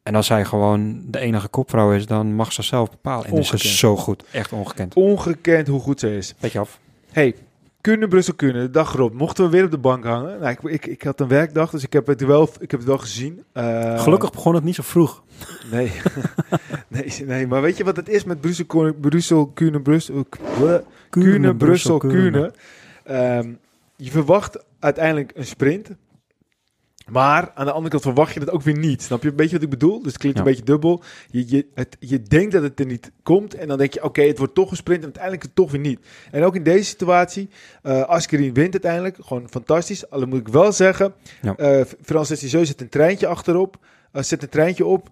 [0.02, 3.24] En als zij gewoon de enige kopvrouw is, dan mag ze zelf bepalen.
[3.24, 3.64] En dat Ongekend.
[3.64, 4.24] is zo goed.
[4.30, 4.94] Echt ongekend.
[4.94, 6.34] Ongekend hoe goed ze is.
[6.40, 6.78] Beetje af.
[7.10, 7.34] Hey,
[7.80, 10.40] kunnen Brussel kunnen, de dag erop, mochten we weer op de bank hangen.
[10.40, 12.88] Nou, ik, ik, ik had een werkdag, dus ik heb het wel, ik heb het
[12.88, 13.42] wel gezien.
[13.52, 15.22] Eh, Gelukkig begon het niet zo vroeg.
[15.70, 15.92] Nee.
[16.88, 20.26] nee, nee, maar weet je wat het is met Brussel, Brussel, Kuurne, Brussel,
[21.10, 22.52] Kuurne, Brussel, Kuurne?
[23.04, 23.50] Ehm,
[23.96, 25.88] je verwacht uiteindelijk een sprint.
[27.10, 29.02] Maar aan de andere kant verwacht je het ook weer niet.
[29.02, 30.02] Snap je een beetje wat ik bedoel?
[30.02, 30.44] Dus het klinkt Ja.
[30.44, 31.02] een beetje dubbel.
[31.30, 33.54] Je, je, het, je denkt dat het er niet komt.
[33.54, 34.98] En dan denk je, oké, het wordt toch een sprint.
[34.98, 36.00] En uiteindelijk het toch weer niet.
[36.30, 37.48] En ook in deze situatie.
[37.82, 39.16] eh Askerin wint uiteindelijk.
[39.20, 40.10] Gewoon fantastisch.
[40.10, 41.14] Alleen moet ik wel zeggen.
[41.42, 41.56] Ja.
[41.56, 43.76] eh Frans zet een treintje achterop.
[44.12, 45.08] eh, zet een treintje op.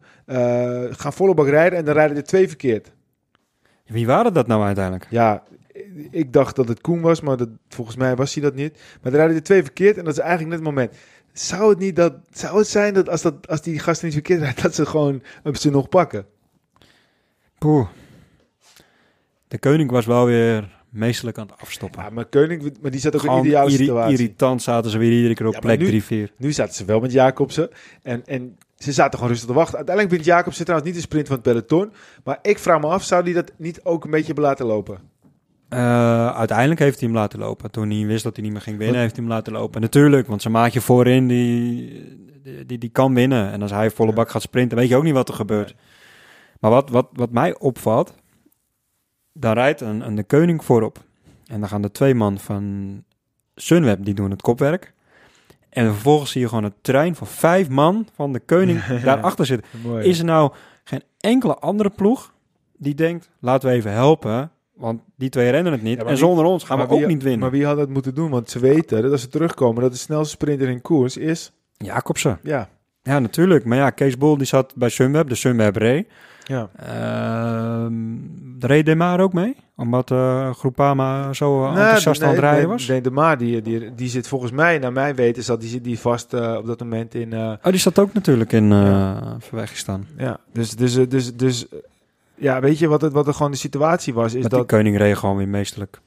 [0.91, 1.78] gaan volle bak rijden.
[1.78, 2.93] En dan rijden er twee verkeerd.
[3.86, 5.07] Wie waren dat nou uiteindelijk?
[5.11, 5.43] Ja,
[6.11, 8.78] ik dacht dat het Koen was, maar dat, volgens mij was hij dat niet.
[9.03, 10.95] Maar er rijden er twee verkeerd en dat is eigenlijk net het moment.
[11.33, 14.41] Zou het niet dat, zou het zijn dat als, dat, als die gasten niet verkeerd
[14.41, 16.26] rijden, dat ze gewoon hem ze nog pakken?
[17.59, 17.89] Poeh.
[19.49, 22.03] De koning was wel weer meestelijk aan het afstoppen.
[22.03, 24.12] Ja, maar Koning, maar die zat ook in Gewoon een ideale irri- situatie.
[24.18, 26.33] irritant zaten ze weer iedere keer op Ja, plek nu- 3-4.
[26.37, 27.70] Nu zaten ze wel met Jacobsen.
[28.03, 29.76] En, en ze zaten gewoon rustig te wachten.
[29.76, 31.93] Uiteindelijk wint Jacobsen trouwens niet de sprint van het peloton.
[32.24, 34.99] Maar ik vraag me af, zou die dat niet ook een beetje hebben laten lopen?
[35.71, 37.71] Eh, uiteindelijk heeft hij hem laten lopen.
[37.71, 39.03] Toen hij wist dat hij niet meer ging winnen, Wat?
[39.05, 39.81] heeft hij hem laten lopen.
[39.81, 43.53] Natuurlijk, want zijn maatje voorin, die, die, die, die kan winnen.
[43.53, 45.75] En als hij volle bak gaat sprinten, weet je ook niet wat er gebeurt.
[46.61, 48.14] Maar wat, wat, wat mij opvalt,
[49.33, 51.05] dan rijdt een, een de koning voorop.
[51.47, 53.05] En dan gaan de twee man van
[53.55, 54.93] Sunweb, die doen het kopwerk.
[55.68, 59.71] En vervolgens zie je gewoon een trein van vijf man van de koning daarachter zitten.
[59.83, 60.05] Mooi.
[60.05, 60.53] Is er nou
[60.85, 62.33] geen enkele andere ploeg
[62.77, 64.51] die denkt, laten we even helpen,
[64.81, 65.97] want die twee rennen het niet.
[65.97, 67.41] Ja, en wie- zonder ons gaan we ook wie- niet winnen.
[67.41, 68.31] Maar wie had dat moeten doen?
[68.31, 71.53] Want ze weten dat als ze terugkomen, dat de snelste sprinter in koers is.
[71.76, 72.39] Jacobsen.
[72.43, 72.68] Ja,
[73.03, 73.64] Ja, natuurlijk.
[73.64, 76.07] Maar ja, Kees Bol die zat bij Sunweb, de Sunweb reed.
[76.45, 76.68] ja.
[78.61, 79.57] Reed De Maar ook mee?
[79.76, 82.87] Omdat eh Groupama zo Nee, enthousiast aan het rijden was?
[82.87, 85.85] Nee, de Maar, die, die, die zit volgens mij, naar mijn weten, zat die, zit
[85.85, 87.33] die vast eh, op dat moment in...
[87.33, 89.16] eh, Oh, die zat ook natuurlijk in uh.
[89.39, 90.07] Verwegistan.
[90.16, 91.66] ja, dus, dus, dus, dus
[92.41, 94.34] ja, weet je wat, het, wat er gewoon de situatie was?
[94.34, 96.01] Is dat, die koning reed gewoon weer meestelijk.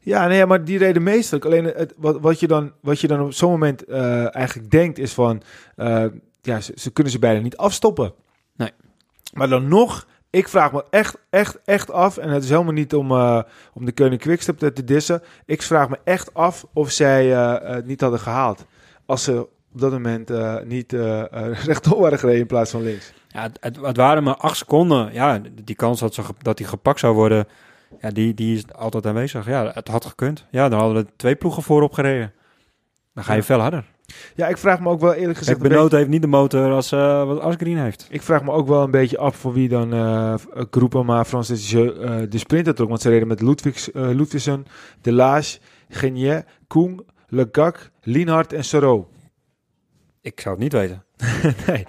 [0.00, 1.44] Ja, nee, maar die reden meestelijk.
[1.44, 4.98] Alleen het, wat, wat, je dan, wat je dan op zo'n moment eh, eigenlijk denkt
[4.98, 5.42] is van...
[5.76, 6.04] eh,
[6.42, 8.12] ja, ze, ze kunnen ze bijna niet afstoppen.
[8.56, 8.70] Nee.
[9.32, 12.16] Maar dan nog, ik vraag me echt, echt, echt af...
[12.16, 13.42] en het is helemaal niet om, eh,
[13.72, 15.22] om de Koning Quickstep te, te dissen...
[15.46, 18.64] ik vraag me echt af of zij het niet hadden gehaald.
[19.06, 20.30] Als ze op dat moment
[20.64, 20.92] niet
[21.66, 23.12] rechtop waren gereden in plaats van links.
[23.34, 25.12] Ja, het, waren maar acht seconden.
[25.12, 27.46] Ja, die kans dat, ze, dat hij gepakt zou worden,
[28.00, 29.46] ja, die, die is altijd aanwezig.
[29.46, 30.46] Ja, het had gekund.
[30.50, 32.32] Ja, dan hadden we twee ploegen voorop gereden.
[33.14, 33.44] Dan ga je Ja.
[33.44, 33.84] veel harder.
[34.34, 35.58] Ja, ik vraag me ook wel eerlijk gezegd...
[35.58, 38.06] Benoot heeft niet de motor als, eh wat Asgreen heeft.
[38.10, 40.34] Ik vraag me ook wel een beetje af voor wie dan eh
[40.70, 42.88] Groupama, Francis Jeu, eh, de sprinter trok.
[42.88, 44.66] Want ze reden met Ludwigs, eh Ludwigsen,
[45.00, 45.58] Delage,
[45.88, 49.08] Genier, Koen, Le Gac, Lienhard en Soro.
[50.20, 51.04] Ik zou het niet weten.
[51.66, 51.86] nee,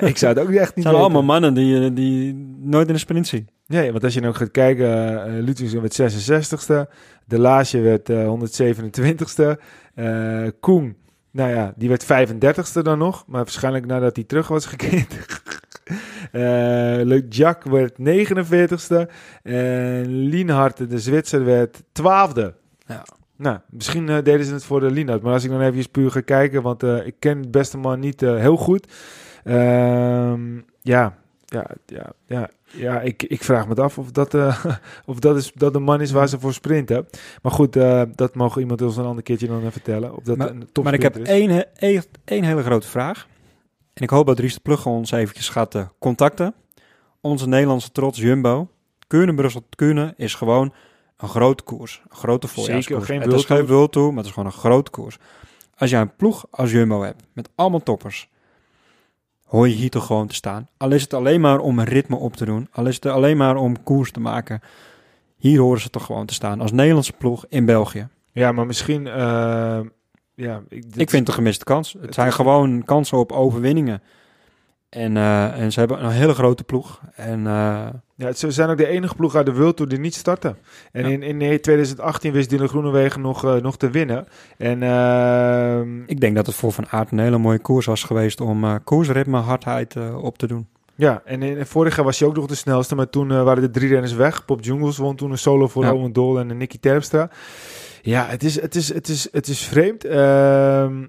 [0.00, 1.10] ik zou het ook echt Het niet zijn weten.
[1.10, 3.48] allemaal mannen die, eh, die nooit in de sprint zien.
[3.66, 6.92] Nee, want als je nou gaat kijken, Ludwigsen werd 66ste,
[7.26, 9.60] Delage werd eh 127ste,
[9.94, 10.96] eh Koen,
[11.30, 15.14] nou ja, die werd 35ste dan nog, maar waarschijnlijk nadat hij terug was gekeerd.
[16.30, 16.40] Eh
[17.02, 19.10] Le Jack werd 49ste
[19.42, 22.52] en Lienhard, de Zwitser, werd 12e.
[22.86, 23.04] Ja.
[23.40, 26.10] Nou, misschien eh, deden ze het voor de Lienhard, maar als ik dan even puur
[26.10, 28.92] ga kijken, want eh, ik ken het beste man niet eh, heel goed.
[29.44, 34.34] Ehm, ja, ja, ja, ja, ja ik, ik vraag me af of dat,
[35.06, 37.06] of dat, is, dat de man is waar ze voor sprinten.
[37.42, 37.72] Maar goed,
[38.14, 40.16] dat mogen iemand ons een ander keertje dan vertellen.
[40.16, 41.28] Of dat Maar- een maar ik heb is.
[41.28, 43.26] één, één, één hele grote vraag.
[43.94, 46.54] En ik hoop dat Ries de Plugge ons eventjes gaat contacten.
[47.20, 48.68] Onze Nederlandse trots Jumbo.
[49.06, 50.72] Kuurne, Brussel, Kuurne is gewoon
[51.20, 52.02] een grote koers.
[52.08, 53.04] Een grote voorjaarskoers.
[53.06, 53.66] geen het is geen.
[53.66, 55.18] World Tour, maar het is gewoon een grote koers.
[55.76, 58.28] Als jij een ploeg als Jumbo hebt, met allemaal toppers,
[59.44, 60.68] hoor je hier toch gewoon te staan.
[60.76, 62.68] Al is het alleen maar om een ritme op te doen.
[62.72, 64.60] Al is het alleen maar om koers te maken.
[65.36, 66.60] Hier horen ze toch gewoon te staan.
[66.60, 68.08] Als Nederlandse ploeg in België.
[68.32, 69.06] Ja, maar misschien...
[69.06, 69.80] eh,
[70.34, 71.92] ja, ik, dit- Ik vind het een gemiste kans.
[71.92, 74.02] Het Het zijn is- gewoon kansen op overwinningen.
[74.88, 77.00] En, eh, en ze hebben een hele grote ploeg.
[77.14, 77.86] En eh,
[78.20, 80.56] Ja, ze zijn ook de enige ploeg uit de World Tour die niet starten.
[80.92, 81.08] En Ja.
[81.08, 84.26] in, in eh, 2018 wist Dylan Groenewegen nog, eh, nog te winnen.
[84.58, 88.40] En ehm, ik denk dat het voor Van Aert een hele mooie koers was geweest
[88.40, 90.68] om eh koersritme hardheid eh, op te doen.
[90.94, 92.94] ja, en in, vorig jaar was hij ook nog de snelste.
[92.94, 94.44] Maar toen waren de drie renners weg.
[94.44, 95.94] Pop Jungles won toen een solo voor Ja.
[95.94, 97.30] Owen Dol en Nicky Terpstra.
[98.02, 100.04] Ja, het is, het is, het is, het is vreemd.
[100.04, 101.06] Ehm,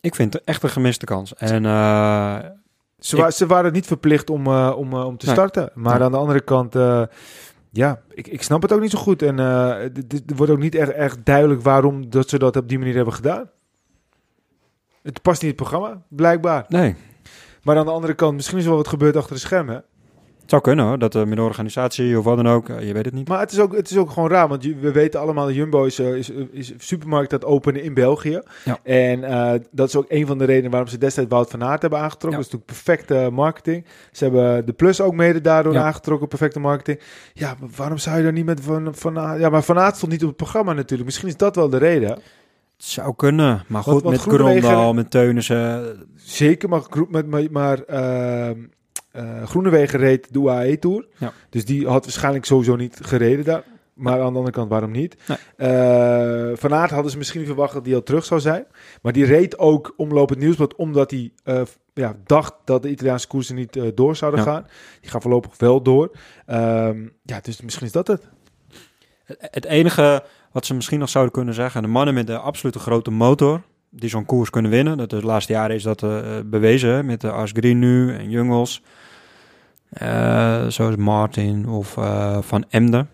[0.00, 1.34] Ik vind het echt een gemiste kans.
[1.34, 1.64] En
[3.02, 5.34] Ze, Ik- wa- ze waren niet verplicht om, eh, om, eh, om te Nee.
[5.34, 5.70] starten.
[5.74, 6.02] Maar Nee.
[6.04, 7.02] aan de andere kant, eh,
[7.70, 9.22] ja, ik, ik snap het ook niet zo goed.
[9.22, 9.90] En er
[10.36, 13.50] wordt ook niet echt, echt duidelijk waarom dat ze dat op die manier hebben gedaan.
[15.02, 16.64] Het past niet in het programma, blijkbaar.
[16.68, 16.96] nee,
[17.62, 19.84] Maar aan de andere kant, misschien is er wel wat gebeurd achter de schermen.
[20.42, 20.98] Het zou kunnen hoor.
[20.98, 23.28] Dat met de organisatie of wat dan ook, eh, je weet het niet.
[23.28, 25.98] Maar het is ook, het is ook gewoon raar, want we weten allemaal, Jumbo is,
[25.98, 28.40] eh, is, is een supermarkt het openen in België.
[28.64, 28.78] Ja.
[28.82, 31.80] En eh, dat is ook een van de redenen waarom ze destijds Wout van Aert
[31.80, 32.30] hebben aangetrokken.
[32.30, 32.36] Ja.
[32.36, 33.84] Dat is natuurlijk perfecte marketing.
[34.12, 35.82] Ze hebben de Plus ook mede daardoor Ja.
[35.84, 37.00] aangetrokken, perfecte marketing.
[37.32, 39.40] Ja, maar waarom zou je daar niet met Van, van Aert...
[39.40, 41.04] Ja, maar Van Aert stond niet op het programma natuurlijk.
[41.04, 42.10] Misschien is dat wel de reden.
[42.10, 42.20] Het
[42.76, 43.64] zou kunnen.
[43.66, 45.96] Maar goed, Want- want met Grondal, met Teunissen.
[46.16, 46.82] Zeker, maar,
[47.26, 47.78] maar, maar
[49.12, 51.06] ehm, eh, Groenewegen reed de UAE Tour.
[51.18, 51.32] Ja.
[51.50, 53.62] Dus die had waarschijnlijk sowieso niet gereden daar.
[53.94, 55.16] Maar aan de andere kant, waarom niet?
[55.28, 55.38] Nee.
[55.70, 58.64] Eh, Van Aert hadden ze misschien verwacht dat hij al terug zou zijn.
[59.02, 61.62] Maar die reed ook omlopend nieuwsblad omdat hij eh,
[61.94, 64.46] ja, dacht dat de Italiaanse koersen niet door zouden Ja.
[64.46, 64.66] gaan.
[65.00, 66.10] Die gaan voorlopig wel door.
[66.46, 68.28] Ehm, ja, dus misschien is dat het.
[69.38, 73.10] Het- enige wat ze misschien nog zouden kunnen zeggen, de mannen met de absolute grote
[73.10, 76.04] motor, die zo'n koers kunnen winnen, dat de laatste jaren is dat
[76.50, 78.82] bewezen, hè, met de Asgreen nu en Jungels,
[79.92, 83.08] eh, zoals Martin of eh, Van Emden.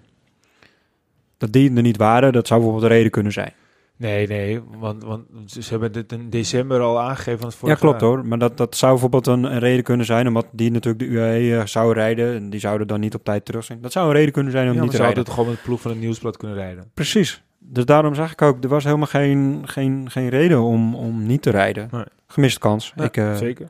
[1.38, 3.52] Dat die er niet waren, dat zou bijvoorbeeld de reden kunnen zijn.
[3.96, 7.38] Nee, nee, want, want ze hebben dit in december al aangegeven.
[7.40, 8.10] Van het Ja, klopt jaar.
[8.10, 8.26] hoor.
[8.26, 11.58] Maar dat, dat zou bijvoorbeeld een, een reden kunnen zijn, omdat die natuurlijk de UAE
[11.58, 13.80] eh, zou rijden en die zouden dan niet op tijd terug zijn.
[13.80, 15.18] Dat zou een reden kunnen zijn om Ja, niet te rijden.
[15.18, 16.90] het gewoon met de ploeg van het nieuwsblad kunnen rijden.
[16.94, 17.42] Precies.
[17.58, 21.42] Dus daarom zag ik ook, er was helemaal geen, geen, geen reden om, om niet
[21.42, 21.88] te rijden.
[21.90, 22.04] Nee.
[22.26, 22.92] Gemiste kans.
[22.96, 23.68] Ja, ik, Zeker.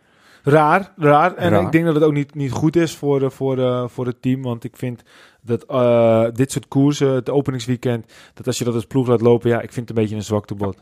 [0.50, 1.34] Raar, raar.
[1.34, 1.62] En Raar.
[1.62, 4.22] ik denk dat het ook niet, niet goed is voor, eh, voor, eh, voor het
[4.22, 4.42] team.
[4.42, 5.02] Want ik vind
[5.42, 9.50] dat eh, dit soort koersen, het openingsweekend, dat als je dat als ploeg laat lopen,
[9.50, 10.76] ja, ik vind het een beetje een zwaktebod.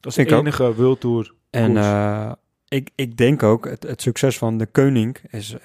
[0.00, 0.40] Dat is Ik de ook.
[0.40, 1.34] enige World Tour.
[1.50, 2.36] en
[2.68, 5.56] ik, ik denk ook, het, het succes van de Koning is,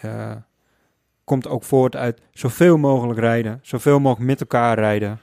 [1.23, 3.59] komt ook voort uit zoveel mogelijk rijden.
[3.61, 5.19] Zoveel mogelijk met elkaar rijden.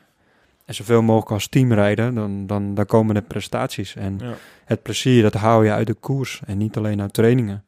[0.67, 2.15] En zoveel mogelijk als team rijden.
[2.15, 3.97] Dan, dan, dan komen de prestaties.
[3.97, 4.33] En Ja.
[4.65, 6.41] het plezier, dat hou je uit de koers.
[6.47, 7.65] En niet alleen uit trainingen.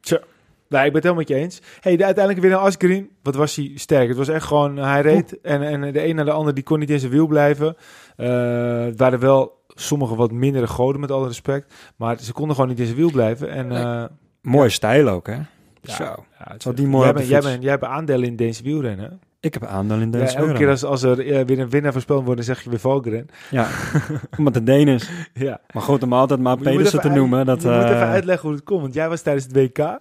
[0.69, 1.61] Nee, ik ben het helemaal met je eens.
[1.79, 4.07] Hey, de uiteindelijke winnaar Asgreen, wat was hij sterk?
[4.07, 6.79] Het was echt gewoon, hij reed en, en de een naar de ander, die kon
[6.79, 7.75] niet in zijn wiel blijven.
[8.15, 11.73] Eh, het waren wel sommige wat mindere goden, met alle respect.
[11.95, 13.49] Maar ze konden gewoon niet in zijn wiel blijven.
[13.51, 13.83] En, Nee.
[13.83, 14.03] eh,
[14.41, 15.33] Mooie stijl ook, hè?
[15.81, 16.03] ja, Zo.
[16.03, 19.19] ja, het is- die mooi jij, bent, jij, bent, jij hebt aandelen in Deense wielrennen.
[19.41, 21.91] Ik heb aandeel in Ja, deze elke keer als, als er eh, weer een winnaar
[21.91, 23.27] voorspeld wordt, dan zeg je weer Valkeren.
[23.51, 23.67] Ja,
[24.37, 25.09] omdat het Deen is.
[25.33, 25.61] Ja.
[25.73, 27.45] Maar goed, om altijd maar Pedersen te noemen.
[27.45, 29.99] Dat, je moet eh, even uitleggen hoe het komt, want jij was tijdens het WK.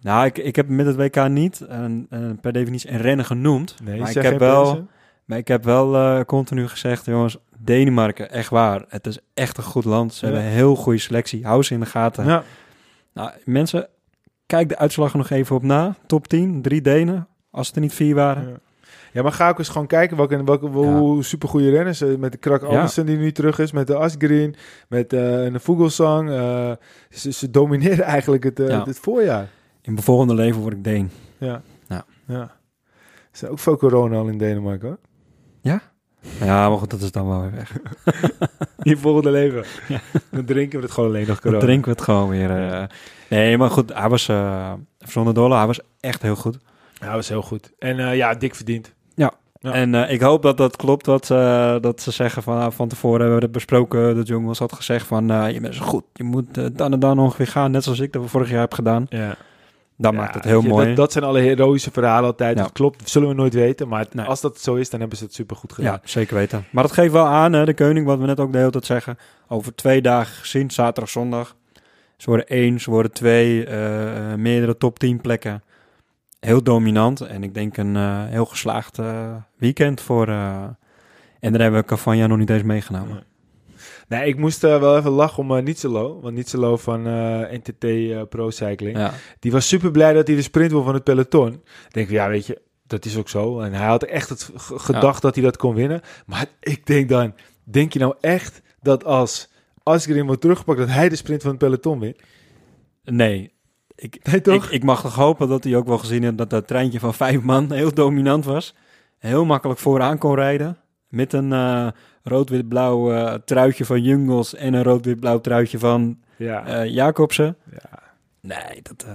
[0.00, 3.76] Nou, ik, ik heb met het WK niet een, een per definitie een rennen genoemd.
[3.84, 4.88] Nee, maar, ik heb wel, Pedersen.
[5.24, 8.84] maar ik heb wel eh, continu gezegd, jongens, Denemarken, echt waar.
[8.88, 10.14] Het is echt een goed land.
[10.14, 10.32] Ze Ja.
[10.32, 11.44] hebben een heel goede selectie.
[11.46, 12.24] Hou ze in de gaten.
[12.26, 12.42] Ja.
[13.12, 13.88] Nou, mensen,
[14.46, 15.94] kijk de uitslag nog even op na.
[16.06, 17.28] Top 10, drie Denen,
[17.58, 18.48] als het er niet vier waren.
[18.48, 18.56] Ja.
[19.12, 22.00] Ja, maar ga ook eens gewoon kijken welke, welke, hoe supergoeie renners.
[22.00, 22.66] eh, Met de Krak Ja.
[22.66, 24.54] Andersen die nu terug is, met de Asgreen,
[24.88, 25.20] met eh
[25.52, 26.30] de Vogelsang.
[26.30, 26.72] eh,
[27.10, 28.84] ze, ze domineren eigenlijk het, Ja.
[28.84, 29.48] het voorjaar.
[29.82, 31.10] In mijn volgende leven word ik Deen.
[31.38, 31.62] Ja.
[31.88, 32.04] Ja.
[32.26, 32.40] ja.
[33.30, 34.98] Er zijn ook veel corona al in Denemarken hoor.
[36.40, 37.72] Ja, maar goed, dat is dan wel weer weg.
[38.82, 39.64] In je volgende leven.
[39.88, 40.00] Ja.
[40.30, 41.60] Dan drinken we het gewoon alleen nog Dan corona.
[41.60, 42.88] drinken we het gewoon weer.
[43.28, 44.30] Nee, maar goed, hij was,
[44.98, 46.58] zonder dolle, hij was echt heel goed.
[47.00, 47.72] Ja, dat was heel goed.
[47.78, 48.94] En eh, ja, dik verdiend.
[49.14, 49.32] Ja.
[49.60, 52.88] En eh, ik hoop dat dat klopt, dat, eh, dat ze zeggen van, ah, van
[52.88, 56.04] tevoren hebben we het besproken, dat jongens had gezegd van, eh, je bent zo goed,
[56.12, 59.06] je moet dan en dan ongeveer gaan, net zoals ik dat vorig jaar heb gedaan.
[59.08, 59.36] Ja.
[59.96, 60.86] Dat Ja, maakt het heel je, mooi.
[60.86, 62.56] Dat, dat zijn alle heroïsche verhalen altijd.
[62.56, 62.62] Ja.
[62.62, 63.88] Dat klopt, dat zullen we nooit weten.
[63.88, 64.26] Maar Nee.
[64.26, 65.92] als dat zo is, dan hebben ze het super goed gedaan.
[65.92, 66.64] ja, zeker weten.
[66.70, 68.86] Maar dat geeft wel aan, hè, de koning, wat we net ook de hele tijd
[68.86, 69.18] zeggen,
[69.48, 71.56] over twee dagen gezien, zaterdag, zondag.
[72.16, 73.66] Ze worden één, ze worden twee,
[74.36, 75.62] meerdere top 10 plekken.
[76.40, 80.28] Heel dominant en ik denk een eh, heel geslaagd eh, weekend voor...
[80.28, 80.62] eh,
[81.40, 83.14] en daar hebben we Cavagna nog niet eens meegenomen.
[83.14, 83.22] Nee.
[84.08, 86.20] Nee, ik moest wel even lachen om uh, Nietzelo.
[86.20, 88.96] Want Nietzelo van eh, NTT Pro Cycling.
[88.96, 89.12] Ja.
[89.38, 91.52] Die was super blij dat hij de sprint won van het peloton.
[91.52, 93.60] Ik denk, ja, weet je, dat is ook zo.
[93.60, 96.00] En hij had echt het gedacht dat hij dat kon winnen.
[96.26, 97.34] Maar ik denk dan,
[97.64, 99.50] denk je nou echt dat als
[99.82, 102.16] Asgreen wordt teruggepakt, dat hij de sprint van het peloton wint?
[103.04, 103.52] Nee,
[103.98, 104.64] ik, Nee, toch?
[104.64, 107.14] Ik, ik mag toch hopen dat hij ook wel gezien heeft dat dat treintje van
[107.14, 108.74] vijf man heel dominant was.
[109.18, 110.76] Heel makkelijk vooraan kon rijden.
[111.08, 111.88] Met een eh,
[112.22, 116.66] rood-wit-blauw eh, truitje van Jungels en een rood-wit-blauw truitje van ja.
[116.66, 117.56] eh, Jacobsen.
[117.70, 118.06] ja.
[118.40, 119.06] Nee, dat...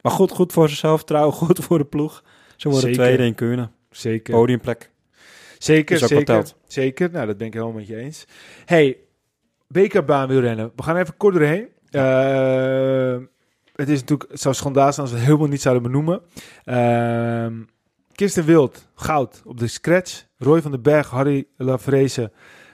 [0.00, 2.24] Maar goed, goed voor zichzelf, trouw, goed voor de ploeg.
[2.56, 3.04] Ze worden Zeker.
[3.04, 3.68] tweede in Kuurne.
[3.90, 4.34] Zeker.
[4.34, 4.90] Podiumplek.
[5.58, 6.52] Zeker, zeker.
[6.66, 8.24] Zeker, nou dat ben ik helemaal met je eens.
[8.64, 8.96] Hey,
[9.66, 10.72] WK-baan wielrennen.
[10.76, 11.68] We gaan even kort doorheen.
[13.76, 16.20] Het is natuurlijk, het zou schandaal zijn als we het helemaal niet zouden benoemen.
[16.64, 17.52] Ehm
[18.14, 20.24] Kirsten Wild, goud op de scratch.
[20.38, 22.30] Roy van den Berg, Harry Lafreze,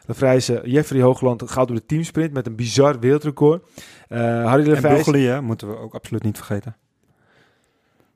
[0.07, 3.64] Lafrijze, Jeffrey Hoogland, goud op de teamsprint met een bizar wereldrecord.
[4.09, 6.76] Eh Harry En Lafrijze, hè, moeten we ook absoluut niet vergeten.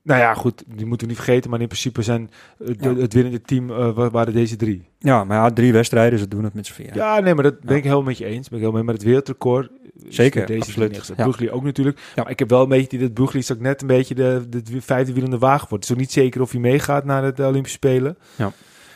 [0.02, 2.94] nou ja goed, die moeten we niet vergeten, maar in principe zijn eh, de- Ja.
[3.00, 4.88] het winnende team eh, wa- waren deze drie.
[4.98, 6.94] Ja, maar ja, drie wedstrijden, ze doen het met z'n vier.
[6.94, 7.76] Ja, nee, maar dat ben Ja.
[7.76, 8.48] ik helemaal met je eens.
[8.48, 9.70] Ben ik helemaal mee met het wereldrecord.
[10.08, 11.12] Zeker, deze absoluut.
[11.16, 11.22] Ja.
[11.22, 11.98] Brugli ook natuurlijk.
[12.14, 12.22] Ja.
[12.22, 14.80] Maar ik heb wel een beetje die dat Brugli straks net een beetje de, de,
[14.80, 15.84] vijfde wiel in de wagen wordt.
[15.84, 18.16] Het is ook niet zeker of hij meegaat naar het eh, Olympische Spelen.
[18.36, 18.52] Ja.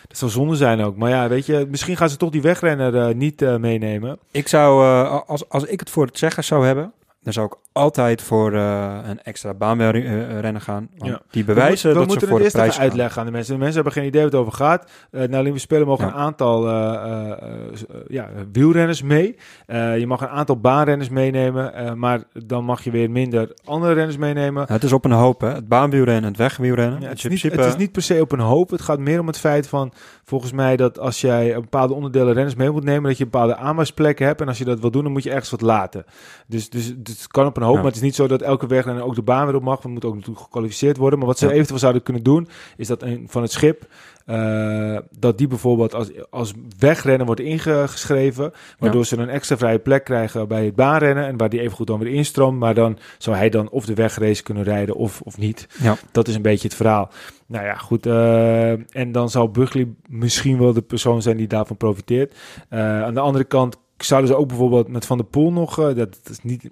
[0.09, 0.97] Dat zou zonde zijn ook.
[0.97, 4.19] Maar ja, weet je, misschien gaan ze toch die wegrenner eh, niet eh, meenemen.
[4.31, 4.85] Ik zou,
[5.27, 6.93] als, als ik het voor het zeggen zou hebben,
[7.23, 10.89] dan zou ik altijd voor eh, een extra baanrennen gaan.
[10.97, 11.21] Want Ja.
[11.31, 12.83] Die bewijzen we, dat moeten ze voor het de eerst prijs gaan.
[12.83, 13.53] uitleggen aan de mensen.
[13.53, 14.91] De mensen hebben geen idee wat het over gaat.
[15.11, 16.11] Eh nou, Olympische Spelen mogen Ja.
[16.13, 17.67] een aantal eh, eh, eh,
[18.09, 19.37] ja, wielrenners mee.
[19.67, 23.93] Eh, je mag een aantal baanrenners meenemen, eh, maar dan mag je weer minder andere
[23.93, 24.65] renners meenemen.
[24.69, 25.49] Het is op een hoop, hè.
[25.49, 27.03] Het baanwielrennen en het wegwielrennen.
[27.03, 28.71] Het, is niet, principe, het is niet per se op een hoop.
[28.71, 29.93] Het gaat meer om het feit van,
[30.25, 33.57] volgens mij, dat als jij een bepaalde onderdelen renners mee moet nemen, dat je bepaalde
[33.57, 34.41] aanmaaksplekken hebt.
[34.41, 36.05] En als je dat wil doen, dan moet je ergens wat laten.
[36.47, 37.79] Dus, dus, dus het kan op een hoop, Ja.
[37.81, 39.83] maar het is niet zo dat elke wegrenner ook de baan weer op mag.
[39.83, 41.19] We moeten ook natuurlijk gekwalificeerd worden.
[41.19, 41.53] Maar wat ze Ja.
[41.53, 43.87] eventueel zouden kunnen doen, is dat een, van het schip,
[44.27, 50.05] eh, dat die bijvoorbeeld als, als wegrennen wordt ingeschreven, waardoor ze een extra vrije plek
[50.05, 52.59] krijgen bij het baanrennen en waar die evengoed dan weer instroomt.
[52.59, 55.67] Maar dan zou hij dan of de wegrace kunnen rijden of, of niet.
[55.83, 55.97] Ja.
[56.13, 57.11] Dat is een beetje het verhaal.
[57.47, 58.07] Nou ja, goed.
[58.07, 62.35] eh, en dan zal Bugley misschien wel de persoon zijn die daarvan profiteert.
[62.69, 65.75] Eh, aan de andere kant zouden ze ook bijvoorbeeld met Van der Poel nog...
[65.95, 66.71] dat is niet...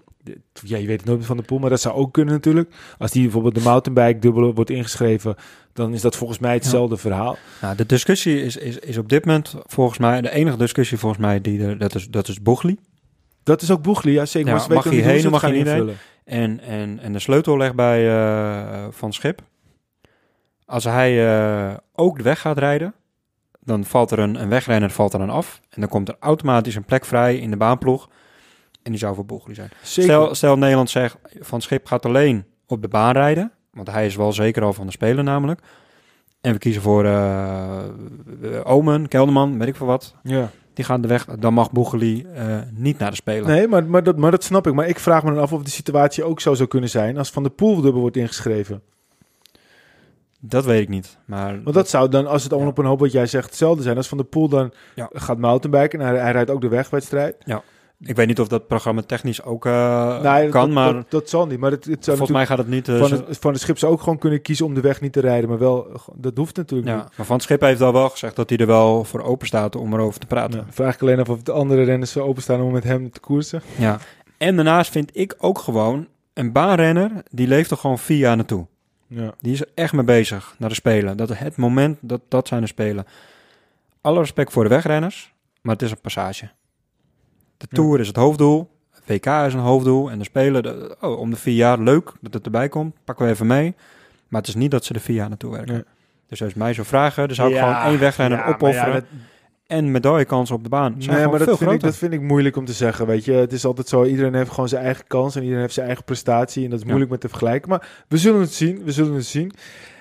[0.52, 2.74] Ja, je weet het nooit Van der Poel, maar dat zou ook kunnen natuurlijk.
[2.98, 5.34] Als die bijvoorbeeld de mountainbike dubbele wordt ingeschreven...
[5.72, 7.36] dan is dat volgens mij hetzelfde verhaal.
[7.60, 10.20] Nou, de discussie is, is, is op dit moment volgens mij...
[10.20, 12.78] De enige discussie volgens mij, die er, dat is, dat is Boegli.
[13.48, 14.48] Dat is ook Bugley, ja zeker.
[14.48, 15.96] Ja, maar mag hij heen mag hij niet.
[16.24, 19.42] En, en, en de sleutel ligt bij eh, Van Schip.
[20.64, 22.94] Als hij eh, ook de weg gaat rijden,
[23.60, 25.60] dan valt er een, een wegrenner valt er dan af.
[25.70, 28.08] En dan komt er automatisch een plek vrij in de baanploeg.
[28.88, 29.68] En die zou voor Boegli zijn.
[29.82, 30.12] Zeker.
[30.12, 33.52] Stel, stel Nederland zegt, Van Schip gaat alleen op de baan rijden.
[33.72, 35.60] Want hij is wel zeker al van de Spelen namelijk.
[36.40, 37.84] En we kiezen voor eh,
[38.64, 40.14] Omen, Kelderman, weet ik veel wat.
[40.22, 40.50] ja.
[40.74, 43.46] Die gaan de weg, dan mag Boegli eh, niet naar de Spelen.
[43.46, 44.74] Nee, maar, maar, dat, maar dat snap ik.
[44.74, 47.18] Maar ik vraag me dan af of de situatie ook zo zou kunnen zijn...
[47.18, 48.82] als Van der Poel dubbel wordt ingeschreven.
[50.40, 51.18] Dat weet ik niet.
[51.24, 52.76] Maar Want dat zou dan, als het allemaal Ja.
[52.78, 53.96] op een hoop wat jij zegt, hetzelfde zijn.
[53.96, 55.08] Als Van der Poel dan Ja.
[55.12, 57.36] gaat mountainbiken en hij, hij rijdt ook de wegwedstrijd.
[58.00, 61.28] Ik weet niet of dat programma technisch ook eh, Nee, kan, dat, maar Dat, dat
[61.28, 61.58] zal niet.
[61.58, 62.88] Maar het, het volgens mij gaat het niet.
[62.88, 65.12] eh, van, het, van de schip zou ook gewoon kunnen kiezen om de weg niet
[65.12, 65.48] te rijden.
[65.48, 67.16] Maar wel, dat hoeft natuurlijk ja, niet.
[67.16, 69.92] maar Van Schip heeft al wel gezegd dat hij er wel voor open staat om
[69.94, 70.66] erover te praten.
[70.70, 73.62] Vraag ik alleen af of de andere renners zo openstaan om met hem te koersen.
[73.76, 73.98] Ja.
[74.36, 78.66] En daarnaast vind ik ook gewoon een baanrenner die leeft er gewoon vier jaar naartoe.
[79.06, 79.34] Ja.
[79.40, 81.16] Die is er echt mee bezig naar de spelen.
[81.16, 83.06] Dat het moment dat dat zijn de spelen.
[84.00, 86.50] Alle respect voor de wegrenners, maar het is een passage.
[87.58, 87.76] De Ja.
[87.76, 88.70] Tour is het hoofddoel.
[89.06, 90.10] WK is een hoofddoel.
[90.10, 92.94] En de spelen, de, oh, om de vier jaar, leuk dat het erbij komt.
[93.04, 93.74] Pakken we even mee.
[94.28, 95.74] Maar het is niet dat ze er vier jaar naartoe werken.
[95.74, 95.84] Nee.
[96.28, 98.88] Dus als mij zou vragen, dan zou ik Ja, gewoon één wegrenner ja, opofferen.
[98.88, 99.04] ja, dat-
[99.66, 100.94] En medaillekansen op de baan.
[100.98, 103.06] Zijn Nee, maar dat veel vind, ik, dat vind ik moeilijk om te zeggen.
[103.06, 105.74] Weet je, het is altijd zo: iedereen heeft gewoon zijn eigen kans en iedereen heeft
[105.74, 106.64] zijn eigen prestatie.
[106.64, 106.88] En dat is Ja.
[106.90, 107.68] moeilijk met te vergelijken.
[107.68, 108.84] Maar we zullen het zien.
[108.84, 109.52] We zullen het zien.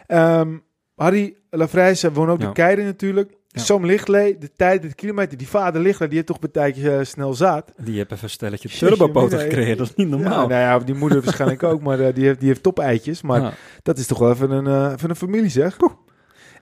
[0.08, 0.58] Ehm,
[0.96, 2.48] Harry Lafrijze woont ook Ja.
[2.48, 3.34] de Keirin natuurlijk.
[3.58, 3.64] Ja.
[3.64, 5.38] Sam Lichtley, de tijd, de kilometer.
[5.38, 7.72] Die vader Lichtley, die heeft toch een tijdje eh, snel zaat.
[7.78, 9.78] Die hebben even een stelletje turbopoten gekregen.
[9.78, 10.48] Dat is niet Ja, normaal.
[10.48, 13.22] nou ja, die moeder waarschijnlijk ook, maar eh, die heeft, die heeft top-eitjes.
[13.22, 13.54] Maar Ja.
[13.84, 15.78] dat is toch wel even een, eh, even een familie, zeg.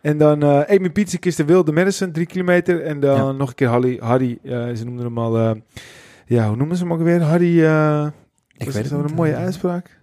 [0.01, 2.81] En dan eh Amy Pietzekist de Wilde Madison, drie kilometer.
[2.83, 3.31] En dan Ja.
[3.31, 4.39] nog een keer Harry, Harry
[4.75, 5.51] ze noemden hem al, eh,
[6.25, 7.21] ja, hoe noemen ze hem ook weer?
[7.21, 8.07] Harry, eh
[8.57, 9.99] Ik was weet dat een mooie uitspraak?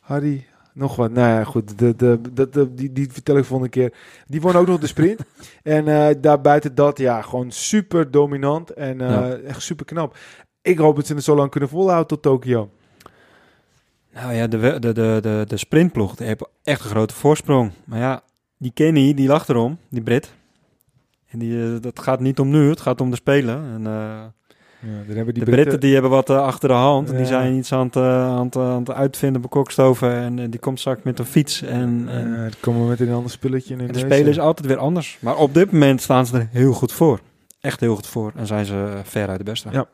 [0.00, 0.46] Harry,
[0.78, 1.10] nog wat.
[1.12, 3.92] Nou ja, goed, de, de, de, de- die, die vertel ik volgende keer.
[4.26, 5.20] Die won ook nog de sprint.
[5.62, 9.30] en eh daarbuiten dat, ja, gewoon super dominant en eh, Ja.
[9.36, 10.16] echt super knap.
[10.62, 12.70] Ik hoop dat ze het zo lang kunnen volhouden tot Tokio.
[14.12, 17.72] Nou ja, de, de, de, de, de sprintploeg die heeft echt een grote voorsprong.
[17.84, 18.22] Maar ja,
[18.56, 20.32] die Kenny, die lacht erom, die Brit.
[21.28, 23.64] En die, eh, dat gaat niet om nu, het gaat om de Spelen.
[23.74, 23.86] En,
[24.80, 27.10] Ja, dan hebben die de Britten die hebben wat eh, achter de hand.
[27.10, 27.16] Ja.
[27.16, 30.12] Die zijn iets aan het, eh, aan het, aan het uitvinden, bekokstoven.
[30.12, 31.62] En eh, die komt straks met een fiets.
[31.62, 33.80] En, en, Eh, dan komen we met een ander spulletje in.
[33.80, 33.98] en de.
[33.98, 35.16] Spelen is altijd weer anders.
[35.20, 37.20] Maar op dit moment staan ze er heel goed voor.
[37.60, 38.32] Echt heel goed voor.
[38.36, 39.68] En zijn ze eh, ver uit de beste.
[39.72, 39.86] Ja.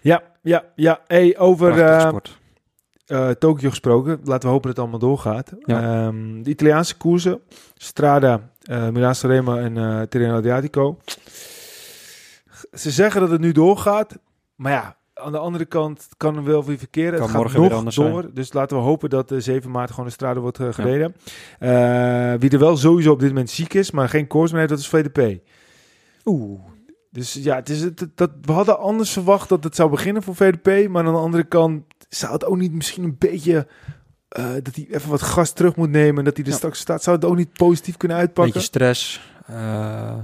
[0.00, 1.00] Ja, ja, ja.
[1.06, 2.10] Hey, over eh
[3.06, 4.20] eh, Tokio gesproken.
[4.24, 5.52] Laten we hopen dat het allemaal doorgaat.
[5.64, 5.82] Ja.
[6.06, 7.40] Ehm, de Italiaanse koersen.
[7.76, 10.98] Strada, eh Milan Sanremo en eh Tirreno Adriatico.
[12.72, 14.18] Ze zeggen dat het nu doorgaat.
[14.54, 17.12] Maar ja, aan de andere kant kan er wel weer verkeren.
[17.12, 18.30] Kan het gaat morgen nog weer anders door.
[18.34, 21.14] Dus laten we hopen dat de 7 maart gewoon de Strada wordt eh, gereden.
[21.58, 24.72] Eh, wie er wel sowieso op dit moment ziek is, maar geen koers meer heeft,
[24.72, 25.40] dat is VDP.
[26.24, 26.60] Oeh.
[27.10, 30.34] Dus ja, het is het, dat, we hadden anders verwacht dat het zou beginnen voor
[30.34, 30.88] VDP.
[30.88, 33.66] Maar aan de andere kant zou het ook niet misschien een beetje...
[34.28, 36.56] eh, dat hij even wat gas terug moet nemen en dat hij er Ja.
[36.56, 37.02] straks staat.
[37.02, 38.52] Zou het ook niet positief kunnen uitpakken?
[38.54, 39.20] Beetje stress.
[39.46, 40.14] eh,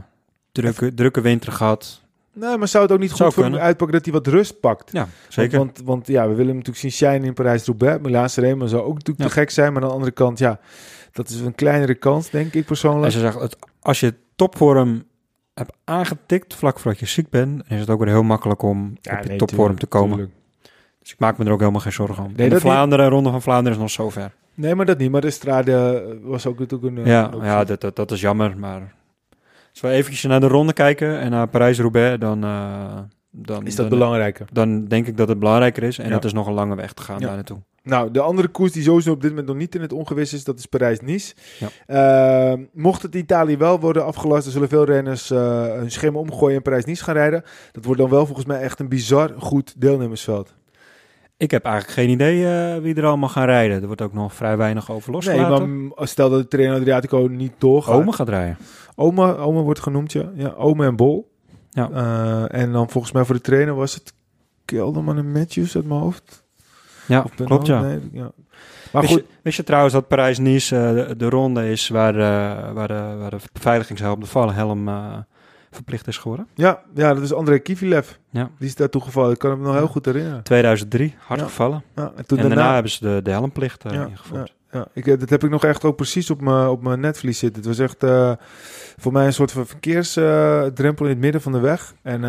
[0.52, 2.02] drukke, drukke winter gehad.
[2.34, 4.92] Nee, maar zou het ook niet goed voor hem uitpakken dat hij wat rust pakt?
[4.92, 5.58] Ja, zeker.
[5.58, 8.02] Want, want, want ja, we willen hem natuurlijk zien shine in Parijs-Roubaix.
[8.02, 9.26] Milaan Sanremo zou ook natuurlijk Ja.
[9.26, 9.72] te gek zijn.
[9.72, 10.60] Maar aan de andere kant, ja,
[11.12, 13.04] dat is een kleinere kans, denk ik persoonlijk.
[13.04, 15.04] En ze zeggen, het, als je topvorm
[15.54, 19.12] hebt aangetikt vlak voordat je ziek bent, is het ook weer heel makkelijk om Ja,
[19.16, 20.16] op je nee, topvorm tuurlijk, te komen.
[20.16, 20.36] tuurlijk.
[21.00, 22.32] Dus ik maak me er ook helemaal geen zorgen om.
[22.36, 22.62] Nee, de niet.
[22.62, 24.32] Vlaanderen, Ronde van Vlaanderen is nog zo ver.
[24.54, 25.10] Nee, maar dat niet.
[25.10, 27.04] Maar de Strade was ook natuurlijk een...
[27.04, 28.58] eh, ja, een ja dat, dat, dat is jammer.
[28.58, 28.94] Maar
[29.74, 32.98] als we eventjes naar de ronde kijken en naar Parijs-Roubaix, dan, eh,
[33.30, 34.46] dan, Is dat dan, belangrijker?
[34.52, 35.98] dan denk ik dat het belangrijker is.
[35.98, 36.10] En Ja.
[36.12, 37.26] dat is nog een lange weg te gaan Ja.
[37.26, 37.58] daar naartoe.
[37.82, 40.44] Nou, de andere koers die sowieso op dit moment nog niet in het ongewis is,
[40.44, 41.34] dat is Parijs-Nice.
[41.58, 41.68] Ja.
[42.52, 46.56] Eh, mocht het Italië wel worden afgelast, dan zullen veel renners eh, hun schema omgooien
[46.56, 47.42] en Parijs-Nice gaan rijden.
[47.72, 50.54] Dat wordt dan wel volgens mij echt een bizar goed deelnemersveld.
[51.44, 53.80] Ik heb eigenlijk geen idee eh, wie er allemaal gaan rijden.
[53.80, 55.50] Er wordt ook nog vrij weinig over Nee, losgelaten.
[55.50, 57.94] maar mm, stel dat de trainer Adriatico niet doorgaat.
[57.94, 58.56] Ome gaat rijden.
[58.94, 60.30] Oma, Oma wordt genoemd, ja.
[60.34, 61.32] ja Ome en Bol.
[61.70, 61.90] Ja.
[61.90, 64.12] Eh, en dan volgens mij voor de trainer was het
[64.64, 66.44] Kelderman en Matthews uit mijn hoofd.
[67.06, 67.80] Ja, klopt ja.
[67.80, 68.32] nee, ja.
[68.92, 72.14] Maar wist, goed, je, wist je trouwens dat Parijs-Nice eh, de, de ronde is waar,
[72.74, 75.16] waar, de, waar de beveiligingshelm, de vallenhelm, eh,
[75.74, 76.46] verplicht is geworden?
[76.54, 78.10] ja, ja, dat is André Kivilev.
[78.30, 78.50] Ja.
[78.58, 79.32] Die is daartoe gevallen.
[79.32, 80.42] Ik kan hem nog heel goed herinneren.
[80.42, 81.46] 2003, hard Ja.
[81.46, 81.82] gevallen.
[81.94, 84.54] Ja, en toen en daarna, daarna, hebben ze de, de helmplicht eh, ja, ingevoerd.
[84.70, 84.86] Ja, ja.
[84.92, 87.62] Ik, eh, dat heb ik nog echt ook precies op mijn op mijn netvlies zitten.
[87.62, 88.32] Het was echt eh,
[88.96, 91.94] voor mij een soort van verkeersdrempel in het midden van de weg.
[92.02, 92.20] En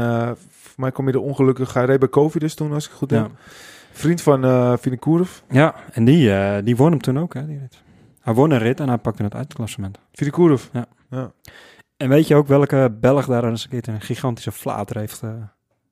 [0.50, 1.74] voor mij kwam je ongelukkig...
[1.74, 3.32] Hij reed bij Covid dus toen, als ik het goed heb.
[3.91, 5.39] Vriend van Vinokourov.
[5.50, 7.84] Ja, en die, die won hem toen ook, hè, die rit.
[8.22, 10.00] Hij won een rit en hij pakte het uitklassement.
[10.14, 10.64] Vinokourov.
[10.72, 10.86] Ja.
[11.10, 11.32] ja.
[11.98, 15.30] En weet je ook welke Belg daar eens een keer een gigantische flater heeft eh,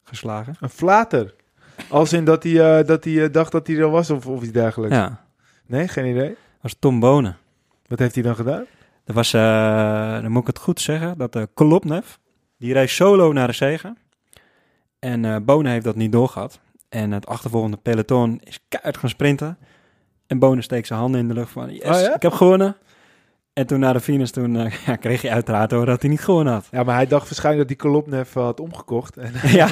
[0.04, 0.56] geslagen?
[0.60, 1.36] Een flater.
[1.90, 4.42] Als in dat hij, eh, dat hij eh, dacht dat hij er was of, of
[4.42, 4.96] iets dergelijks.
[4.96, 5.22] Ja,
[5.66, 6.28] Nee, geen idee.
[6.30, 7.38] dat was Tom Bonen.
[7.88, 8.66] Wat heeft hij dan gedaan?
[9.06, 12.06] Dat was, dan moet ik het goed zeggen, dat de Kolopnev,
[12.58, 13.98] die reed solo naar de zegen.
[15.00, 16.60] En Bonen heeft dat niet doorgehad.
[16.90, 19.58] En het achtervolgende peloton is keihard gaan sprinten.
[20.28, 22.16] En Bonen steekt zijn handen in de lucht van, yes, Oh ja?
[22.16, 22.76] ik heb gewonnen.
[23.54, 26.22] En toen naar de finish, toen eh, ja, kreeg hij uiteraard hoor dat hij niet
[26.22, 26.68] gewonnen had.
[26.72, 29.18] Ja, maar hij dacht waarschijnlijk dat die Kolopnev eh, had omgekocht.
[29.18, 29.70] En, ja,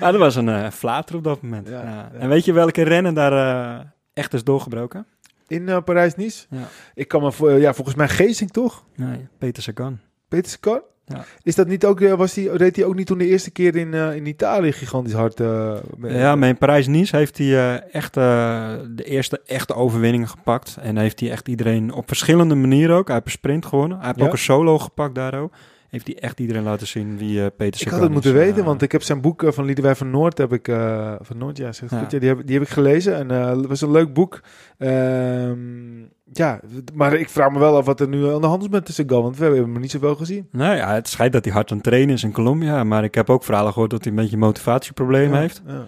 [0.00, 1.68] maar dat was een eh flater op dat moment.
[1.68, 2.10] Ja.
[2.18, 5.06] En weet je welke rennen daar eh, echt is doorgebroken?
[5.46, 6.46] in Parijs-Nice.
[6.50, 6.68] Ja.
[6.94, 8.84] Ik kan me voor, ja, volgens mij Geesink toch?
[8.94, 9.98] Nee, Peter Sagan.
[10.28, 10.80] Peter Sagan?
[11.08, 11.24] Ja.
[11.42, 13.76] Is dat niet ook, eh, was die, reed hij ook niet toen de eerste keer
[13.76, 15.40] in, eh, in Italië gigantisch hard?
[15.40, 20.76] eh, met- Ja, maar in Parijs-Nice heeft hij eh, echt de eerste echte overwinningen gepakt.
[20.80, 23.06] En heeft hij echt iedereen op verschillende manieren ook.
[23.06, 23.96] Hij heeft een sprint gewonnen.
[23.98, 24.24] Hij heeft Ja?
[24.26, 25.52] ook een solo gepakt daar ook.
[25.88, 28.36] Heeft hij echt iedereen laten zien wie eh, Peter Ik had het moeten is.
[28.36, 31.38] weten, want ik heb zijn boek eh, van Liedewij van Noord, heb ik, eh, van
[31.38, 31.98] Noord, ja, zeg het Ja.
[31.98, 34.40] goed, ja, die, heb, die heb ik gelezen en het was een leuk boek.
[34.78, 36.00] Ehm,
[36.32, 36.60] ja,
[36.94, 38.92] maar ik vraag me wel af wat er nu aan de hand is met de
[38.92, 40.48] Sagan, want we hebben hem niet zoveel gezien.
[40.52, 42.84] Nou ja, het schijnt dat hij hard aan het trainen is in Colombia.
[42.84, 45.62] Maar ik heb ook verhalen gehoord dat hij een beetje motivatieproblemen Ja, heeft.
[45.66, 45.84] ja.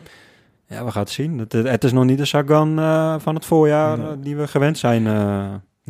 [0.66, 1.38] Ja, we gaan het zien.
[1.38, 2.76] Het, het is nog niet de Sagan
[3.20, 4.18] van het voorjaar Nee.
[4.20, 5.03] die we gewend zijn.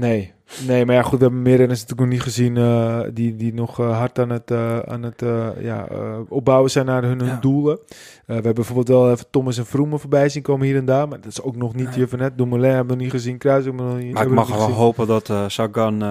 [0.01, 0.33] Nee.
[0.67, 3.55] nee, maar ja goed, we hebben meer renners natuurlijk nog niet gezien eh, die, die
[3.55, 5.23] nog eh, hard aan het, eh, aan het
[5.61, 5.87] ja,
[6.29, 7.39] opbouwen zijn naar hun, hun Ja.
[7.41, 7.79] doelen.
[8.27, 11.21] We hebben bijvoorbeeld wel even Thomas en Vroemen voorbij zien komen hier en daar, maar
[11.21, 11.95] dat is ook nog niet Nee.
[11.95, 12.39] hier van net.
[12.39, 15.07] Dumoulin hebben we niet gezien, Kruis hebben we nog niet Maar ik mag wel hopen
[15.07, 16.03] dat Sagan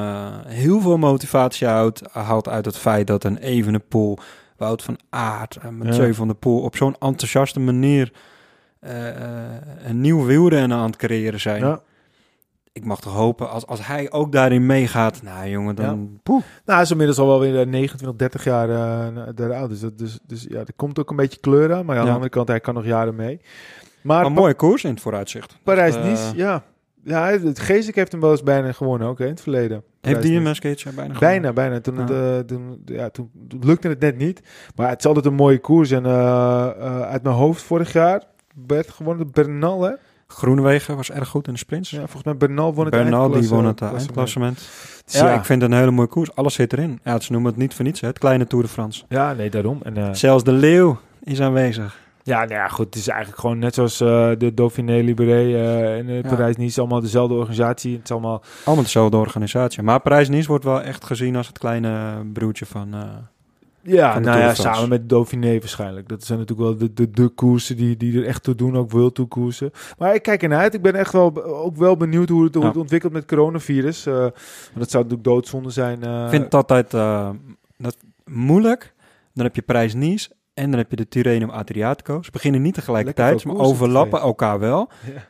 [0.47, 4.17] heel veel motivatie houdt, haalt uit het feit dat een Evenepoel,
[4.57, 6.13] Wout van Aert en Mathieu Ja.
[6.13, 8.11] van der Poel op zo'n enthousiaste manier
[9.83, 11.61] een nieuw wielrennen aan het creëren zijn.
[11.61, 11.79] Ja.
[12.79, 16.19] Ik mag toch hopen, als, als hij ook daarin meegaat, nou jongen, dan...
[16.23, 16.39] Poeh.
[16.41, 19.69] Nou, hij is inmiddels al wel weer eh, 29, 30 jaar eh daar oud.
[19.69, 21.85] Dus, dat, dus, dus ja, er komt ook een beetje kleur aan.
[21.85, 22.13] Maar aan de Ja.
[22.13, 23.41] andere kant, hij kan nog jaren mee.
[24.01, 25.57] Maar, een mooie koers in het vooruitzicht.
[25.63, 26.63] Parijs-Nice, Eh, ja.
[27.03, 29.83] Ja, het Geesik heeft hem wel eens bijna gewonnen ook hè, in het verleden.
[30.01, 30.43] Heeft die een.
[30.43, 31.19] Mascage bijna gewonnen?
[31.19, 31.79] Bijna, bijna.
[31.81, 32.37] Toen, het, Ja.
[32.37, 34.41] eh, toen, ja, toen lukte het net niet.
[34.75, 35.91] Maar het is altijd een mooie koers.
[35.91, 36.11] En eh,
[36.79, 38.23] eh, uit mijn hoofd vorig jaar
[38.67, 39.91] werd gewonnen Bernal, hè?
[40.33, 41.89] Groenewegen was erg goed in de sprints.
[41.89, 44.57] Ja, volgens mij Bernal won het Bernal die won het eh, eindklassement.
[45.05, 46.35] Dus Ja, ik vind het een hele mooie koers.
[46.35, 46.99] Alles zit erin.
[47.03, 48.07] Ja, ze noemen het niet voor niets, hè.
[48.07, 49.03] het kleine Tour de France.
[49.07, 49.79] Ja, nee, daarom.
[49.83, 51.97] En, eh, Zelfs de leeuw is aanwezig.
[52.23, 52.85] ja, nou ja, goed.
[52.85, 56.29] Het is eigenlijk gewoon net zoals eh, de Dauphiné Libéré eh en uh, Ja.
[56.29, 56.79] Parijs-Nice.
[56.79, 57.93] Allemaal dezelfde organisatie.
[57.95, 58.41] Het is allemaal...
[58.63, 59.83] Allemaal dezelfde organisatie.
[59.83, 62.95] Maar Parijs-Nice wordt wel echt gezien als het kleine broertje van...
[63.89, 66.07] Ja, nou ja, samen met Dauphiné waarschijnlijk.
[66.09, 68.91] Dat zijn natuurlijk wel de, de, de koersen die, die er echt toe doen, ook
[68.91, 69.71] World Tour koersen.
[69.97, 70.73] Maar ik kijk ernaar uit.
[70.73, 72.69] Ik ben echt wel, ook wel benieuwd hoe het, hoe Ja.
[72.69, 74.03] het ontwikkelt met coronavirus.
[74.03, 74.33] Want
[74.73, 76.03] dat zou natuurlijk doodzonde zijn.
[76.03, 76.23] eh.
[76.23, 77.29] Ik vind het altijd eh,
[77.77, 78.93] dat moeilijk.
[79.33, 82.21] Dan heb je Parijs-Nice en dan heb je de Tirreno Adriatico.
[82.21, 84.89] Ze beginnen niet tegelijkertijd, maar overlappen elkaar wel.
[85.13, 85.21] Ja.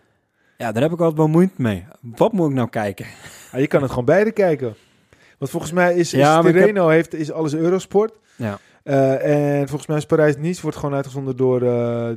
[0.58, 1.86] Ja, daar heb ik altijd wel moeite mee.
[2.02, 3.06] Wat moet ik nou kijken?
[3.52, 4.76] Ah, je kan het gewoon beide kijken.
[5.38, 8.14] Want volgens mij is, is Ja, heb- Tirreno heeft, is alles Eurosport.
[8.40, 8.58] Ja.
[8.84, 11.68] Eh, en volgens mij is Parijs-Nice wordt gewoon uitgezonden door eh,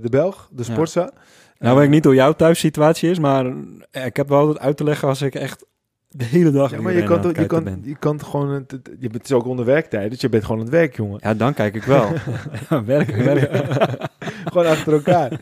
[0.03, 0.73] de Belg, de Ja.
[0.73, 1.11] Sportza.
[1.59, 3.47] Nou weet ik niet hoe jouw thuissituatie is, maar
[3.91, 5.65] eh, ik heb wel wat uit te leggen als ik echt
[6.09, 7.81] de hele dag Ja, maar je kan, toch, je, kan, ben.
[7.85, 8.49] je kan toch gewoon...
[8.51, 10.97] Het, je bent het is ook onder werktijd, dus je bent gewoon aan het werk,
[10.97, 11.19] jongen.
[11.23, 12.13] Ja, dan kijk ik wel.
[12.71, 13.67] ja, werken, werken.
[14.53, 15.41] gewoon achter elkaar.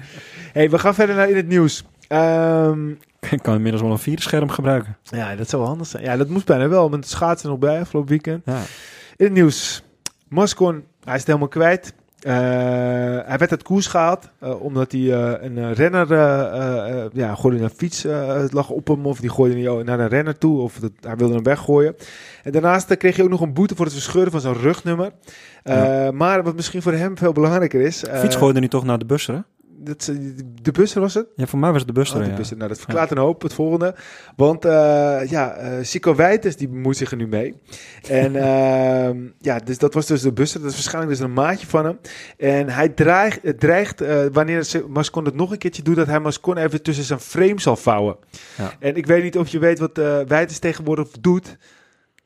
[0.53, 1.85] hey, we gaan verder naar in het nieuws.
[2.09, 2.89] Ehm,
[3.31, 4.97] Ik kan inmiddels wel een vierde scherm gebruiken.
[5.03, 6.03] ja, dat zou wel handig zijn.
[6.05, 8.43] Ja, dat moest bijna wel, want het schaatsen nog bij afgelopen weekend.
[8.45, 8.61] Ja.
[9.17, 9.83] In het nieuws.
[10.31, 11.95] Moscon, hij is het helemaal kwijt.
[12.21, 12.33] Eh,
[13.27, 16.15] hij werd uit koers gehaald eh, omdat hij eh, een renner
[17.13, 20.39] ja, gooide een fiets het lag op hem of die gooide hij naar een renner
[20.39, 21.97] toe of dat, hij wilde hem weggooien.
[22.43, 25.13] En daarnaast kreeg hij ook nog een boete voor het verscheuren van zijn rugnummer.
[26.13, 28.05] Maar wat misschien voor hem veel belangrijker is.
[28.13, 29.41] Fiets gooide nu toch naar de busser, hè?
[29.81, 30.11] Dat,
[30.63, 31.27] de busser was het?
[31.37, 32.37] Ja, voor mij was het de busser, Oh, de ja.
[32.37, 32.57] busser.
[32.57, 33.95] Nou, dat verklaart een hoop, het volgende.
[34.37, 37.55] Want eh ja, eh Sico Wijtes, die bemoeit zich er nu mee.
[38.09, 40.61] En ehm, ja, dus dat was dus de busser.
[40.61, 41.99] Dat is waarschijnlijk dus een maatje van hem.
[42.37, 46.07] En hij dreigt, eh, dreigt eh, wanneer ze- Mascon het nog een keertje doet, dat
[46.07, 48.17] hij Mascon even tussen zijn frame zal vouwen.
[48.57, 48.73] Ja.
[48.79, 51.57] En ik weet niet of je weet wat Wijtes tegenwoordig doet.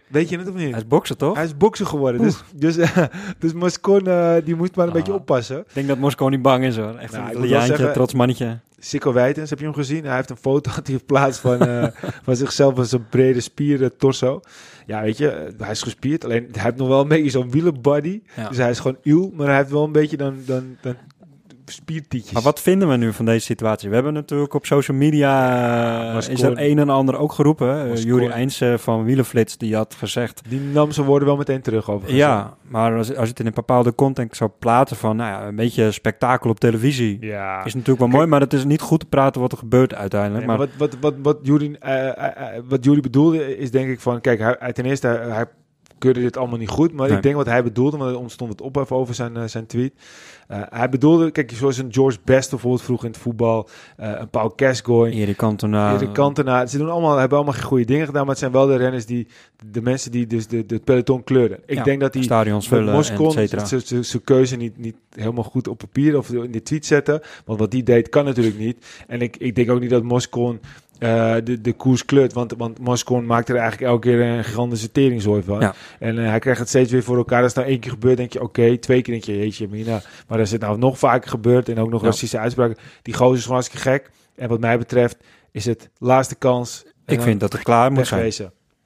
[0.07, 0.71] Weet je het of niet?
[0.71, 1.35] Hij is bokser, toch?
[1.35, 2.23] Hij is bokser geworden.
[2.23, 2.97] Dus, dus, eh,
[3.39, 4.97] dus Mascon, eh, die moet maar een Ah.
[4.99, 5.59] beetje oppassen.
[5.59, 6.95] Ik denk dat Moskou niet bang is, hoor.
[6.97, 8.59] Echt Nou, een Italiaantje, zeggen- trots mannetje.
[8.79, 10.05] Sikko Wijtens, heb je hem gezien?
[10.05, 11.87] Hij heeft een foto had hij in plaats van, eh,
[12.25, 14.41] van zichzelf als een brede spieren torso.
[14.87, 16.25] Ja, weet je, eh, hij is gespierd.
[16.25, 18.21] Alleen hij heeft nog wel een beetje zo'n wielenbody.
[18.37, 18.49] Ja.
[18.49, 20.95] Dus hij is gewoon uw, maar hij heeft wel een beetje dan, dan, dan
[22.33, 23.89] Maar wat vinden we nu van deze situatie?
[23.89, 26.11] We hebben natuurlijk op social media...
[26.19, 27.69] eh, is er een en ander ook geroepen.
[27.85, 30.43] Uh, Moskou- Juri Eindse van Wielenflits, die had gezegd...
[30.49, 32.15] Die nam zijn woorden wel meteen terug over.
[32.15, 35.17] Ja, maar als, als je het in een bepaalde context zou plaatsen van...
[35.17, 37.17] Nou ja, een beetje spektakel op televisie...
[37.21, 37.59] Ja.
[37.65, 39.95] Is natuurlijk wel Kijk- mooi, maar het is niet goed te praten wat er gebeurt
[39.95, 40.47] uiteindelijk.
[40.47, 44.01] Nee, maar maar wat, wat, wat, wat, eh, eh, eh, wat bedoelde is denk ik
[44.01, 44.21] van...
[44.21, 45.47] Kijk, hij, ten eerste, hij, hij
[45.99, 46.93] keurde dit allemaal niet goed.
[46.93, 47.17] Maar Nee.
[47.17, 49.93] ik denk wat hij bedoelde, want er ontstond het ophef over zijn, eh, zijn tweet.
[50.49, 53.69] Eh, hij bedoelde, kijk, zoals een George Best bijvoorbeeld vroeg in het voetbal.
[53.97, 55.17] eh, een Paul Gascoigne.
[55.21, 55.95] Erik Cantona...
[55.95, 56.67] Erik Cantona.
[56.67, 58.21] Ze doen allemaal, hebben allemaal goede dingen gedaan.
[58.21, 59.27] Maar het zijn wel de renners die...
[59.71, 61.59] De mensen die dus de, de peloton kleuren.
[61.67, 62.23] Ik Ja, denk dat die...
[62.23, 62.93] stadions vullen
[64.05, 67.21] zijn keuze niet, niet helemaal goed op papier of in de tweet zetten.
[67.45, 68.87] Want wat die deed kan natuurlijk niet.
[69.07, 70.61] En ik, ik denk ook niet dat Moscon
[71.05, 72.33] eh, de, de koers kleurt.
[72.33, 75.61] Want, want Moscon maakt er eigenlijk elke keer een gigantische teringzooi van.
[75.61, 75.75] Ja.
[75.99, 77.43] En eh, hij krijgt het steeds weer voor elkaar.
[77.43, 78.79] Als het nou één keer gebeurt, denk je oké.
[78.79, 80.01] twee keer denk je, jeetje mina.
[80.29, 82.07] Maar als het nou nog vaker gebeurt en ook nog Ja.
[82.07, 82.77] racistische uitspraken.
[83.03, 84.11] Die gozer is gewoon hartstikke gek.
[84.37, 85.17] En wat mij betreft
[85.51, 86.85] is het laatste kans.
[87.07, 88.33] Ik vind dat het klaar moet zijn.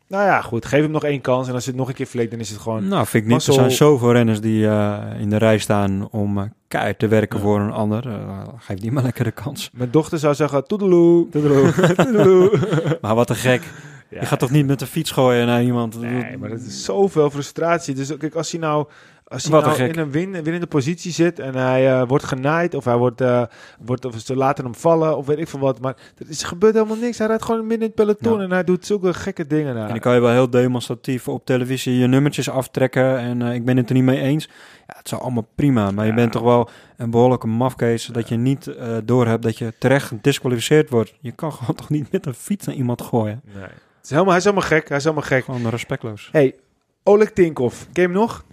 [0.09, 0.67] Nou ja, goed.
[0.67, 1.49] Geef hem nog één kans.
[1.49, 2.89] En als het nog een keer vleekt, dan is het gewoon...
[2.89, 3.47] Nou, vind ik niet.
[3.47, 7.39] Er zijn zoveel renners die eh, in de rij staan om uh, keihard te werken
[7.39, 7.45] Ja.
[7.45, 8.07] voor een ander.
[8.07, 9.71] Uh, geef die maar lekker de kans.
[9.73, 12.59] Mijn dochter zou zeggen, toedeloe, toedeloe, toedeloe.
[13.01, 13.63] Maar wat een gek.
[14.11, 16.01] Ja, Je gaat toch niet met de fiets gooien naar iemand?
[16.01, 17.95] Nee, maar dat is zoveel frustratie.
[17.95, 18.87] Dus kijk, als hij nou,
[19.29, 22.85] als hij nou in een win, winnende positie zit en hij eh, wordt genaaid of
[22.85, 23.43] hij wordt, eh,
[23.81, 25.81] wordt of ze laten hem vallen of weet ik veel wat.
[25.81, 27.19] Maar er is, gebeurt helemaal niks.
[27.19, 28.45] Hij rijdt gewoon midden in het peloton Ja.
[28.45, 29.75] en hij doet zulke gekke dingen.
[29.75, 29.87] Nou.
[29.87, 33.19] En dan kan je wel heel demonstratief op televisie je nummertjes aftrekken.
[33.19, 34.49] En eh, ik ben het er niet mee eens.
[34.87, 35.91] Ja, het is allemaal prima.
[35.91, 38.07] Maar je bent toch wel een behoorlijke mafkees.
[38.07, 38.75] Dat je niet
[39.05, 41.15] doorhebt dat je terecht gedisqualificeerd wordt.
[41.21, 43.41] Je kan gewoon toch niet met een fiets naar iemand gooien.
[43.45, 43.63] Nee.
[43.63, 43.71] Het
[44.03, 44.89] is helemaal, hij is helemaal gek.
[44.89, 45.45] Hij is helemaal gek.
[45.45, 46.29] Gewoon respectloos.
[46.33, 46.55] Hey,
[47.03, 47.75] Oleg Tinkov.
[47.83, 48.45] Ken je hem nog?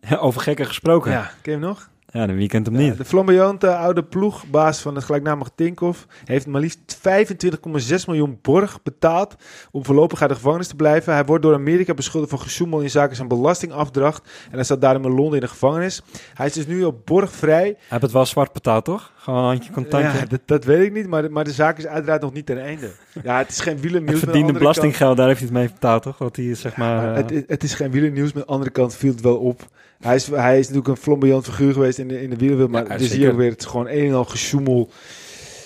[0.00, 1.10] Ja, over gekken gesproken.
[1.10, 1.88] Ja, Ja, ken je hem nog?
[2.12, 2.96] de wie kent hem Ja, niet.
[2.96, 9.34] de flamboyante oude ploegbaas van het gelijknamige Tinkoff heeft maar liefst 25,6 miljoen borg betaald
[9.70, 11.12] om voorlopig uit de gevangenis te blijven.
[11.12, 15.04] Hij wordt door Amerika beschuldigd van gesjoemel in zaken zijn belastingafdracht en hij staat daarom
[15.04, 16.02] in Londen in de gevangenis.
[16.34, 17.62] Hij is dus nu op borgvrij.
[17.64, 19.12] Hij heeft het wel zwart betaald, toch?
[19.16, 20.18] Gewoon een handje contantje.
[20.18, 22.46] Ja, dat, dat weet ik niet, maar de, maar de zaak is uiteraard nog niet
[22.46, 22.90] ten einde.
[23.22, 24.20] Ja, het is geen het wielernieuws.
[24.20, 26.18] met verdiende belastinggeld, daar heeft hij het mee betaald, toch?
[26.18, 26.96] Wat hij zeg maar...
[26.96, 29.68] Maar eh, het, het is geen wielernieuws, met de andere kant viel het wel op.
[30.00, 32.88] Hij is, hij is natuurlijk een flamboyant figuur geweest in de, in de wielerwereld, maar
[32.88, 34.90] Ja, dus hier weer, het gewoon een en al gesjoemel.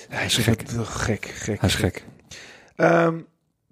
[0.09, 0.63] hij is gek.
[0.83, 1.61] Gek, gek.
[1.61, 2.05] Hij is gek.
[2.77, 3.19] Ehm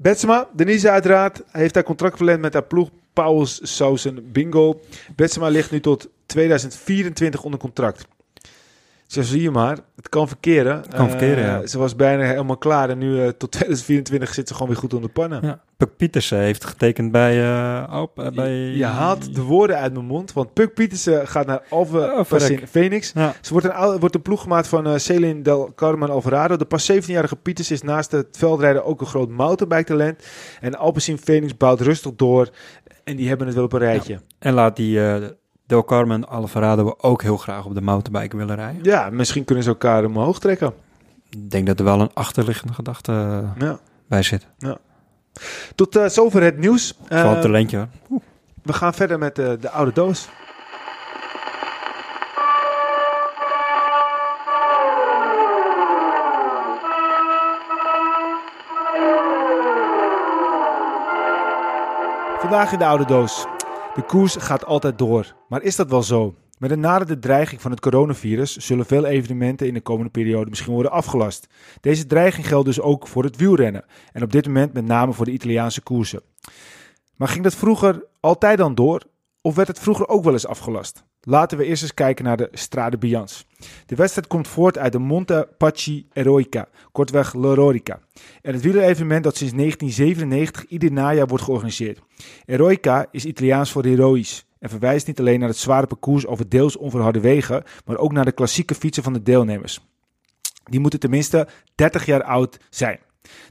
[0.02, 4.80] Betsema, Denise uiteraard, heeft haar contract verlengd met haar ploeg Pauls Sausen Bingo.
[5.16, 8.06] Betsema ligt nu tot 2024 onder contract.
[9.12, 10.82] Zo zie je maar, het kan verkeren.
[10.96, 11.66] kan verkeren, Eh, ja.
[11.66, 14.94] Ze was bijna helemaal klaar en nu eh, tot 2024 zit ze gewoon weer goed
[14.94, 15.40] onder pannen.
[15.42, 15.60] Ja.
[15.76, 17.46] Puk Pietersen heeft getekend bij...
[17.86, 18.52] Alp, eh, bij...
[18.56, 23.12] Je haalt de woorden uit mijn mond, want Puk Pietersen gaat naar Alve Oh, Phoenix.
[23.14, 23.34] Ja.
[23.40, 26.56] Ze wordt een, wordt een ploeggemaat van Celine Del Carmen Alvarado.
[26.56, 30.26] De pas 17-jarige Pieters is naast het veldrijden ook een groot mountainbike-talent.
[30.60, 32.48] En Alpecin Phoenix bouwt rustig door.
[33.04, 34.12] En die hebben het wel op een rijtje.
[34.12, 35.00] Ja, En laat die
[35.72, 39.16] Del Carmen Alvarado ook heel graag op de mountainbike willen rijden.
[39.16, 40.72] misschien kunnen ze elkaar omhoog trekken.
[41.30, 43.78] Ik denk dat er wel een achterliggende gedachte Ja.
[44.08, 44.46] bij zit.
[45.74, 46.88] Tot eh, zover het nieuws.
[47.02, 48.20] Het is wel Eh, talentje hoor.
[48.62, 50.28] we gaan verder met eh, de oude doos.
[62.38, 63.46] Vandaag in de oude doos.
[63.94, 65.34] De koers gaat altijd door.
[65.48, 66.34] Maar is dat wel zo?
[66.58, 70.72] Met een naderende dreiging van het coronavirus zullen veel evenementen in de komende periode misschien
[70.72, 71.46] worden afgelast.
[71.80, 75.24] Deze dreiging geldt dus ook voor het wielrennen en op dit moment met name voor
[75.24, 76.22] de Italiaanse koersen.
[77.16, 79.02] Maar ging dat vroeger altijd dan door
[79.40, 81.04] of werd het vroeger ook wel eens afgelast?
[81.24, 83.44] Laten we eerst eens kijken naar de Strade Bianche.
[83.86, 88.00] De wedstrijd komt voort uit de Monte Pacci Eroica, kortweg L'Eroica.
[88.42, 92.00] En het wielerevenement dat sinds 1997 ieder najaar wordt georganiseerd.
[92.44, 96.76] Eroica is Italiaans voor heroïs en verwijst niet alleen naar het zware parcours over deels
[96.76, 99.80] onverharde wegen, maar ook naar de klassieke fietsen van de deelnemers.
[100.64, 102.98] Die moeten tenminste 30 jaar oud zijn.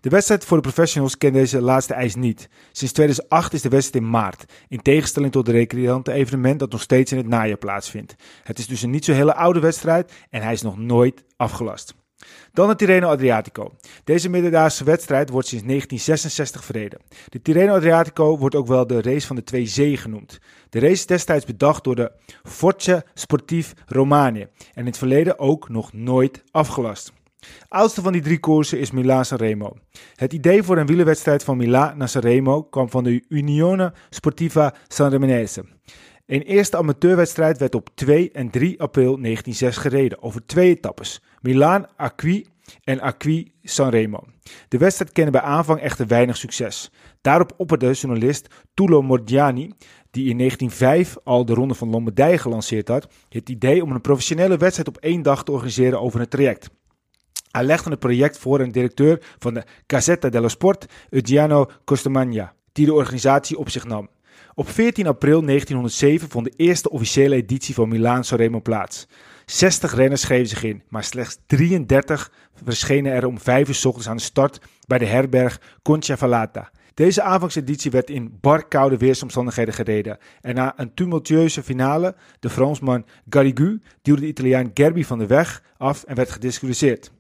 [0.02, 2.50] De wedstrijd voor de professionals kent deze laatste eis niet.
[2.72, 6.82] Sinds 2008 is de wedstrijd in maart, in tegenstelling tot de recreante evenement dat nog
[6.82, 8.16] steeds in het najaar plaatsvindt.
[8.44, 11.94] Het is dus een niet zo hele oude wedstrijd en hij is nog nooit afgelast.
[12.54, 13.74] Dan het Tirreno Adriatico.
[14.04, 17.00] Deze middendaagse wedstrijd wordt sinds 1966 verreden.
[17.30, 20.40] De Tirreno Adriatico wordt ook wel de race van de twee zeeën genoemd.
[20.70, 22.12] De race is destijds bedacht door de
[22.44, 27.14] Forza Sportief Romanië en in het verleden ook nog nooit afgelast.
[27.68, 29.78] Oudste van die drie koersen is Milaan-Sanremo.
[30.16, 35.66] Het idee voor een wielerwedstrijd van Milaan naar Sanremo kwam van de Unione Sportiva Sanremenese.
[36.26, 42.46] Een eerste amateurwedstrijd werd op 2 en 3 april 1906 gereden over twee etappes: Milaan-Acqui
[42.84, 44.24] en Acqui-Sanremo.
[44.68, 46.92] De wedstrijd kende bij aanvang echter weinig succes.
[47.22, 49.74] Daarop opperde journalist Tullio Morgiani,
[50.12, 54.58] die in 1905 al de Ronde van Lombardije gelanceerd had, het idee om een professionele
[54.58, 56.70] wedstrijd op één dag te organiseren over een traject.
[57.52, 62.86] Hij legde het project voor de directeur van de Gazzetta dello Sport, Eugenio Costamagna, die
[62.86, 64.10] de organisatie op zich nam.
[64.54, 69.08] Op 14 april 1907 vond de eerste officiële editie van Milaan Sanremo plaats.
[69.46, 72.32] 60 renners schreven zich in, maar slechts 33
[72.64, 76.72] verschenen er om 5 uur ochtends aan de start bij de herberg Conchavallata.
[76.94, 80.18] Deze aanvangseditie werd in bar koude weersomstandigheden gereden.
[80.42, 85.64] En na een tumultueuze finale, de Fransman Garrigou duwde de Italiaan Gerbi van de weg
[85.78, 87.12] af en werd gedisqualificeerd.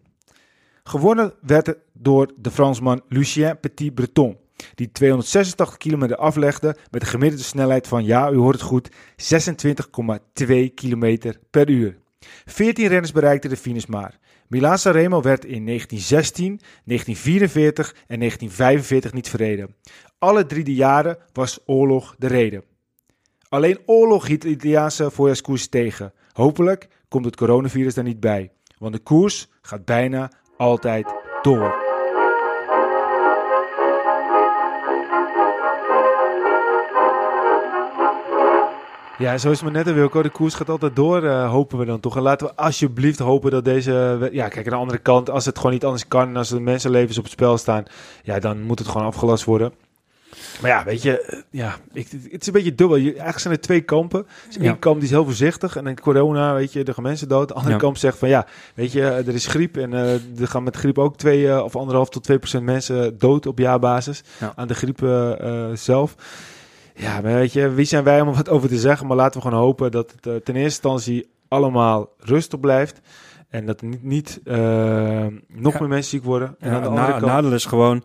[0.84, 4.38] Gewonnen werd het door de Fransman Lucien Petit-Breton,
[4.75, 10.73] die 286 kilometer aflegde met een gemiddelde snelheid van, ja, u hoort het goed, 26,2
[10.75, 11.97] kilometer per uur.
[12.45, 14.19] 14 renners bereikten de finish maar.
[14.47, 19.75] Milaan Sanremo werd in 1916, 1944 en 1945 niet verreden.
[20.19, 22.63] Alle drie de jaren was oorlog de reden.
[23.49, 26.13] Alleen oorlog hield de Italiaanse voorjaarskoers tegen.
[26.32, 30.32] Hopelijk komt het coronavirus daar niet bij, want de koers gaat bijna
[30.62, 31.05] altijd
[31.41, 31.76] door.
[39.18, 40.22] Ja, zo is het maar net, Wilco.
[40.22, 42.16] De koers gaat altijd door, uh, hopen we dan toch.
[42.16, 44.30] En laten we alsjeblieft hopen dat deze...
[44.32, 46.28] Ja, kijk, aan de andere kant, als het gewoon niet anders kan...
[46.28, 47.84] en als er mensenlevens op het spel staan...
[48.24, 49.74] ja, dan moet het gewoon afgelast worden.
[50.62, 52.98] Maar ja, weet je, eh, ja, ik, het is een beetje dubbel.
[52.98, 54.28] Je, eigenlijk zijn er twee kampen.
[54.48, 57.28] Dus één kamp die is heel voorzichtig en dan corona, weet je, er gaan mensen
[57.28, 57.48] dood.
[57.48, 60.64] De andere kamp zegt van ja, weet je, er is griep en uh, er gaan
[60.64, 64.24] met griep ook twee uh, of anderhalf tot twee procent mensen dood op jaarbasis
[64.56, 65.00] aan de griep
[65.74, 66.16] zelf.
[66.96, 69.08] Ja, maar weet je, wie zijn wij om wat over te zeggen?
[69.08, 73.02] Maar laten we gewoon hopen dat het ten eerste instantie allemaal rustig blijft.
[73.50, 74.39] En dat niet, niet
[75.48, 76.56] nog meer mensen ziek worden.
[76.60, 77.26] En aan de andere kant...
[77.26, 78.04] nadeel is gewoon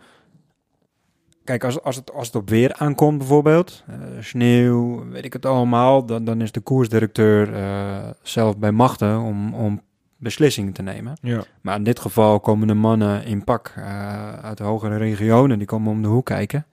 [1.47, 5.47] Kijk, als, als, het, als het op weer aankomt bijvoorbeeld, uh, sneeuw, weet ik het
[5.47, 9.81] allemaal, dan, dan is de koersdirecteur uh, zelf bij machten om, om
[10.17, 11.19] beslissingen te nemen.
[11.23, 11.45] Ja.
[11.61, 15.67] Maar in dit geval komen de mannen in pak uh, uit de hogere regionen, die
[15.67, 16.67] komen om de hoek kijken.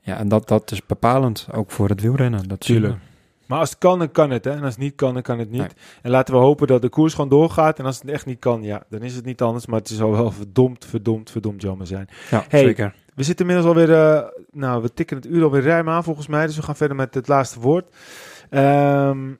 [0.00, 2.48] Ja, en dat, dat is bepalend, ook voor het wielrennen.
[2.48, 2.96] Dat Tuurlijk.
[3.46, 4.44] Maar als het kan, dan kan het.
[4.44, 4.50] Hè?
[4.50, 5.60] En als het niet kan, dan kan het niet.
[5.60, 5.70] Nee.
[6.02, 7.78] En laten we hopen dat de koers gewoon doorgaat.
[7.78, 9.66] En als het echt niet kan, ja, dan is het niet anders.
[9.66, 12.08] Maar het zal wel verdomd, verdomd, verdomd jammer zijn.
[12.30, 12.94] Ja, hey, zeker.
[13.14, 16.46] We zitten inmiddels alweer, uh, nou, we tikken het uur alweer ruim aan volgens mij.
[16.46, 17.94] Dus we gaan verder met het laatste woord.
[18.50, 19.38] Um,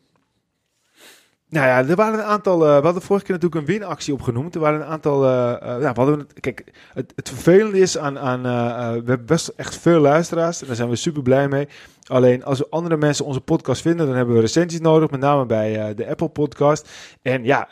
[1.54, 2.66] nou ja, er waren een aantal.
[2.66, 4.54] Uh, we hadden vorige keer natuurlijk een winactie opgenoemd.
[4.54, 5.24] Er waren een aantal.
[5.24, 8.18] Uh, uh, ja, we kijk, het, het vervelende is aan.
[8.18, 10.60] aan we hebben best echt veel luisteraars.
[10.60, 11.68] En daar zijn we super blij mee.
[12.06, 15.10] Alleen als andere mensen onze podcast vinden, dan hebben we recensies nodig.
[15.10, 16.90] Met name bij de Apple Podcast.
[17.22, 17.68] En ja,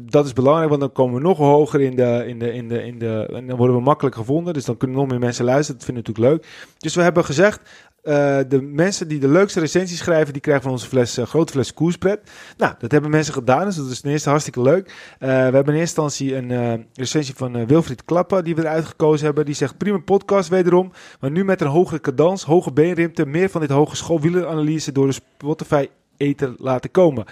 [0.00, 2.84] dat is belangrijk, want dan komen we nog hoger in de, in de, in de,
[2.84, 3.28] in de.
[3.32, 4.54] En dan worden we makkelijk gevonden.
[4.54, 5.76] Dus dan kunnen nog meer mensen luisteren.
[5.76, 6.74] Dat vinden we natuurlijk leuk.
[6.78, 7.60] Dus we hebben gezegd.
[8.08, 11.52] Uh, de mensen die de leukste recensies schrijven, die krijgen van onze fles, uh, grote
[11.52, 12.30] fles koerspret.
[12.56, 14.88] Nou, dat hebben mensen gedaan, dus dat is ten eerste hartstikke leuk.
[14.88, 19.26] Uh, we hebben in eerste instantie een recensie van Wilfried Klapper, die we eruit gekozen
[19.26, 19.44] hebben.
[19.44, 23.60] Die zegt, prima podcast wederom, maar nu met een hogere cadans, hoge beenrimte, meer van
[23.60, 27.24] dit hogeschool wieleranalyse door de Spotify-eter laten komen.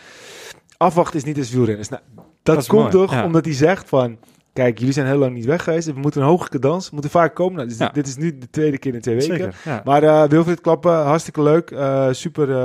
[0.76, 1.88] Afwachten is niet eens wielrenners.
[1.88, 2.02] Nou,
[2.42, 3.24] dat, dat komt mooi, toch ja.
[3.24, 4.18] omdat hij zegt van
[4.56, 5.86] kijk, jullie zijn heel lang niet weg geweest.
[5.86, 7.54] We moeten een hoge cadans, we moeten vaak komen.
[7.56, 7.84] Nou, dus Ja.
[7.84, 9.36] dit, dit is nu de tweede keer in twee weken.
[9.36, 9.80] Zeker, ja.
[9.84, 11.70] Maar eh Wilfried Klappen, hartstikke leuk.
[11.70, 12.56] Eh, super, eh,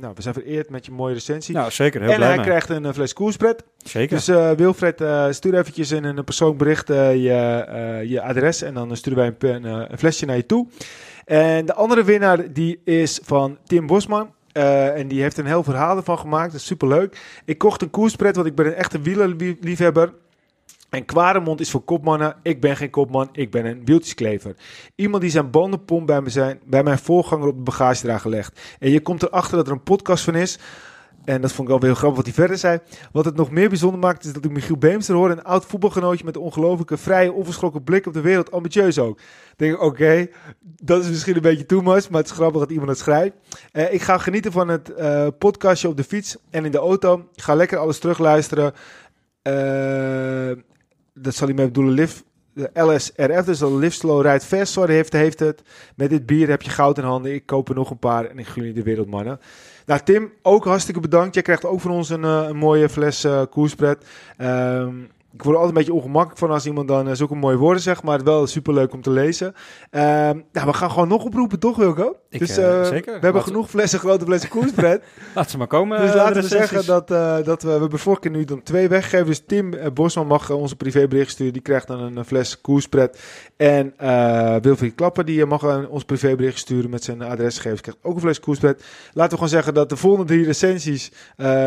[0.00, 1.54] nou, we zijn vereerd met je mooie recensie.
[1.54, 2.00] Nou, zeker.
[2.00, 2.46] Heel en blij hij mee.
[2.46, 3.64] krijgt een fles koerspret.
[3.76, 4.16] Zeker.
[4.16, 5.04] Dus Wilfred,
[5.34, 10.26] stuur eventjes in een persoonlijk bericht je, je adres en dan sturen wij een, flesje
[10.26, 10.66] naar je toe.
[11.24, 14.34] En de andere winnaar die is van Tim Bosman.
[14.52, 16.52] En die heeft een heel verhaal ervan gemaakt.
[16.52, 17.40] Dat is superleuk.
[17.44, 20.12] Ik kocht een koerspret, want ik ben een echte wielerliefhebber.
[20.88, 22.36] En Kwaremond is voor kopmannen.
[22.42, 24.56] Ik ben geen kopman, ik ben een wieltjesklever.
[24.94, 28.60] Iemand die zijn bandenpomp bij, me zijn, bij mijn voorganger op de bagagedrager legt.
[28.78, 30.58] En je komt erachter dat er een podcast van is.
[31.26, 32.78] En dat vond ik wel heel grappig wat hij verder zei.
[33.12, 35.30] Wat het nog meer bijzonder maakt is dat ik Michiel Beemster hoor.
[35.30, 38.52] Een oud voetbalgenootje met een ongelooflijke vrije, onverschrokken blik op de wereld.
[38.52, 39.18] Ambitieus ook.
[39.56, 40.28] Denk ik, oké,
[40.60, 42.10] dat is misschien een beetje too much.
[42.10, 43.34] Maar het is grappig dat iemand het schrijft.
[43.72, 47.28] Eh, ik ga genieten van het eh, podcastje op de fiets en in de auto.
[47.34, 48.72] Ik ga lekker alles terugluisteren.
[49.42, 50.50] Eh,
[51.18, 51.94] dat zal hij mee bedoelen.
[51.94, 52.22] Live,
[52.52, 54.72] de LSRF, dus de Live Slow Ride Fast.
[54.72, 55.62] Sorry, heeft, heeft het.
[55.94, 57.34] Met dit bier heb je goud in handen.
[57.34, 59.40] Ik koop er nog een paar en ik gun je de wereldmannen.
[59.86, 61.34] Nou, Tim, ook hartstikke bedankt.
[61.34, 64.04] Jij krijgt ook van ons een, eh, een mooie fles eh koerspret.
[64.36, 64.94] Ehm,
[65.36, 67.82] ik word er altijd een beetje ongemakkelijk van als iemand dan eh, zulke mooie woorden
[67.82, 69.54] zegt, maar wel super leuk om te lezen.
[69.90, 72.16] Ehm, nou, we gaan gewoon nog oproepen, toch Wilco?
[72.30, 73.14] Ik, dus eh, eh, zeker.
[73.14, 75.02] we hebben genoeg flessen, grote flessen koerspret.
[75.34, 76.00] Laat ze maar komen.
[76.00, 77.08] dus laten we zeggen dat,
[77.44, 79.26] dat we, we hebben vorige keer nu dan twee weggegeven.
[79.26, 81.52] Dus Tim Bosman mag onze privébericht sturen.
[81.52, 83.20] Die krijgt dan een, fles koerspret.
[83.56, 83.94] En
[84.62, 87.80] Wilfried Klapper die mag ons privébericht sturen met zijn adresgegevens.
[87.80, 88.84] Krijgt ook een fles koerspret.
[89.12, 91.12] Laten we gewoon zeggen dat de volgende drie recensies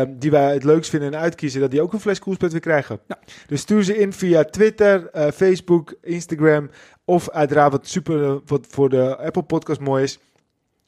[0.08, 3.00] die wij het leukst vinden en uitkiezen, dat die ook een fles koerspret weer krijgen.
[3.08, 3.18] Ja.
[3.46, 6.70] Dus stuur ze in via Twitter, eh, Facebook, Instagram
[7.04, 10.18] of uiteraard wat super wat voor de Apple Podcast mooi is.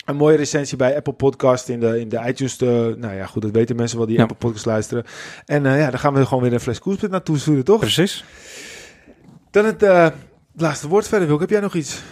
[0.05, 2.57] Een mooie recensie bij Apple Podcast in de, in de iTunes.
[2.57, 4.23] De, nou ja, goed, dat weten mensen wel die Ja.
[4.23, 5.05] Apple Podcast luisteren.
[5.45, 7.81] En eh, ja, dan gaan we gewoon weer een fles koerspit naartoe sturen, toch?
[7.81, 8.25] Precies.
[9.51, 10.07] Dan het eh,
[10.57, 11.41] laatste woord verder, Wilk.
[11.41, 12.03] Heb jij nog iets?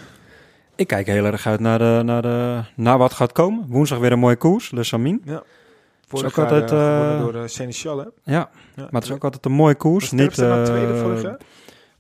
[0.76, 3.64] Ik kijk heel erg uit naar, de, naar, de, naar wat gaat komen.
[3.68, 5.22] Woensdag weer een mooie koers, Le Samin.
[6.10, 8.04] Vorig ook jaar altijd, eh, eh, door uh, Seneschal, hè?
[8.04, 8.50] Ja, Ja.
[8.76, 10.10] maar het is ook altijd een mooie koers.
[10.10, 11.38] Niet, nou tweede eh, vorig jaar?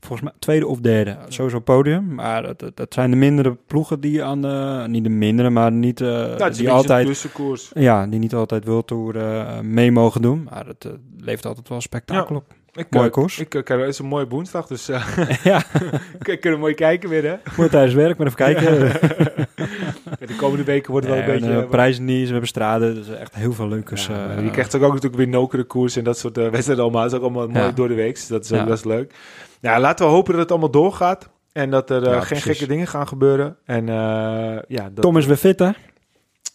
[0.00, 1.16] Volgens mij tweede of derde.
[1.28, 2.14] Sowieso podium.
[2.14, 4.84] Maar dat, dat, zijn de mindere ploegen die aan de...
[4.88, 6.00] Niet de mindere, maar niet...
[6.00, 7.26] eh, een die altijd...
[7.74, 10.48] Ja, die niet altijd World Tour eh, mee mogen doen.
[10.50, 12.44] Maar het eh, levert altijd wel spektakel op.
[12.72, 13.38] Ik, Mooie eh, koers.
[13.38, 15.62] Ik, ik, het is een mooie woensdag, dus eh ja,
[16.18, 17.36] we kunnen mooi kijken weer, hè?
[17.56, 18.92] moet tijdens werk maar even kijken.
[20.30, 21.66] De komende weken wordt het wel een en, beetje...
[21.66, 22.94] prijzen niet, we hebben straden.
[22.94, 24.06] Dus echt heel veel leukers.
[24.06, 27.02] Ja, eh, je krijgt ook, ook natuurlijk weer nokere koers en dat soort wedstrijden allemaal.
[27.02, 28.14] Dat is ook allemaal mooi door de week.
[28.14, 29.14] Dus dat is ook best leuk.
[29.60, 31.28] Nou, laten we hopen dat het allemaal doorgaat.
[31.52, 32.44] En dat er Ja, geen precies.
[32.44, 33.56] gekke dingen gaan gebeuren.
[33.64, 35.70] En ja, dat, Tom is weer fit, hè?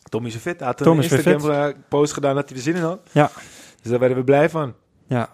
[0.09, 0.59] Tom is er fit.
[0.59, 2.99] Hij had een is weer Instagram eh, post gedaan dat hij er zin in had.
[3.11, 3.31] Ja.
[3.81, 4.73] Dus daar werden we blij van.
[5.07, 5.29] Ja.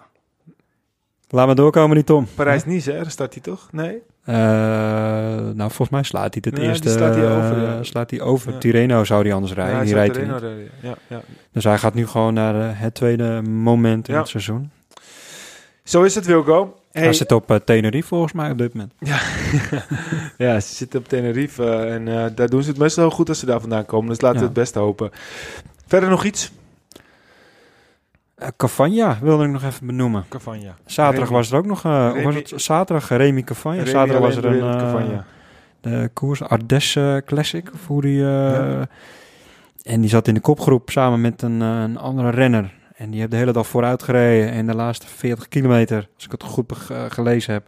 [1.33, 2.27] Laat maar doorkomen, die Tom.
[2.35, 3.01] Parijs-Nice, hè?
[3.01, 3.67] Daar start hij toch?
[3.71, 4.01] Nee?
[4.23, 6.89] Eh, nou, volgens mij slaat hij het Ja, eerste.
[6.89, 7.83] slaat hij over, ja.
[7.83, 8.51] slaat hij over.
[8.51, 8.57] Ja.
[8.57, 9.75] Tireno zou hij anders rijden.
[9.75, 10.27] hij die rijdt niet.
[10.29, 10.57] rijden.
[10.81, 11.21] Ja, ja.
[11.51, 14.19] Dus hij gaat nu gewoon naar eh, het tweede moment in Ja.
[14.19, 14.71] het seizoen.
[15.83, 16.75] Zo is het, Wilco.
[16.91, 18.93] Hey, Hij zit op eh, Tenerife volgens mij op dit moment.
[20.37, 22.05] ja, ze zitten op Tenerife en
[22.35, 24.09] daar doen ze het meestal goed als ze daar vandaan komen.
[24.09, 24.49] Dus laten we Ja.
[24.49, 25.09] het beste hopen.
[25.87, 26.51] Verder nog iets?
[28.41, 30.25] Uh, Cavagna wilde ik nog even benoemen.
[30.29, 30.75] Cavagna.
[30.85, 31.37] Zaterdag Remy.
[31.39, 31.85] was er ook nog...
[31.85, 33.77] eh, Remy- was het zaterdag Remy Cavagna?
[33.83, 35.19] Remy Zaterdag was er een eh,
[35.81, 37.69] de koers Ardèche Classic.
[37.73, 38.87] Of hoe die, eh, Ja.
[39.83, 42.73] En die zat in de kopgroep samen met een, eh, een andere renner.
[42.95, 44.51] En die heeft de hele dag vooruit gereden.
[44.51, 47.67] En de laatste 40 kilometer, als ik het goed eh, gelezen heb,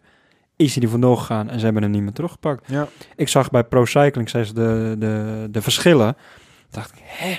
[0.56, 1.50] is hij er vandoor gegaan.
[1.50, 2.64] En ze hebben hem niet meer teruggepakt.
[2.68, 2.88] Ja.
[3.16, 6.14] Ik zag bij Pro Cycling de, de, de verschillen.
[6.16, 7.36] Toen dacht ik, hè?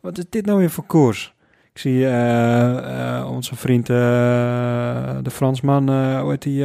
[0.00, 1.33] Wat is dit nou weer voor koers?
[1.74, 3.96] Ik zie eh, eh, onze vriend, eh,
[5.22, 5.88] de Fransman,
[6.20, 6.64] hoe heet die?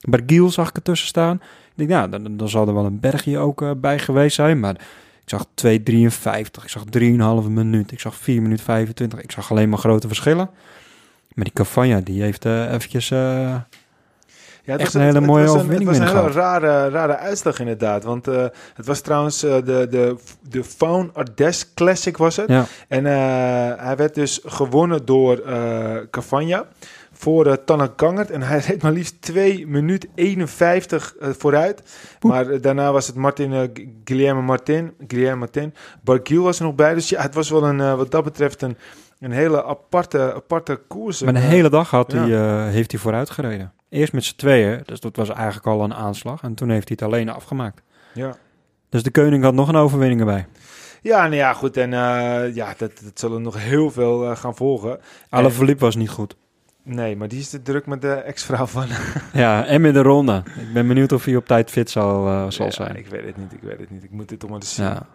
[0.00, 1.34] Bergiel zag ik ertussen staan.
[1.34, 4.60] Ik denk, nou, dan, dan zal er wel een bergje ook bij geweest zijn.
[4.60, 4.74] Maar
[5.24, 9.20] ik zag 2,53, ik zag 3,5 minuut, ik zag 4 minuten 25.
[9.20, 10.50] Ik zag alleen maar grote verschillen.
[11.34, 13.08] Maar die Cavagna, die heeft eventjes...
[14.68, 16.88] Ja, het Echt was een hele het mooie was een- Het was een hele rare,
[16.88, 18.04] rare uitslag inderdaad.
[18.04, 20.16] Want eh, het was trouwens eh, de, de,
[20.48, 22.48] de Faun Ardèche Classic was het.
[22.48, 23.12] ja, En eh,
[23.84, 25.42] hij werd dus gewonnen door
[26.10, 26.64] Cavagna
[27.12, 28.30] voor uh, Gangert.
[28.30, 31.82] En hij reed maar liefst 2 minuten 51 eh, vooruit.
[32.20, 33.72] Maar daarna was het Martin,
[34.04, 34.92] Guillermo Martin.
[35.06, 35.74] Guillermo Martin.
[36.02, 36.94] Barguil was er nog bij.
[36.94, 38.76] Dus ja, het was wel een, wat dat betreft een,
[39.20, 41.22] een hele aparte, aparte koers.
[41.22, 42.26] maar de En, eh, hele dag had ja.
[42.28, 43.72] hij, heeft hij vooruit gereden.
[43.88, 46.42] Eerst met z'n tweeën, dus dat was eigenlijk al een aanslag.
[46.42, 47.82] En toen heeft hij het alleen afgemaakt.
[48.14, 48.36] Ja.
[48.88, 50.46] Dus de koning had nog een overwinning erbij.
[51.02, 51.76] Ja, nou ja, goed.
[51.76, 54.98] En eh, ja, dat, dat zullen nog heel veel eh, gaan volgen.
[55.28, 56.36] Alaphilippe was niet goed.
[56.82, 58.86] Nee, maar die is te druk met de ex-vrouw van...
[59.32, 60.42] Ja, en met de ronde.
[60.60, 62.96] Ik ben benieuwd of hij op tijd fit zal, eh, zal Ja, zijn.
[62.96, 64.04] Ik weet het niet, ik weet het niet.
[64.04, 64.84] Ik moet dit toch maar eens zien.
[64.84, 65.06] Ja.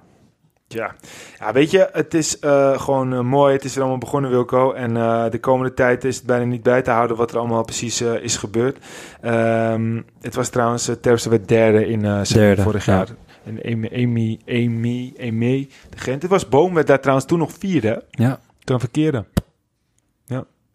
[0.74, 0.96] Ja.
[1.40, 3.54] ja, weet je, het is eh, gewoon eh, mooi.
[3.54, 4.72] Het is er allemaal begonnen, Wilco.
[4.72, 7.64] En eh, de komende tijd is het bijna niet bij te houden wat er allemaal
[7.64, 8.78] precies is gebeurd.
[9.22, 12.02] Ehm, het was trouwens, Terpstra werd derde in
[12.34, 12.94] Derde, vorig ja.
[12.96, 13.08] jaar.
[13.44, 16.22] En Amy, Amy, Amy, Amy de Gent.
[16.22, 18.04] Het was Boom, werd daar trouwens toen nog vierde.
[18.10, 19.26] ja, Toen verkeerde.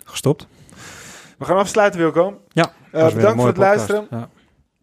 [0.04, 0.46] gestopt.
[1.38, 2.40] We gaan afsluiten, Wilco.
[2.48, 4.00] Ja, bedankt voor het luisteren.
[4.00, 4.26] podcast.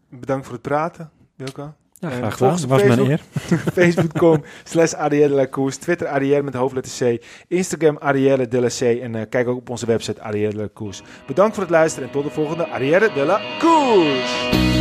[0.10, 1.74] Bedankt voor het praten, Wilco.
[2.10, 2.56] Ja, ja graag gedaan.
[2.56, 3.22] Dat was mijn eer.
[3.78, 5.78] Facebook.com slash Arielle de la Koers.
[5.78, 7.24] Twitter Arielle met hoofdletter C.
[7.48, 8.82] Instagram Arielle de la C.
[8.82, 10.92] En eh, kijk ook op onze website Arielle de la.
[11.28, 14.75] Bedankt voor het luisteren en tot de volgende Arielle de la Koers.